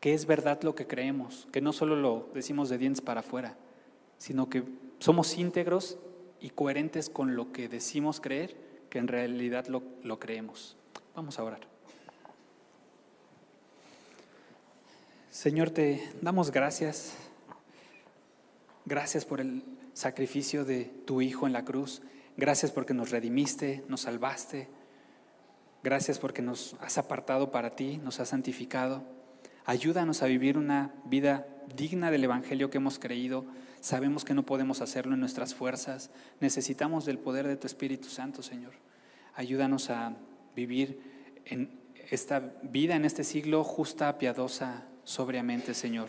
que 0.00 0.14
es 0.14 0.26
verdad 0.26 0.62
lo 0.62 0.74
que 0.74 0.86
creemos, 0.86 1.48
que 1.52 1.60
no 1.60 1.72
solo 1.72 1.96
lo 1.96 2.28
decimos 2.34 2.68
de 2.68 2.78
dientes 2.78 3.00
para 3.00 3.20
afuera, 3.20 3.56
sino 4.18 4.48
que 4.48 4.64
somos 4.98 5.36
íntegros 5.36 5.98
y 6.40 6.50
coherentes 6.50 7.10
con 7.10 7.34
lo 7.34 7.52
que 7.52 7.68
decimos 7.68 8.20
creer, 8.20 8.56
que 8.90 8.98
en 8.98 9.08
realidad 9.08 9.66
lo, 9.66 9.82
lo 10.02 10.18
creemos. 10.18 10.76
Vamos 11.14 11.38
a 11.38 11.44
orar. 11.44 11.60
Señor, 15.30 15.70
te 15.70 16.02
damos 16.20 16.50
gracias. 16.50 17.14
Gracias 18.84 19.24
por 19.24 19.40
el 19.40 19.62
sacrificio 19.92 20.64
de 20.64 20.84
tu 21.06 21.20
Hijo 21.20 21.46
en 21.46 21.52
la 21.52 21.64
cruz. 21.64 22.02
Gracias 22.36 22.70
porque 22.70 22.94
nos 22.94 23.10
redimiste, 23.10 23.84
nos 23.88 24.02
salvaste. 24.02 24.68
Gracias 25.82 26.18
porque 26.18 26.42
nos 26.42 26.76
has 26.80 26.98
apartado 26.98 27.50
para 27.50 27.76
ti, 27.76 27.98
nos 27.98 28.20
has 28.20 28.28
santificado. 28.30 29.17
Ayúdanos 29.68 30.22
a 30.22 30.26
vivir 30.26 30.56
una 30.56 30.94
vida 31.04 31.46
digna 31.76 32.10
del 32.10 32.24
Evangelio 32.24 32.70
que 32.70 32.78
hemos 32.78 32.98
creído. 32.98 33.44
Sabemos 33.80 34.24
que 34.24 34.32
no 34.32 34.46
podemos 34.46 34.80
hacerlo 34.80 35.12
en 35.12 35.20
nuestras 35.20 35.54
fuerzas. 35.54 36.10
Necesitamos 36.40 37.04
del 37.04 37.18
poder 37.18 37.46
de 37.46 37.58
tu 37.58 37.66
Espíritu 37.66 38.08
Santo, 38.08 38.42
Señor. 38.42 38.72
Ayúdanos 39.34 39.90
a 39.90 40.16
vivir 40.56 41.02
en, 41.44 41.70
esta 42.10 42.40
vida 42.62 42.96
en 42.96 43.04
este 43.04 43.24
siglo 43.24 43.62
justa, 43.62 44.16
piadosa, 44.16 44.86
sobriamente, 45.04 45.74
Señor, 45.74 46.08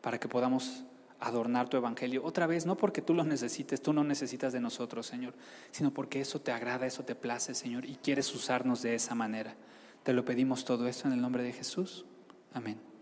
para 0.00 0.18
que 0.18 0.26
podamos 0.26 0.84
adornar 1.20 1.68
tu 1.68 1.76
evangelio. 1.76 2.24
Otra 2.24 2.46
vez, 2.46 2.64
no 2.64 2.74
porque 2.74 3.02
tú 3.02 3.12
lo 3.12 3.24
necesites, 3.24 3.82
tú 3.82 3.92
no 3.92 4.02
necesitas 4.02 4.54
de 4.54 4.60
nosotros, 4.60 5.04
Señor, 5.04 5.34
sino 5.72 5.92
porque 5.92 6.22
eso 6.22 6.40
te 6.40 6.52
agrada, 6.52 6.86
eso 6.86 7.04
te 7.04 7.14
place, 7.14 7.54
Señor, 7.54 7.84
y 7.84 7.96
quieres 7.96 8.34
usarnos 8.34 8.80
de 8.80 8.94
esa 8.94 9.14
manera. 9.14 9.56
Te 10.04 10.14
lo 10.14 10.24
pedimos 10.24 10.64
todo 10.64 10.88
esto 10.88 11.06
en 11.06 11.12
el 11.12 11.20
nombre 11.20 11.42
de 11.42 11.52
Jesús. 11.52 12.06
Amén. 12.54 12.93